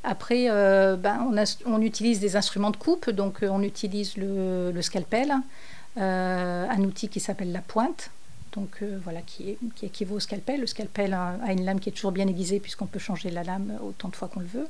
Après, 0.05 0.47
euh, 0.49 0.97
ben, 0.97 1.29
on, 1.67 1.83
utilise 1.83 2.21
des 2.21 2.37
instruments 2.37 2.71
de 2.71 2.77
coupe, 2.77 3.11
donc 3.11 3.41
on 3.43 3.63
utilise 3.63 4.17
le 4.17 4.81
scalpel, 4.81 5.35
un 5.97 6.85
outil 6.85 7.09
qui 7.09 7.19
s'appelle 7.19 7.51
la 7.51 7.63
pointe 7.63 8.11
donc 8.55 8.79
euh, 8.83 8.99
voilà, 9.03 9.21
qui, 9.23 9.57
qui, 9.75 9.87
équivaut 9.87 10.17
au 10.17 10.21
scalpel. 10.21 10.61
Le 10.61 10.67
scalpel 10.67 11.15
a, 11.15 11.39
une 11.53 11.65
lame 11.65 11.81
qui 11.81 11.89
est 11.89 11.93
toujours 11.93 12.13
bien 12.13 12.27
aiguisée 12.29 12.61
puisqu'on 12.61 12.87
peut 12.87 12.99
changer 12.99 13.31
la 13.31 13.43
lame 13.43 13.79
autant 13.83 14.09
de 14.09 14.17
fois 14.17 14.29
qu'on 14.29 14.41
le 14.41 14.47
veut. 14.47 14.69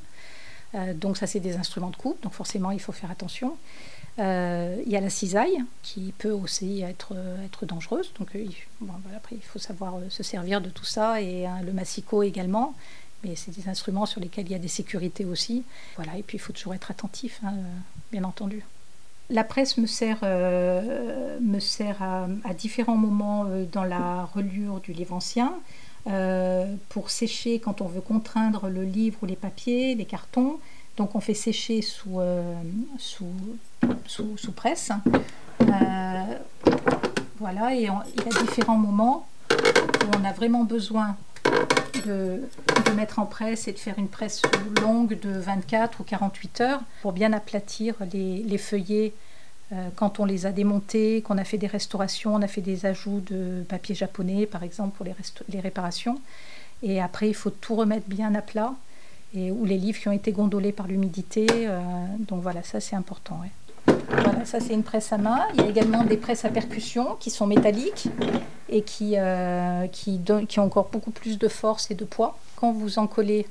Euh, 0.75 0.95
donc 0.95 1.17
ça, 1.17 1.27
c'est 1.27 1.41
des 1.41 1.57
instruments 1.57 1.91
de 1.91 1.97
coupe, 1.97 2.23
donc 2.23 2.33
forcément, 2.33 2.71
il 2.71 2.81
faut 2.81 2.93
faire 2.93 3.11
attention. 3.11 3.57
Euh, 4.19 4.81
il 4.85 4.93
y 4.93 4.97
a 4.97 5.01
la 5.01 5.11
cisaille 5.11 5.59
qui 5.83 6.13
peut 6.17 6.31
aussi 6.31 6.83
être, 6.83 7.15
dangereuse. 7.63 8.13
Donc 8.19 8.31
après, 9.17 9.37
il 9.37 9.43
faut 9.43 9.59
savoir 9.59 9.95
se 10.09 10.23
servir 10.23 10.61
de 10.61 10.71
tout 10.71 10.85
ça 10.85 11.21
et 11.21 11.47
hein, 11.47 11.61
le 11.65 11.73
massicot 11.73 12.23
également. 12.23 12.75
Mais 13.25 13.37
c'est 13.37 13.55
des 13.55 13.69
instruments 13.69 14.07
sur 14.07 14.21
lesquels 14.21 14.47
il 14.47 14.53
y 14.53 14.57
a 14.57 14.59
des 14.59 14.69
sécurités 14.69 15.25
aussi. 15.25 15.63
Voilà, 15.97 16.17
et 16.17 16.23
puis 16.23 16.37
il 16.37 16.41
faut 16.41 16.53
toujours 16.53 16.75
être 16.75 16.91
attentif, 16.91 17.41
hein, 17.45 17.55
bien 18.11 18.25
entendu. 18.25 18.65
La 19.31 19.45
presse 19.45 19.79
me 19.79 19.87
sert, 19.87 20.19
euh, 20.23 21.39
à, 22.45 22.55
différents 22.55 22.97
moments 22.97 23.47
euh, 23.47 23.65
dans 23.71 23.85
la 23.85 24.29
reliure 24.35 24.81
du 24.81 24.93
livre 24.93 25.15
ancien, 25.15 25.55
euh, 26.09 26.75
pour 26.89 27.11
sécher 27.11 27.59
quand 27.59 27.81
on 27.81 27.87
veut 27.87 28.01
contraindre 28.01 28.69
le 28.69 28.83
livre 28.83 29.19
ou 29.23 29.27
les 29.27 29.37
papiers, 29.37 29.95
les 29.95 30.05
cartons. 30.05 30.59
Donc 30.97 31.15
on 31.15 31.21
fait 31.21 31.35
sécher 31.35 31.81
sous, 31.81 32.21
presse. 34.55 34.91
voilà, 37.39 37.75
et 37.75 37.83
il 37.83 37.85
y 37.85 37.89
a 37.89 38.43
différents 38.43 38.77
moments 38.77 39.27
où 39.51 40.19
on 40.21 40.25
a 40.25 40.33
vraiment 40.33 40.65
besoin 40.65 41.17
de, 42.07 42.41
mettre 42.97 43.19
en 43.19 43.27
presse 43.27 43.69
et 43.69 43.73
de 43.73 43.79
faire 43.79 43.99
une 43.99 44.09
presse 44.09 44.43
longue 44.83 45.19
de 45.19 45.31
24 45.31 46.01
ou 46.01 46.05
48 46.05 46.61
heures 46.61 46.81
pour 47.01 47.13
bien 47.13 47.33
aplatir 47.33 47.95
les, 48.13 48.59
feuillets 48.59 49.15
euh, 49.73 49.89
quand 49.97 50.21
on 50.21 50.25
les 50.25 50.45
a 50.45 50.53
démontés, 50.53 51.23
qu'on 51.23 51.39
a 51.39 51.45
fait 51.45 51.59
des 51.59 51.67
restaurations, 51.67 52.35
on 52.35 52.43
a 52.43 52.49
fait 52.49 52.61
des 52.61 52.85
ajouts 52.85 53.21
de 53.21 53.65
papier 53.69 53.95
japonais 53.95 54.47
par 54.47 54.63
exemple 54.63 54.97
pour 54.97 55.07
les, 55.07 55.15
les 55.49 55.61
réparations. 55.61 56.21
Et 56.83 57.01
après, 57.01 57.29
il 57.29 57.35
faut 57.35 57.51
tout 57.51 57.77
remettre 57.77 58.09
bien 58.09 58.35
à 58.35 58.43
plat 58.43 58.75
et, 59.35 59.51
ou 59.51 59.65
les 59.65 59.79
livres 59.79 59.99
qui 59.99 60.09
ont 60.09 60.13
été 60.13 60.33
gondolés 60.33 60.73
par 60.73 60.87
l'humidité. 60.87 61.47
Euh, 61.51 61.81
donc 62.19 62.43
voilà, 62.43 62.63
ça 62.63 62.81
c'est 62.81 62.97
important. 62.97 63.41
Voilà, 64.09 64.45
ça 64.45 64.61
c'est 64.61 64.75
une 64.75 64.83
presse 64.83 65.13
à 65.13 65.19
main. 65.19 65.41
Il 65.55 65.61
y 65.61 65.65
a 65.65 65.69
également 65.69 66.05
des 66.05 66.17
presses 66.17 66.45
à 66.45 66.49
percussion 66.49 67.17
qui 67.19 67.31
sont 67.31 67.47
métalliques 67.47 68.09
et 68.69 68.83
qui, 68.83 69.15
euh, 69.17 69.87
qui, 69.89 70.21
qui 70.49 70.61
ont 70.61 70.65
encore 70.65 70.89
beaucoup 70.91 71.11
plus 71.11 71.39
de 71.39 71.49
force 71.49 71.91
et 71.91 71.95
de 71.95 72.05
poids. 72.05 72.39
Quand 72.57 72.73
vous 72.73 72.99
en 72.99 73.07
collez 73.07 73.47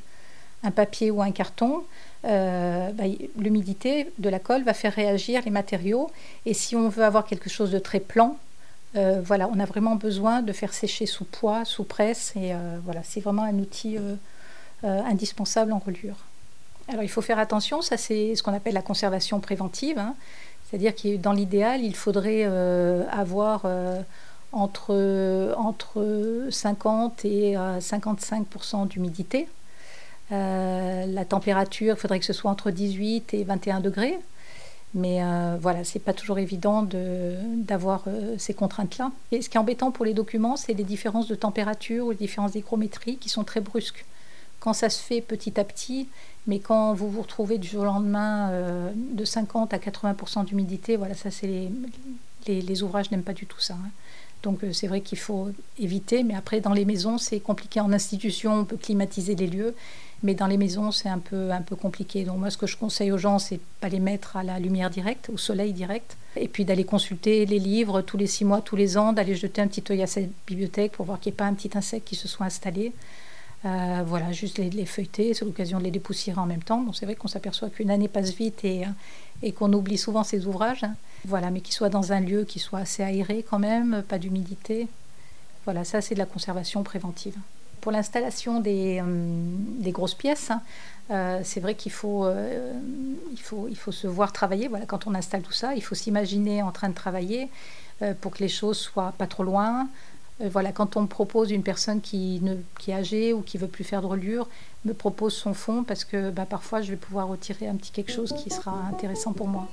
un 0.64 0.72
papier 0.72 1.12
ou 1.12 1.22
un 1.22 1.32
carton, 1.32 1.84
euh, 2.26 2.92
bah, 2.92 3.04
l'humidité 3.38 4.12
de 4.18 4.30
la 4.30 4.40
colle 4.40 4.64
va 4.64 4.74
faire 4.74 4.94
réagir 4.94 5.42
les 5.46 5.52
matériaux. 5.52 6.10
Et 6.46 6.54
si 6.54 6.76
on 6.76 6.90
veut 6.90 7.04
avoir 7.04 7.26
quelque 7.26 7.50
chose 7.50 7.72
de 7.72 7.80
très 7.80 8.00
plan, 8.00 8.38
euh, 8.96 9.22
voilà, 9.24 9.50
on 9.54 9.60
a 9.60 9.66
vraiment 9.66 9.96
besoin 9.96 10.42
de 10.42 10.52
faire 10.54 10.74
sécher 10.74 11.06
sous 11.06 11.26
poids, 11.26 11.66
sous 11.66 11.84
presse. 11.84 12.34
Et 12.36 12.54
voilà, 12.84 13.02
c'est 13.04 13.22
vraiment 13.22 13.44
un 13.44 13.58
outil 13.60 13.98
indispensable 14.84 15.72
en 15.72 15.80
reliure. 15.80 16.18
Alors 16.92 17.04
il 17.04 17.10
faut 17.10 17.22
faire 17.22 17.40
attention, 17.40 17.82
ça 17.82 17.98
c'est 17.98 18.36
ce 18.36 18.44
qu'on 18.44 18.54
appelle 18.54 18.76
la 18.76 18.84
conservation 18.84 19.40
préventive. 19.40 19.98
Hein. 19.98 20.14
C'est-à-dire 20.70 20.94
que 20.94 21.18
dans 21.18 21.34
l'idéal, 21.34 21.82
il 21.84 21.96
faudrait 21.96 22.44
avoir 22.44 23.66
entre, 24.52 25.54
entre 25.58 26.48
50 26.50 27.26
et 27.26 27.54
55% 27.54 28.84
euh, 28.84 28.86
d'humidité. 28.86 29.48
Euh, 30.32 31.06
la 31.06 31.26
température, 31.26 31.96
il 31.96 32.00
faudrait 32.00 32.20
que 32.20 32.26
ce 32.26 32.34
soit 32.34 32.52
entre 32.52 32.72
18 32.72 33.34
et 33.34 33.44
21 33.44 33.80
degrés. 33.80 34.18
Mais 34.94 35.24
euh, 35.24 35.58
voilà, 35.60 35.86
c'est 35.86 36.00
pas 36.00 36.12
toujours 36.12 36.38
évident 36.38 36.86
d'avoir 36.86 38.04
ces 38.38 38.54
contraintes-là. 38.54 39.12
Et 39.32 39.42
ce 39.42 39.50
qui 39.50 39.56
est 39.56 39.60
embêtant 39.60 39.92
pour 39.92 40.04
les 40.04 40.14
documents, 40.14 40.58
c'est 40.58 40.74
les 40.74 40.84
différences 40.84 41.28
de 41.28 41.36
température 41.36 42.08
ou 42.08 42.12
les 42.12 42.18
différences 42.18 42.52
d'hygrométrie 42.52 43.18
qui 43.18 43.30
sont 43.30 43.46
très 43.46 43.62
brusques. 43.62 44.06
Quand 44.60 44.74
ça 44.74 44.90
se 44.90 45.02
fait 45.02 45.22
petit 45.22 45.60
à 45.60 45.64
petit, 45.64 46.08
mais 46.48 46.60
quand 46.60 46.94
vous 46.94 47.10
vous 47.10 47.22
retrouvez 47.22 47.58
du 47.58 47.68
jour 47.68 47.82
au 47.82 47.86
lendemain 47.86 48.52
de 48.96 49.26
50 49.26 49.74
à 49.74 49.78
80% 49.78 50.46
d'humidité, 50.46 50.96
voilà, 50.96 51.14
ça 51.14 51.30
c'est 51.30 51.48
les, 51.48 51.72
les, 52.48 52.62
les, 52.62 52.84
ouvrages 52.84 53.12
n'aiment 53.12 53.24
pas 53.24 53.34
du 53.34 53.46
tout 53.46 53.60
ça. 53.60 53.76
Hein. 53.76 53.90
Donc 54.44 54.64
euh, 54.64 54.74
c'est 54.74 54.88
vrai 54.88 55.02
qu'il 55.02 55.18
faut 55.18 55.50
éviter, 55.80 56.24
mais 56.24 56.34
après 56.34 56.62
dans 56.62 56.74
les 56.74 56.86
maisons 56.86 57.18
c'est 57.18 57.40
compliqué. 57.40 57.80
En 57.80 57.92
institution 57.94 58.54
on 58.62 58.66
peut 58.66 58.78
climatiser 58.78 59.36
les 59.36 59.48
lieux, 59.48 59.76
mais 60.24 60.34
dans 60.34 60.48
les 60.48 60.58
maisons 60.58 60.92
c'est 60.92 61.10
un 61.10 61.20
peu, 61.20 61.52
un 61.52 61.62
peu 61.62 61.76
compliqué. 61.76 62.24
Donc 62.24 62.40
moi 62.40 62.50
ce 62.50 62.58
que 62.58 62.68
je 62.68 62.78
conseille 62.78 63.12
aux 63.12 63.18
gens 63.18 63.40
c'est 63.40 63.60
pas 63.80 63.90
les 63.90 64.00
mettre 64.00 64.38
à 64.38 64.44
la 64.44 64.60
lumière 64.60 64.90
directe, 64.90 65.30
au 65.32 65.38
soleil 65.38 65.74
direct, 65.74 66.18
et 66.36 66.48
puis 66.48 66.66
d'aller 66.66 66.86
consulter 66.86 67.46
les 67.46 67.60
livres 67.60 68.02
tous 68.02 68.18
les 68.18 68.28
six 68.28 68.46
mois, 68.46 68.62
tous 68.62 68.76
les 68.76 68.98
ans, 68.98 69.14
d'aller 69.14 69.36
jeter 69.36 69.62
un 69.62 69.68
petit 69.68 69.84
œil 69.92 70.02
à 70.02 70.08
cette 70.08 70.32
bibliothèque 70.48 70.94
pour 70.94 71.06
voir 71.06 71.20
qu'il 71.20 71.32
n'y 71.32 71.36
ait 71.36 71.38
pas 71.38 71.46
un 71.46 71.54
petit 71.54 71.78
insecte 71.78 72.08
qui 72.08 72.16
se 72.16 72.28
soit 72.28 72.46
installé. 72.46 72.94
Euh, 73.64 74.04
voilà, 74.06 74.32
juste 74.32 74.58
les, 74.58 74.70
les 74.70 74.86
feuilleter, 74.86 75.34
c'est 75.34 75.46
l'occasion 75.46 75.80
de 75.80 75.84
les 75.84 75.92
dépoussiérer 75.92 76.40
en 76.40 76.48
même 76.48 76.64
temps. 76.64 76.80
Bon, 76.82 76.94
c'est 76.94 77.06
vrai 77.06 77.16
qu'on 77.16 77.28
s'aperçoit 77.28 77.70
qu'une 77.70 77.92
année 77.92 78.08
passe 78.08 78.32
vite 78.32 78.66
et, 78.66 78.84
et 79.44 79.52
qu'on 79.52 79.72
oublie 79.74 79.98
souvent 79.98 80.24
ces 80.24 80.48
ouvrages. 80.48 80.84
Hein. 80.84 80.96
Voilà, 81.26 81.52
mais 81.52 81.62
qui 81.62 81.72
soit 81.72 81.90
dans 81.90 82.14
un 82.14 82.20
lieu 82.20 82.44
qui 82.44 82.60
soit 82.60 82.80
assez 82.80 83.04
aéré 83.04 83.46
quand 83.48 83.60
même, 83.60 84.04
pas 84.08 84.18
d'humidité. 84.18 84.88
Voilà, 85.66 85.84
ça 85.84 86.02
c'est 86.02 86.16
de 86.16 86.20
la 86.20 86.26
conservation 86.26 86.84
préventive. 86.84 87.36
Pour 87.82 87.92
l'installation 87.92 88.60
des, 88.60 89.02
euh, 89.04 89.92
grosses 89.92 90.14
pièces, 90.16 90.52
hein, 90.52 90.62
euh, 91.10 91.42
c'est 91.44 91.60
vrai 91.60 91.76
qu'il 91.76 91.92
faut, 91.92 92.26
euh, 92.26 92.74
il 93.32 93.40
faut, 93.40 93.68
il 93.70 93.76
faut 93.76 93.92
se 93.92 94.08
voir 94.08 94.32
travailler. 94.32 94.68
Voilà, 94.68 94.86
quand 94.86 95.08
on 95.08 95.16
installe 95.16 95.42
tout 95.42 95.52
ça, 95.52 95.76
il 95.76 95.82
faut 95.84 95.96
s'imaginer 95.96 96.64
en 96.64 96.72
train 96.72 96.90
de 96.90 96.96
travailler 96.96 97.50
pour 98.20 98.32
que 98.32 98.40
les 98.40 98.50
choses 98.50 98.80
soient 98.80 99.14
pas 99.16 99.28
trop 99.28 99.44
loin. 99.44 99.88
Voilà, 100.50 100.72
quand 100.72 100.98
on 100.98 101.02
me 101.04 101.08
propose 101.08 101.52
une 101.52 101.64
personne 101.64 102.02
qui, 102.02 102.40
ne, 102.42 102.56
qui 102.80 102.92
est 102.92 102.96
âgée 102.96 103.34
ou 103.34 103.42
qui 103.42 103.58
veut 103.58 103.68
plus 103.68 103.84
faire 103.84 104.02
de 104.02 104.08
reliure, 104.08 104.48
me 104.86 104.94
propose 104.94 105.34
son 105.34 105.54
fond 105.54 105.84
parce 105.84 106.04
que 106.04 106.32
bah, 106.32 106.46
parfois 106.50 106.82
je 106.82 106.92
vais 106.92 106.98
pouvoir 106.98 107.28
retirer 107.28 107.68
un 107.68 107.76
petit 107.76 107.92
quelque 107.92 108.12
chose 108.12 108.34
qui 108.34 108.50
sera 108.50 108.74
intéressant 108.92 109.34
pour 109.34 109.48
moi. 109.48 109.68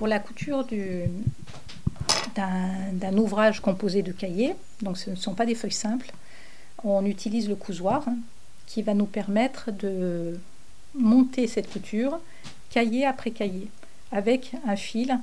Pour 0.00 0.08
la 0.08 0.18
couture 0.18 0.64
d'un 2.34 3.18
ouvrage 3.18 3.60
composé 3.60 4.00
de 4.00 4.12
cahiers, 4.12 4.54
donc 4.80 4.96
ce 4.96 5.10
ne 5.10 5.14
sont 5.14 5.34
pas 5.34 5.44
des 5.44 5.54
feuilles 5.54 5.72
simples, 5.72 6.10
on 6.82 7.04
utilise 7.04 7.50
le 7.50 7.54
cousoir 7.54 8.08
hein, 8.08 8.16
qui 8.66 8.80
va 8.80 8.94
nous 8.94 9.04
permettre 9.04 9.70
de 9.70 10.40
monter 10.94 11.46
cette 11.46 11.70
couture 11.70 12.18
cahier 12.70 13.04
après 13.04 13.30
cahier 13.30 13.68
avec 14.10 14.52
un 14.66 14.74
fil 14.74 15.20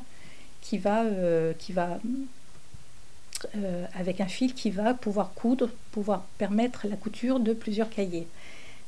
qui 0.62 0.78
va, 0.78 1.06
euh, 1.06 1.54
qui 1.58 1.74
va 1.74 1.98
euh, 3.56 3.86
avec 3.96 4.22
un 4.22 4.28
fil 4.28 4.54
qui 4.54 4.70
va 4.70 4.94
pouvoir 4.94 5.34
coudre, 5.34 5.72
pouvoir 5.92 6.22
permettre 6.38 6.86
la 6.88 6.98
couture 6.98 7.40
de 7.40 7.54
plusieurs 7.54 7.90
cahiers. 7.90 8.28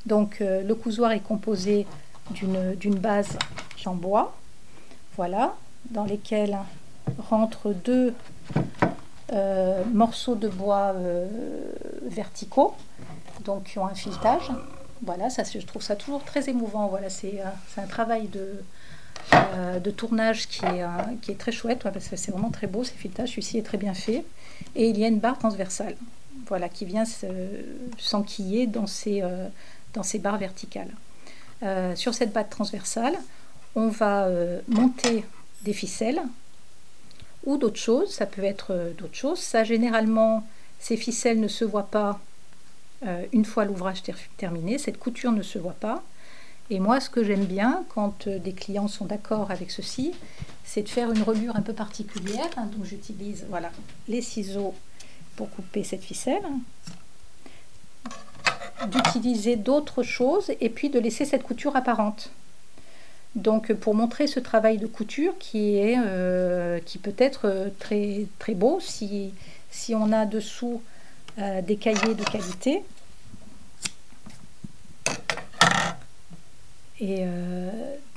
Donc 0.06 0.42
euh, 0.42 0.62
le 0.62 0.76
cousoir 0.76 1.14
est 1.14 1.20
composé 1.20 1.88
d'une 2.30 3.00
base 3.00 3.40
en 3.88 3.96
bois, 3.96 4.38
voilà, 5.16 5.56
dans 5.92 6.06
lesquels 6.06 6.58
rentrent 7.18 7.74
deux 7.74 8.14
euh, 9.32 9.84
morceaux 9.94 10.34
de 10.34 10.48
bois 10.48 10.94
euh, 10.96 11.28
verticaux, 12.04 12.74
donc 13.46 13.66
qui 13.66 13.80
ont 13.80 13.86
un 13.86 13.94
filetage. 13.94 14.50
Voilà, 15.04 15.30
ça, 15.30 15.44
je 15.44 15.66
trouve 15.66 15.84
ça 15.84 15.96
toujours 15.96 16.24
très 16.24 16.50
émouvant. 16.50 16.88
Voilà, 16.88 17.10
c'est 17.10 17.40
euh, 17.40 17.82
un 17.82 17.86
travail 17.86 18.28
de, 18.28 18.64
de 19.80 19.92
tournage 19.92 20.48
qui 20.48 20.66
est, 20.66 20.84
qui 21.22 21.32
est 21.32 21.40
très 21.40 21.52
chouette, 21.52 21.84
parce 21.84 22.08
que 22.08 22.16
c'est 22.16 22.32
vraiment 22.32 22.50
très 22.50 22.68
beau, 22.68 22.84
ces 22.84 22.96
filetages. 22.96 23.30
Celui-ci 23.30 23.60
est 23.60 23.64
très 23.64 23.78
bien 23.78 23.94
fait. 23.94 24.26
Et 24.76 24.90
il 24.90 24.98
y 24.98 25.06
a 25.06 25.08
une 25.08 25.20
barre 25.20 25.38
transversale 25.38 25.96
voilà, 26.48 26.68
qui 26.68 26.86
vient 26.86 27.04
s'enquiller 27.98 28.66
dans, 28.66 28.88
ces, 28.88 29.24
dans 29.94 30.04
ces 30.04 30.18
barres 30.18 30.40
verticales. 30.40 30.92
sur 31.96 32.14
cette 32.14 32.34
barre 32.34 32.50
transversale, 32.50 33.16
on 33.76 33.90
va 33.90 34.28
monter 34.68 35.24
des 35.64 35.74
ficelles 35.74 36.22
ou 37.46 37.58
d'autres 37.58 37.80
choses. 37.80 38.12
Ça 38.12 38.26
peut 38.26 38.44
être 38.44 38.72
euh, 38.72 38.94
d'autres 38.94 39.16
choses. 39.16 39.40
Ça, 39.40 39.64
généralement, 39.64 40.48
ces 40.80 40.98
ficelles 40.98 41.40
ne 41.40 41.48
se 41.48 41.66
voient 41.66 41.90
pas 41.90 42.20
euh, 43.06 43.26
une 43.32 43.46
fois 43.46 43.66
l'ouvrage 43.66 44.04
terminé. 44.38 44.78
Cette 44.78 45.00
couture 45.00 45.32
ne 45.32 45.42
se 45.42 45.60
voit 45.60 45.74
pas. 45.74 46.04
Et 46.70 46.80
moi, 46.80 47.00
ce 47.00 47.10
que 47.10 47.24
j'aime 47.24 47.46
bien 47.46 47.84
quand 47.90 48.28
euh, 48.28 48.40
des 48.40 48.54
clients 48.54 48.88
sont 48.88 49.06
d'accord 49.06 49.52
avec 49.52 49.72
ceci, 49.72 50.14
c'est 50.64 50.84
de 50.84 50.90
faire 50.90 51.12
une 51.12 51.24
reliure 51.24 51.56
un 51.56 51.62
peu 51.62 51.74
particulière. 51.74 52.50
Hein. 52.58 52.66
donc, 52.66 52.86
j'utilise 52.86 53.46
voilà, 53.50 53.72
les 54.08 54.22
ciseaux 54.22 54.76
pour 55.36 55.50
couper 55.50 55.84
cette 55.84 56.04
ficelle 56.04 56.44
d'utiliser 58.88 59.56
d'autres 59.58 60.04
choses 60.04 60.52
et 60.62 60.70
puis 60.70 60.90
de 60.90 61.00
laisser 61.00 61.26
cette 61.26 61.44
couture 61.44 61.76
apparente. 61.76 62.32
Donc 63.36 63.72
pour 63.74 63.94
montrer 63.94 64.28
ce 64.28 64.40
travail 64.40 64.78
de 64.78 64.88
couture 64.88 65.34
qui, 65.38 65.78
est, 65.78 65.98
euh, 65.98 66.80
qui 66.86 66.98
peut 66.98 67.14
être 67.18 67.42
euh, 67.46 67.70
très, 67.78 68.26
très 68.40 68.56
beau 68.56 68.80
si, 68.82 69.34
si 69.70 69.94
on 69.94 70.12
a 70.12 70.26
dessous 70.26 70.82
euh, 71.38 71.62
des 71.62 71.76
cahiers 71.76 72.16
de 72.16 72.24
qualité. 72.24 72.84
Et 77.02 77.24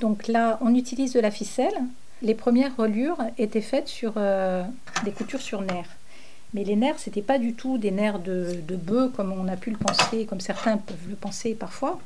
donc 0.01 0.27
là, 0.27 0.57
on 0.59 0.75
utilise 0.75 1.13
de 1.13 1.21
la 1.21 1.31
ficelle. 1.31 1.73
Les 2.21 2.35
premières 2.35 2.75
reliures 2.75 3.17
étaient 3.37 3.61
faites 3.61 3.87
sur 3.87 4.15
des 5.05 5.11
coutures 5.11 5.39
sur 5.39 5.61
nerfs. 5.61 5.95
Mais 6.53 6.65
les 6.65 6.75
nerfs, 6.75 6.99
c'était 6.99 7.21
pas 7.21 7.39
du 7.39 7.53
tout 7.53 7.77
des 7.77 7.91
nerfs 7.91 8.19
de, 8.19 8.59
de 8.67 8.75
bœuf 8.75 9.13
comme 9.13 9.31
on 9.31 9.47
a 9.47 9.55
pu 9.55 9.69
le 9.71 9.77
penser, 9.77 10.25
comme 10.25 10.41
certains 10.41 10.75
peuvent 10.75 11.07
le 11.07 11.15
penser 11.15 11.55
parfois. 11.55 11.97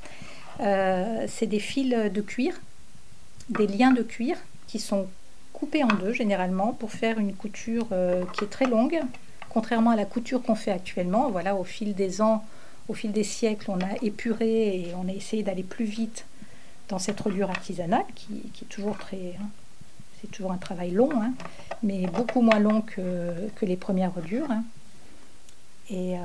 c'est 0.59 1.47
des 1.47 1.59
fils 1.59 1.89
de 1.89 2.21
cuir 2.21 2.53
des 3.49 3.67
liens 3.67 3.91
de 3.91 4.03
cuir 4.03 4.37
qui 4.67 4.79
sont 4.79 5.07
coupés 5.53 5.83
en 5.83 5.87
deux 5.87 6.13
généralement 6.13 6.73
pour 6.73 6.91
faire 6.91 7.17
une 7.19 7.33
couture 7.33 7.87
euh, 7.91 8.23
qui 8.33 8.43
est 8.43 8.49
très 8.49 8.67
longue, 8.67 8.99
contrairement 9.49 9.91
à 9.91 9.95
la 9.95 10.05
couture 10.05 10.43
qu'on 10.43 10.55
fait 10.55 10.71
actuellement. 10.71 11.29
Voilà, 11.29 11.55
au 11.55 11.63
fil 11.63 11.95
des 11.95 12.21
ans, 12.21 12.45
au 12.87 12.93
fil 12.93 13.11
des 13.11 13.23
siècles, 13.23 13.71
on 13.71 13.79
a 13.79 13.95
épuré 14.01 14.79
et 14.79 14.93
on 14.95 15.07
a 15.07 15.11
essayé 15.11 15.43
d'aller 15.43 15.63
plus 15.63 15.85
vite 15.85 16.25
dans 16.89 16.99
cette 16.99 17.19
reliure 17.19 17.49
artisanale 17.49 18.05
qui, 18.15 18.43
est 18.61 18.69
toujours 18.69 18.97
très, 18.97 19.35
hein, 19.41 19.47
c'est 20.21 20.29
toujours 20.29 20.51
un 20.51 20.57
travail 20.57 20.91
long, 20.91 21.09
hein, 21.21 21.33
mais 21.83 22.07
beaucoup 22.07 22.41
moins 22.41 22.59
long 22.59 22.81
que, 22.81 23.49
les 23.61 23.77
premières 23.77 24.13
reliures. 24.13 24.49
Hein. 24.51 24.63
Et 25.89 26.15
euh, 26.15 26.21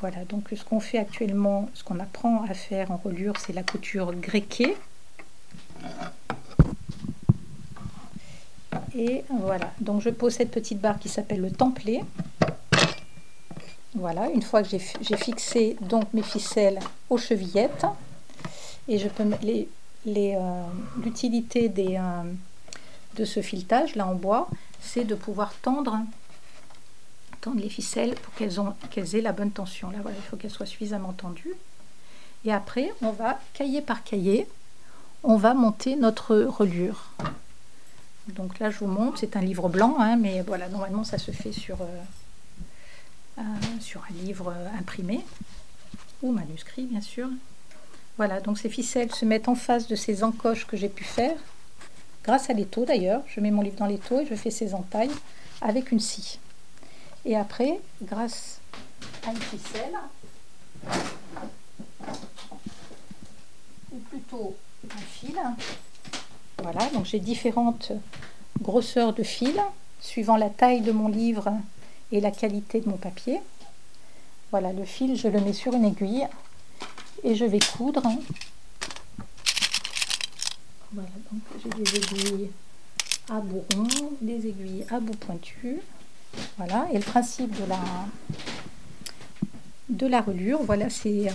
voilà, 0.00 0.24
donc 0.26 0.48
ce 0.54 0.64
qu'on 0.64 0.80
fait 0.80 0.98
actuellement, 0.98 1.68
ce 1.74 1.82
qu'on 1.82 1.98
apprend 1.98 2.44
à 2.44 2.54
faire 2.54 2.90
en 2.90 2.96
reliure, 2.96 3.34
c'est 3.38 3.52
la 3.52 3.62
couture 3.62 4.12
grecquée. 4.14 4.76
Et 8.96 9.24
voilà, 9.28 9.72
donc 9.80 10.02
je 10.02 10.10
pose 10.10 10.34
cette 10.34 10.50
petite 10.50 10.80
barre 10.80 10.98
qui 10.98 11.08
s'appelle 11.08 11.40
le 11.40 11.50
templé. 11.50 12.02
Voilà, 13.94 14.28
une 14.30 14.42
fois 14.42 14.62
que 14.62 14.68
j'ai 14.68 15.16
fixé 15.16 15.76
donc 15.80 16.12
mes 16.12 16.22
ficelles 16.22 16.80
aux 17.10 17.18
chevillettes, 17.18 17.86
et 18.88 18.98
je 18.98 19.08
peux 19.08 19.24
les 19.42 19.68
euh, 20.06 20.62
l'utilité 21.02 21.72
euh, 21.78 22.22
de 23.16 23.24
ce 23.24 23.40
filetage 23.40 23.94
là 23.94 24.06
en 24.06 24.14
bois, 24.14 24.48
c'est 24.80 25.04
de 25.04 25.14
pouvoir 25.14 25.54
tendre 25.62 25.96
tendre 27.40 27.60
les 27.60 27.68
ficelles 27.68 28.14
pour 28.14 28.34
qu'elles 28.34 28.58
qu'elles 28.90 29.16
aient 29.16 29.20
la 29.20 29.32
bonne 29.32 29.50
tension. 29.50 29.90
Là, 29.90 29.98
voilà, 30.02 30.16
il 30.16 30.22
faut 30.22 30.36
qu'elles 30.36 30.50
soient 30.50 30.66
suffisamment 30.66 31.12
tendues. 31.12 31.54
Et 32.44 32.52
après, 32.52 32.92
on 33.02 33.10
va 33.10 33.38
cahier 33.54 33.80
par 33.80 34.02
cahier, 34.02 34.46
on 35.24 35.36
va 35.36 35.54
monter 35.54 35.96
notre 35.96 36.36
reliure. 36.36 37.10
Donc 38.28 38.58
là, 38.58 38.70
je 38.70 38.78
vous 38.78 38.86
montre, 38.86 39.18
c'est 39.18 39.36
un 39.36 39.40
livre 39.40 39.68
blanc, 39.68 39.96
hein, 39.98 40.16
mais 40.16 40.42
voilà, 40.42 40.68
normalement, 40.68 41.02
ça 41.02 41.18
se 41.18 41.30
fait 41.30 41.52
sur, 41.52 41.80
euh, 41.80 41.86
euh, 43.38 43.42
un 43.42 44.24
livre 44.24 44.52
euh, 44.54 44.78
imprimé, 44.78 45.24
ou 46.22 46.30
manuscrit, 46.30 46.84
bien 46.84 47.00
sûr. 47.00 47.28
Voilà, 48.16 48.40
donc 48.40 48.58
ces 48.58 48.68
ficelles 48.68 49.12
se 49.12 49.24
mettent 49.24 49.48
en 49.48 49.54
face 49.54 49.88
de 49.88 49.96
ces 49.96 50.22
encoches 50.22 50.66
que 50.66 50.76
j'ai 50.76 50.88
pu 50.88 51.04
faire, 51.04 51.36
grâce 52.22 52.48
à 52.48 52.52
l'étau 52.52 52.84
d'ailleurs. 52.84 53.22
Je 53.26 53.40
mets 53.40 53.50
mon 53.50 53.62
livre 53.62 53.76
dans 53.76 53.86
l'étau 53.86 54.20
et 54.20 54.26
je 54.26 54.34
fais 54.34 54.50
ces 54.50 54.74
entailles 54.74 55.10
avec 55.60 55.90
une 55.90 56.00
scie. 56.00 56.38
Et 57.24 57.36
après, 57.36 57.80
grâce 58.02 58.60
à 59.26 59.30
une 59.30 59.36
ficelle, 59.36 59.94
ou 63.90 63.98
plutôt 64.10 64.56
un 64.92 65.02
fil, 65.02 65.38
voilà, 66.62 66.88
donc 66.90 67.04
j'ai 67.04 67.18
différentes 67.18 67.92
grosseurs 68.62 69.12
de 69.12 69.22
fil 69.22 69.54
suivant 70.00 70.36
la 70.36 70.50
taille 70.50 70.80
de 70.80 70.92
mon 70.92 71.08
livre 71.08 71.52
et 72.12 72.20
la 72.20 72.30
qualité 72.30 72.80
de 72.80 72.88
mon 72.88 72.96
papier. 72.96 73.40
Voilà, 74.50 74.72
le 74.72 74.84
fil, 74.84 75.16
je 75.16 75.28
le 75.28 75.40
mets 75.40 75.52
sur 75.52 75.74
une 75.74 75.84
aiguille 75.84 76.26
et 77.22 77.34
je 77.34 77.44
vais 77.44 77.58
coudre. 77.58 78.02
Voilà, 80.92 81.08
donc 81.32 81.42
j'ai 81.62 81.82
des 81.82 81.96
aiguilles 81.96 82.50
à 83.28 83.40
bout 83.40 83.64
rond, 83.74 84.12
des 84.20 84.46
aiguilles 84.46 84.86
à 84.90 85.00
bout 85.00 85.16
pointu. 85.16 85.80
Voilà, 86.56 86.86
et 86.92 86.98
le 86.98 87.04
principe 87.04 87.50
de 87.60 87.66
la, 87.68 87.80
de 89.88 90.06
la 90.06 90.20
reliure, 90.20 90.62
voilà, 90.62 90.90
c'est 90.90 91.32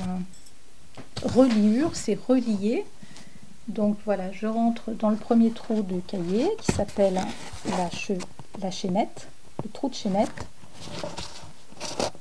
reliure, 1.23 1.95
c'est 1.95 2.17
relier 2.27 2.85
donc 3.69 3.97
voilà, 4.03 4.31
je 4.31 4.47
rentre 4.47 4.91
dans 4.91 5.11
le 5.11 5.15
premier 5.15 5.51
trou 5.51 5.83
de 5.83 5.99
cahier 5.99 6.49
qui 6.59 6.71
s'appelle 6.71 7.21
la, 8.61 8.71
chaînette, 8.71 9.27
le 9.63 9.69
trou 9.69 9.89
de 9.89 9.93
chaînette. 9.93 10.47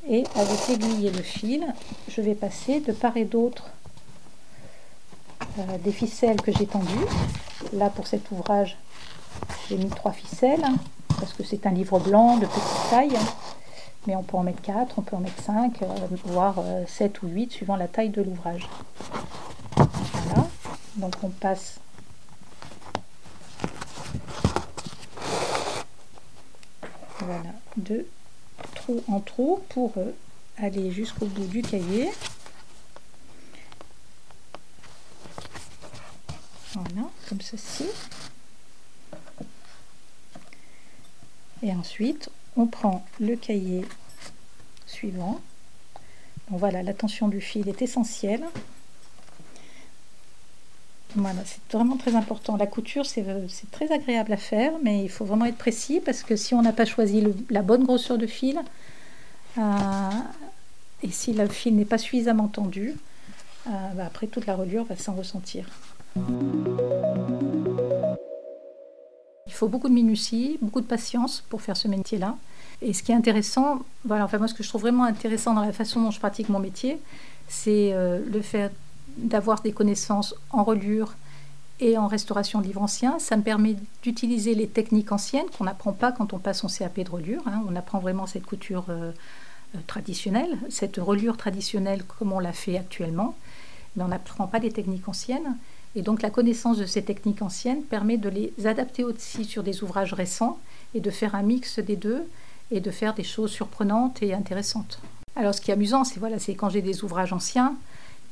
Et 0.06 0.24
avec 0.36 0.68
l'aiguille 0.68 1.06
et 1.06 1.10
le 1.10 1.22
fil, 1.22 1.66
je 2.08 2.20
vais 2.20 2.34
passer 2.34 2.80
de 2.80 2.92
part 2.92 3.16
et 3.16 3.24
d'autre 3.24 3.70
euh, 5.58 5.78
des 5.82 5.92
ficelles 5.92 6.40
que 6.40 6.52
j'ai 6.52 6.66
tendues. 6.66 7.06
Là, 7.72 7.88
pour 7.88 8.06
cet 8.06 8.30
ouvrage, 8.30 8.76
j'ai 9.68 9.76
mis 9.76 9.88
trois 9.88 10.12
ficelles 10.12 10.64
parce 11.18 11.32
que 11.32 11.44
c'est 11.44 11.66
un 11.66 11.72
livre 11.72 11.98
blanc 11.98 12.36
de 12.36 12.46
petite 12.46 12.90
taille. 12.90 13.18
Mais 14.06 14.16
on 14.16 14.22
peut 14.22 14.36
en 14.36 14.42
mettre 14.42 14.62
quatre, 14.62 14.98
on 14.98 15.02
peut 15.02 15.16
en 15.16 15.20
mettre 15.20 15.42
cinq, 15.42 15.82
euh, 15.82 15.86
voire 16.24 16.56
euh, 16.58 16.84
sept 16.86 17.22
ou 17.22 17.28
huit, 17.28 17.52
suivant 17.52 17.76
la 17.76 17.88
taille 17.88 18.10
de 18.10 18.22
l'ouvrage. 18.22 18.68
Donc 20.98 21.14
on 21.22 21.28
passe 21.28 21.78
voilà, 27.20 27.52
de 27.76 28.06
trou 28.74 29.04
en 29.06 29.20
trou 29.20 29.62
pour 29.68 29.92
euh, 29.96 30.10
aller 30.56 30.90
jusqu'au 30.90 31.26
bout 31.26 31.46
du 31.46 31.62
cahier. 31.62 32.10
Voilà, 36.72 37.08
comme 37.28 37.40
ceci. 37.40 37.86
Et 41.62 41.72
ensuite, 41.72 42.28
on 42.56 42.66
prend 42.66 43.06
le 43.20 43.36
cahier 43.36 43.84
suivant. 44.86 45.40
Donc 46.50 46.58
voilà, 46.58 46.82
la 46.82 46.94
tension 46.94 47.28
du 47.28 47.40
fil 47.40 47.68
est 47.68 47.82
essentielle. 47.82 48.44
Voilà, 51.18 51.40
c'est 51.44 51.60
vraiment 51.76 51.96
très 51.96 52.14
important. 52.14 52.56
La 52.56 52.68
couture, 52.68 53.04
euh, 53.18 53.46
c'est 53.48 53.70
très 53.72 53.90
agréable 53.90 54.32
à 54.32 54.36
faire, 54.36 54.72
mais 54.84 55.02
il 55.02 55.10
faut 55.10 55.24
vraiment 55.24 55.46
être 55.46 55.58
précis 55.58 56.00
parce 56.04 56.22
que 56.22 56.36
si 56.36 56.54
on 56.54 56.62
n'a 56.62 56.72
pas 56.72 56.84
choisi 56.84 57.24
la 57.50 57.62
bonne 57.62 57.84
grosseur 57.84 58.18
de 58.18 58.26
fil, 58.26 58.60
euh, 59.58 59.62
et 61.02 61.10
si 61.10 61.32
le 61.32 61.48
fil 61.48 61.74
n'est 61.74 61.84
pas 61.84 61.98
suffisamment 61.98 62.46
tendu, 62.46 62.94
euh, 63.66 63.70
bah, 63.96 64.04
après 64.06 64.28
toute 64.28 64.46
la 64.46 64.54
reliure 64.54 64.84
va 64.84 64.96
s'en 64.96 65.14
ressentir. 65.14 65.68
Il 69.46 69.52
faut 69.52 69.66
beaucoup 69.66 69.88
de 69.88 69.94
minutie, 69.94 70.56
beaucoup 70.62 70.80
de 70.80 70.86
patience 70.86 71.42
pour 71.48 71.62
faire 71.62 71.76
ce 71.76 71.88
métier-là. 71.88 72.36
Et 72.80 72.92
ce 72.92 73.02
qui 73.02 73.10
est 73.10 73.16
intéressant, 73.16 73.80
voilà, 74.04 74.24
enfin 74.24 74.38
moi 74.38 74.46
ce 74.46 74.54
que 74.54 74.62
je 74.62 74.68
trouve 74.68 74.82
vraiment 74.82 75.02
intéressant 75.02 75.52
dans 75.52 75.64
la 75.64 75.72
façon 75.72 76.00
dont 76.00 76.12
je 76.12 76.20
pratique 76.20 76.48
mon 76.48 76.60
métier, 76.60 77.00
c'est 77.48 77.92
le 77.92 78.40
fait 78.40 78.70
d'avoir 79.18 79.60
des 79.62 79.72
connaissances 79.72 80.34
en 80.50 80.64
reliure 80.64 81.14
et 81.80 81.96
en 81.96 82.06
restauration 82.06 82.60
de 82.60 82.66
livres 82.66 82.82
anciens. 82.82 83.18
Ça 83.18 83.36
me 83.36 83.42
permet 83.42 83.76
d'utiliser 84.02 84.54
les 84.54 84.66
techniques 84.66 85.12
anciennes 85.12 85.46
qu'on 85.56 85.64
n'apprend 85.64 85.92
pas 85.92 86.12
quand 86.12 86.32
on 86.32 86.38
passe 86.38 86.60
son 86.60 86.68
CAP 86.68 87.00
de 87.00 87.10
reliure. 87.10 87.42
Hein. 87.46 87.62
On 87.68 87.76
apprend 87.76 87.98
vraiment 87.98 88.26
cette 88.26 88.46
couture 88.46 88.86
euh, 88.88 89.12
euh, 89.74 89.78
traditionnelle, 89.86 90.58
cette 90.70 90.96
reliure 90.96 91.36
traditionnelle 91.36 92.02
comme 92.04 92.32
on 92.32 92.40
l'a 92.40 92.52
fait 92.52 92.76
actuellement, 92.76 93.36
mais 93.96 94.02
on 94.02 94.08
n'apprend 94.08 94.46
pas 94.46 94.58
les 94.58 94.72
techniques 94.72 95.08
anciennes. 95.08 95.56
Et 95.94 96.02
donc 96.02 96.22
la 96.22 96.30
connaissance 96.30 96.78
de 96.78 96.86
ces 96.86 97.02
techniques 97.02 97.42
anciennes 97.42 97.82
permet 97.82 98.18
de 98.18 98.28
les 98.28 98.52
adapter 98.66 99.04
aussi 99.04 99.44
sur 99.44 99.62
des 99.62 99.82
ouvrages 99.82 100.12
récents 100.12 100.58
et 100.94 101.00
de 101.00 101.10
faire 101.10 101.34
un 101.34 101.42
mix 101.42 101.78
des 101.78 101.96
deux 101.96 102.26
et 102.70 102.80
de 102.80 102.90
faire 102.90 103.14
des 103.14 103.24
choses 103.24 103.50
surprenantes 103.50 104.22
et 104.22 104.34
intéressantes. 104.34 105.00
Alors 105.36 105.54
ce 105.54 105.60
qui 105.60 105.70
est 105.70 105.74
amusant, 105.74 106.04
c'est 106.04 106.20
voilà, 106.20 106.38
c'est 106.38 106.54
quand 106.54 106.68
j'ai 106.68 106.82
des 106.82 107.04
ouvrages 107.04 107.32
anciens, 107.32 107.76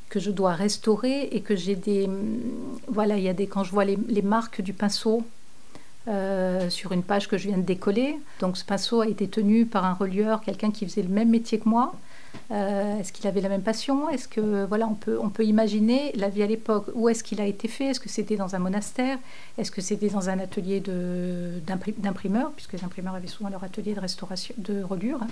que 0.08 0.20
je 0.20 0.30
dois 0.30 0.52
restaurer 0.52 1.28
et 1.32 1.40
que 1.40 1.56
j'ai 1.56 1.76
des 1.76 2.08
voilà 2.88 3.16
il 3.16 3.24
y 3.24 3.28
a 3.28 3.32
des 3.32 3.46
quand 3.46 3.64
je 3.64 3.72
vois 3.72 3.84
les, 3.84 4.22
marques 4.22 4.60
du 4.60 4.72
pinceau 4.72 5.24
euh, 6.08 6.70
sur 6.70 6.92
une 6.92 7.02
page 7.02 7.28
que 7.28 7.36
je 7.36 7.48
viens 7.48 7.58
de 7.58 7.62
décoller 7.62 8.18
donc 8.40 8.56
ce 8.56 8.64
pinceau 8.64 9.00
a 9.00 9.08
été 9.08 9.26
tenu 9.28 9.66
par 9.66 9.84
un 9.84 9.94
relieur 9.94 10.40
quelqu'un 10.42 10.70
qui 10.70 10.86
faisait 10.86 11.02
le 11.02 11.08
même 11.08 11.30
métier 11.30 11.58
que 11.58 11.68
moi 11.68 11.94
euh, 12.50 12.98
est-ce 12.98 13.12
qu'il 13.12 13.26
avait 13.26 13.40
la 13.40 13.48
même 13.48 13.62
passion? 13.62 14.08
Est-ce 14.08 14.28
que 14.28 14.64
voilà, 14.64 14.86
on 14.86 14.94
peut 14.94 15.18
on 15.20 15.30
peut 15.30 15.44
imaginer 15.44 16.12
la 16.14 16.28
vie 16.28 16.42
à 16.42 16.46
l'époque? 16.46 16.86
Où 16.94 17.08
est-ce 17.08 17.24
qu'il 17.24 17.40
a 17.40 17.46
été 17.46 17.68
fait? 17.68 17.86
Est-ce 17.86 18.00
que 18.00 18.08
c'était 18.08 18.36
dans 18.36 18.54
un 18.54 18.58
monastère? 18.58 19.18
Est-ce 19.58 19.70
que 19.70 19.80
c'était 19.80 20.08
dans 20.08 20.28
un 20.28 20.38
atelier 20.38 20.80
d'imprimeurs, 20.80 22.52
puisque 22.52 22.74
les 22.74 22.84
imprimeurs 22.84 23.14
avaient 23.14 23.26
souvent 23.26 23.50
leur 23.50 23.64
atelier 23.64 23.94
de 23.94 24.00
restauration 24.00 24.54
de 24.58 24.82
reliure 24.82 25.22
hein. 25.22 25.28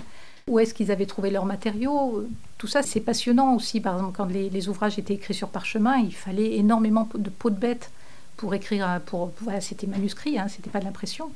Où 0.47 0.59
est-ce 0.59 0.75
qu'ils 0.75 0.91
avaient 0.91 1.07
trouvé 1.07 1.31
leurs 1.31 1.45
matériaux? 1.45 2.23
Tout 2.59 2.67
ça, 2.67 2.83
c'est 2.83 2.99
passionnant 2.99 3.55
aussi. 3.55 3.81
Par 3.81 3.95
exemple, 3.95 4.15
quand 4.15 4.25
les, 4.25 4.69
ouvrages 4.69 4.99
étaient 4.99 5.15
écrits 5.15 5.33
sur 5.33 5.49
parchemin, 5.49 5.97
il 5.97 6.13
fallait 6.13 6.57
énormément 6.57 7.09
de 7.15 7.31
peau 7.31 7.49
de 7.49 7.55
bête 7.55 7.89
pour 8.37 8.53
écrire, 8.53 9.01
pour, 9.07 9.31
voilà, 9.41 9.59
c'était 9.59 9.87
manuscrit, 9.87 10.37
hein, 10.37 10.45
c'était 10.47 10.69
pas 10.69 10.79
de 10.79 10.85
l'impression. 10.85 11.31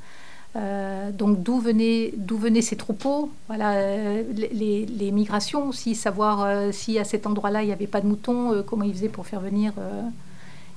Euh, 0.56 1.12
donc 1.12 1.44
d'où 1.44 1.60
venaient, 1.60 2.12
venaient 2.18 2.62
ces 2.62 2.76
troupeaux? 2.76 3.32
Voilà, 3.48 3.74
euh, 3.74 4.24
les, 4.34 4.86
les, 4.86 5.12
migrations 5.12 5.68
aussi, 5.68 5.94
savoir 5.94 6.42
euh, 6.42 6.72
si 6.72 6.98
à 6.98 7.04
cet 7.04 7.28
endroit-là 7.28 7.62
il 7.62 7.68
n'y 7.68 7.72
avait 7.72 7.88
pas 7.88 8.02
de 8.02 8.08
moutons, 8.08 8.64
comment 8.66 8.84
ils 8.84 8.94
faisaient 8.94 9.10
pour 9.10 9.28
faire 9.28 9.42
venir. 9.42 9.74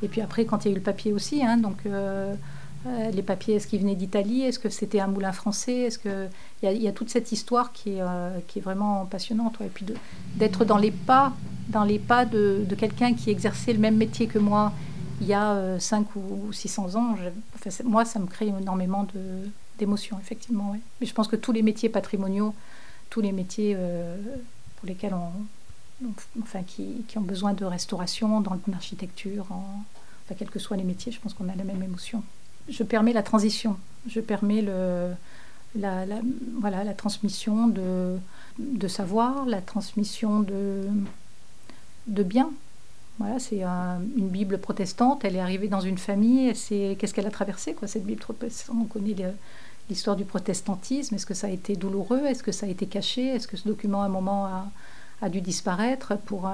et 0.03 0.09
puis 0.09 0.21
après, 0.21 0.45
quand 0.45 0.65
il 0.65 0.69
y 0.69 0.71
a 0.71 0.73
eu 0.73 0.79
le 0.79 0.83
papier 0.83 1.13
aussi, 1.13 1.43
hein, 1.45 1.57
donc 1.57 1.79
les 3.13 3.23
papiers, 3.23 3.55
est-ce 3.55 3.67
qu'ils 3.67 3.81
venaient 3.81 3.95
d'Italie? 3.95 4.43
Est-ce 4.43 4.59
que 4.59 4.69
c'était 4.69 5.01
un 5.01 5.07
moulin 5.07 5.33
français? 5.33 5.83
Est-ce 5.83 5.99
que 5.99 6.27
il 6.63 6.83
y, 6.83 6.89
a 6.89 6.93
toute 6.93 7.11
cette 7.11 7.33
histoire 7.33 7.73
qui 7.73 7.91
est, 7.91 8.03
qui 8.49 8.59
est 8.59 8.63
vraiment 8.63 9.07
passionnante. 9.07 9.55
Et 9.65 9.69
puis 9.69 9.87
d'être 10.37 10.65
dans 10.65 10.79
les 10.79 10.91
pas, 10.91 11.33
dans 11.69 11.85
les 11.85 11.99
pas 11.99 12.25
de, 12.25 12.65
de 12.69 12.75
quelqu'un 12.75 13.15
qui 13.15 13.31
exerçait 13.31 13.73
le 13.73 13.79
même 13.79 13.97
métier 13.97 14.27
que 14.27 14.39
moi 14.39 14.73
il 15.21 15.29
y 15.29 15.35
a 15.35 15.79
5 15.79 16.17
ou 16.17 16.53
600 16.53 16.97
ans, 16.97 17.17
moi, 17.85 18.05
ça 18.05 18.19
me 18.19 18.27
crée 18.27 18.49
énormément 18.49 19.05
de, 19.15 19.49
d'émotion, 19.79 20.19
effectivement. 20.21 20.77
Mais 21.01 21.07
je 21.07 21.15
pense 21.15 21.29
que 21.29 21.37
tous 21.37 21.53
les 21.53 21.63
métiers 21.63 21.89
patrimoniaux, 21.89 22.55
tous 23.11 23.21
les 23.21 23.33
métiers 23.33 23.75
euh, 23.77 24.17
pour 24.77 24.89
lesquels 24.89 25.15
on, 25.15 26.09
enfin, 26.41 26.63
qui, 26.63 27.05
qui, 27.09 27.19
ont 27.19 27.23
besoin 27.23 27.53
de 27.53 27.65
restauration 27.65 28.41
dans 28.41 28.59
l'architecture, 28.69 29.47
en, 29.51 29.85
enfin, 30.25 30.35
quels 30.39 30.51
que 30.51 30.59
soient 30.59 30.77
les 30.77 30.85
métiers, 30.85 31.13
je 31.13 31.21
pense 31.21 31.35
qu'on 31.35 31.49
a 31.49 31.55
la 31.55 31.65
même 31.65 31.83
émotion. 31.83 32.23
Je 32.69 32.83
permets 32.83 33.13
la 33.13 33.23
transition, 33.23 33.77
je 34.07 34.21
permets 34.21 34.63
le, 34.63 35.13
la, 35.75 36.05
voilà, 36.61 36.85
la 36.85 36.95
transmission 36.95 37.67
de, 37.67 38.19
de 38.59 38.89
savoir, 38.89 39.47
la 39.47 39.61
transmission 39.61 40.41
de, 40.41 40.89
de 42.07 42.23
biens. 42.23 42.51
Voilà, 43.19 43.39
c'est 43.39 43.63
une 43.63 44.29
Bible 44.29 44.59
protestante, 44.59 45.25
elle 45.25 45.37
est 45.37 45.41
arrivée 45.41 45.69
dans 45.69 45.81
une 45.83 45.99
famille, 45.99 46.57
c'est 46.57 46.97
qu'est-ce 46.99 47.13
qu'elle 47.13 47.27
a 47.27 47.31
traversé 47.31 47.75
quoi 47.75 47.87
cette 47.87 48.05
Bible 48.05 48.21
protestante? 48.21 48.89
L'histoire 49.93 50.17
du 50.17 50.25
protestantisme. 50.25 51.15
Est-ce 51.15 51.27
que 51.27 51.35
ça 51.35 51.47
a 51.47 51.51
été 51.51 51.77
douloureux 51.77 52.25
Est-ce 52.27 52.43
que 52.43 52.51
ça 52.53 52.67
a 52.67 52.69
été 52.69 52.87
caché 52.87 53.27
Est-ce 53.27 53.47
que 53.47 53.57
ce 53.57 53.69
document, 53.69 54.03
à 54.03 54.07
un 54.07 54.09
moment, 54.09 54.49
a, 55.21 55.29
dû 55.29 55.41
disparaître 55.41 56.17
pour, 56.25 56.49
euh, 56.49 56.51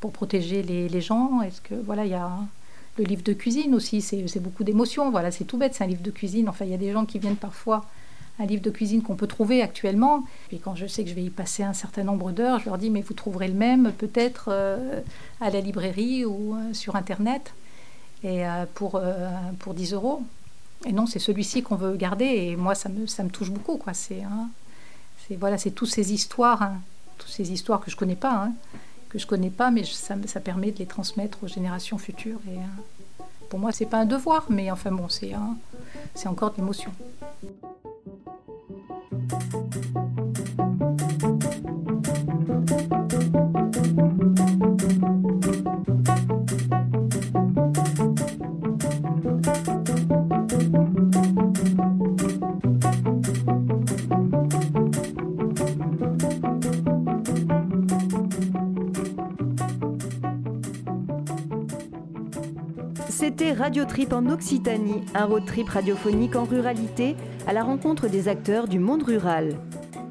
pour 0.00 0.12
protéger 0.12 0.62
les, 0.62 1.00
gens 1.00 1.40
Est-ce 1.40 1.60
que 1.60 1.74
voilà, 1.74 2.04
il 2.04 2.10
y 2.10 2.14
a 2.14 2.30
le 2.98 3.04
livre 3.04 3.22
de 3.22 3.32
cuisine 3.32 3.74
aussi. 3.74 4.02
C'est 4.02 4.40
beaucoup 4.40 4.62
d'émotions. 4.62 5.10
Voilà, 5.10 5.30
c'est 5.30 5.44
tout 5.44 5.56
bête. 5.56 5.74
C'est 5.74 5.84
un 5.84 5.88
livre 5.88 6.02
de 6.02 6.10
cuisine. 6.10 6.48
Enfin, 6.48 6.66
il 6.66 6.70
y 6.70 6.74
a 6.74 6.78
des 6.78 6.92
gens 6.92 7.06
qui 7.06 7.18
viennent 7.18 7.36
parfois 7.36 7.86
un 8.38 8.46
livre 8.46 8.62
de 8.62 8.70
cuisine 8.70 9.02
qu'on 9.02 9.16
peut 9.16 9.26
trouver 9.26 9.62
actuellement. 9.62 10.24
Et 10.52 10.58
quand 10.58 10.74
je 10.76 10.86
sais 10.86 11.02
que 11.02 11.10
je 11.10 11.14
vais 11.14 11.24
y 11.24 11.30
passer 11.30 11.62
un 11.62 11.72
certain 11.72 12.04
nombre 12.04 12.30
d'heures, 12.30 12.58
je 12.60 12.66
leur 12.66 12.78
dis 12.78 12.90
mais 12.90 13.00
vous 13.00 13.14
trouverez 13.14 13.48
le 13.48 13.54
même 13.54 13.92
peut-être 13.92 14.48
euh, 14.50 15.00
à 15.40 15.50
la 15.50 15.60
librairie 15.60 16.24
ou 16.24 16.54
euh, 16.54 16.74
sur 16.74 16.96
internet 16.96 17.54
et 18.22 18.44
pour 18.74 19.02
pour 19.58 19.74
10 19.74 19.92
euros. 19.92 20.22
Et 20.86 20.92
non, 20.92 21.06
c'est 21.06 21.18
celui-ci 21.18 21.62
qu'on 21.62 21.76
veut 21.76 21.96
garder. 21.96 22.24
Et 22.24 22.56
moi, 22.56 22.74
ça 22.74 22.88
me, 22.88 23.06
ça 23.06 23.22
me 23.22 23.30
touche 23.30 23.50
beaucoup. 23.50 23.76
Quoi. 23.76 23.94
C'est, 23.94 24.22
hein, 24.22 24.48
voilà, 25.38 25.58
c'est 25.58 25.70
toutes 25.70 25.90
ces 25.90 26.12
histoires, 26.12 26.62
hein, 26.62 26.80
ces 27.26 27.52
histoires 27.52 27.80
que 27.80 27.90
je 27.90 27.96
connais 27.96 28.16
pas, 28.16 28.44
hein, 28.44 28.52
que 29.08 29.18
je 29.18 29.26
connais 29.26 29.50
pas, 29.50 29.70
mais 29.70 29.84
ça, 29.84 30.16
permet 30.40 30.72
de 30.72 30.78
les 30.78 30.86
transmettre 30.86 31.38
aux 31.42 31.48
générations 31.48 31.98
futures. 31.98 32.40
Et 32.48 32.58
hein, 32.58 33.24
pour 33.48 33.58
moi, 33.58 33.72
c'est 33.72 33.86
pas 33.86 33.98
un 33.98 34.04
devoir, 34.04 34.46
mais 34.50 34.70
enfin 34.70 34.90
bon, 34.90 35.08
c'est 35.08 35.34
encore 36.26 36.52
de 36.52 36.56
l'émotion. 36.58 36.92
Radio 63.64 63.86
Trip 63.86 64.12
en 64.12 64.26
Occitanie, 64.26 65.00
un 65.14 65.24
road 65.24 65.46
trip 65.46 65.70
radiophonique 65.70 66.36
en 66.36 66.44
ruralité 66.44 67.16
à 67.46 67.54
la 67.54 67.62
rencontre 67.62 68.08
des 68.08 68.28
acteurs 68.28 68.68
du 68.68 68.78
monde 68.78 69.04
rural. 69.04 69.56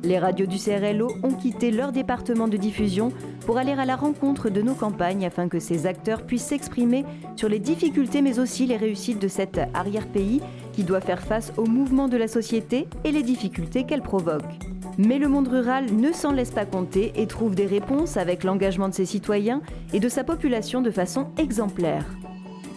Les 0.01 0.18
radios 0.18 0.47
du 0.47 0.58
CRLO 0.58 1.12
ont 1.22 1.36
quitté 1.36 1.70
leur 1.70 1.91
département 1.91 2.47
de 2.47 2.58
diffusion 2.58 3.12
pour 3.45 3.60
aller 3.60 3.74
à 3.74 3.86
la 3.86 3.95
rencontre 3.95 4.49
de 4.49 4.64
nos 4.64 4.74
campagnes 4.74 5.24
afin 5.24 5.49
que 5.49 5.60
ces 5.60 5.86
acteurs 5.86 6.26
puissent 6.26 6.47
s'exprimer 6.47 7.06
sur 7.36 7.47
les 7.47 7.60
difficultés 7.60 8.24
mais 8.24 8.39
aussi 8.39 8.66
les 8.66 8.76
réussites 8.76 9.22
de 9.22 9.28
cet 9.28 9.60
arrière-pays 9.76 10.41
qui 10.72 10.84
doit 10.84 10.99
faire 10.99 11.22
face 11.22 11.54
aux 11.56 11.68
mouvements 11.68 12.08
de 12.08 12.18
la 12.18 12.28
société 12.28 12.88
et 13.04 13.12
les 13.12 13.22
difficultés 13.22 13.84
qu'elle 13.84 14.01
provoque. 14.01 14.58
Mais 14.97 15.20
le 15.20 15.28
monde 15.28 15.49
rural 15.49 15.95
ne 15.95 16.12
s'en 16.12 16.32
laisse 16.32 16.49
pas 16.49 16.66
compter 16.66 17.12
et 17.16 17.28
trouve 17.28 17.54
des 17.54 17.68
réponses 17.68 18.18
avec 18.18 18.43
l'engagement 18.43 18.89
de 18.89 18.95
ses 18.95 19.06
citoyens 19.06 19.62
et 19.93 19.99
de 19.99 20.10
sa 20.10 20.24
population 20.24 20.82
de 20.82 20.89
façon 20.89 21.28
exemplaire. 21.38 22.08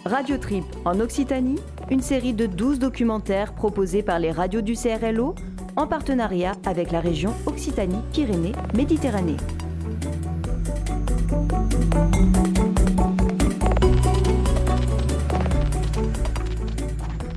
Radio 0.07 0.37
Trip 0.37 0.63
en 0.85 1.01
Occitanie, 1.01 1.59
une 1.91 2.01
série 2.01 2.33
de 2.33 2.45
12 2.45 2.79
documentaires 2.79 3.53
proposés 3.53 4.03
par 4.03 4.19
les 4.19 4.31
radios 4.31 4.61
du 4.61 4.73
CRLO 4.73 5.35
en 5.75 5.85
partenariat 5.85 6.53
avec 6.65 6.91
la 6.91 7.01
région 7.01 7.33
Occitanie-Pyrénées-Méditerranée. 7.45 9.35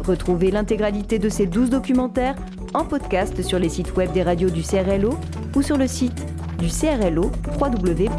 Retrouvez 0.05 0.53
l'intégralité 0.53 1.19
de 1.19 1.29
ces 1.29 1.47
12 1.47 1.71
documentaires 1.71 2.37
en 2.73 2.85
podcast 2.85 3.43
sur 3.43 3.59
les 3.59 3.69
sites 3.69 3.97
web 3.97 4.13
des 4.13 4.23
radios 4.23 4.51
du 4.51 4.63
CRLO 4.63 5.19
ou 5.57 5.63
sur 5.63 5.77
le 5.77 5.89
site 5.89 6.25
du 6.59 6.69
CRLO 6.69 7.33
www.crlo.fr. 7.61 8.11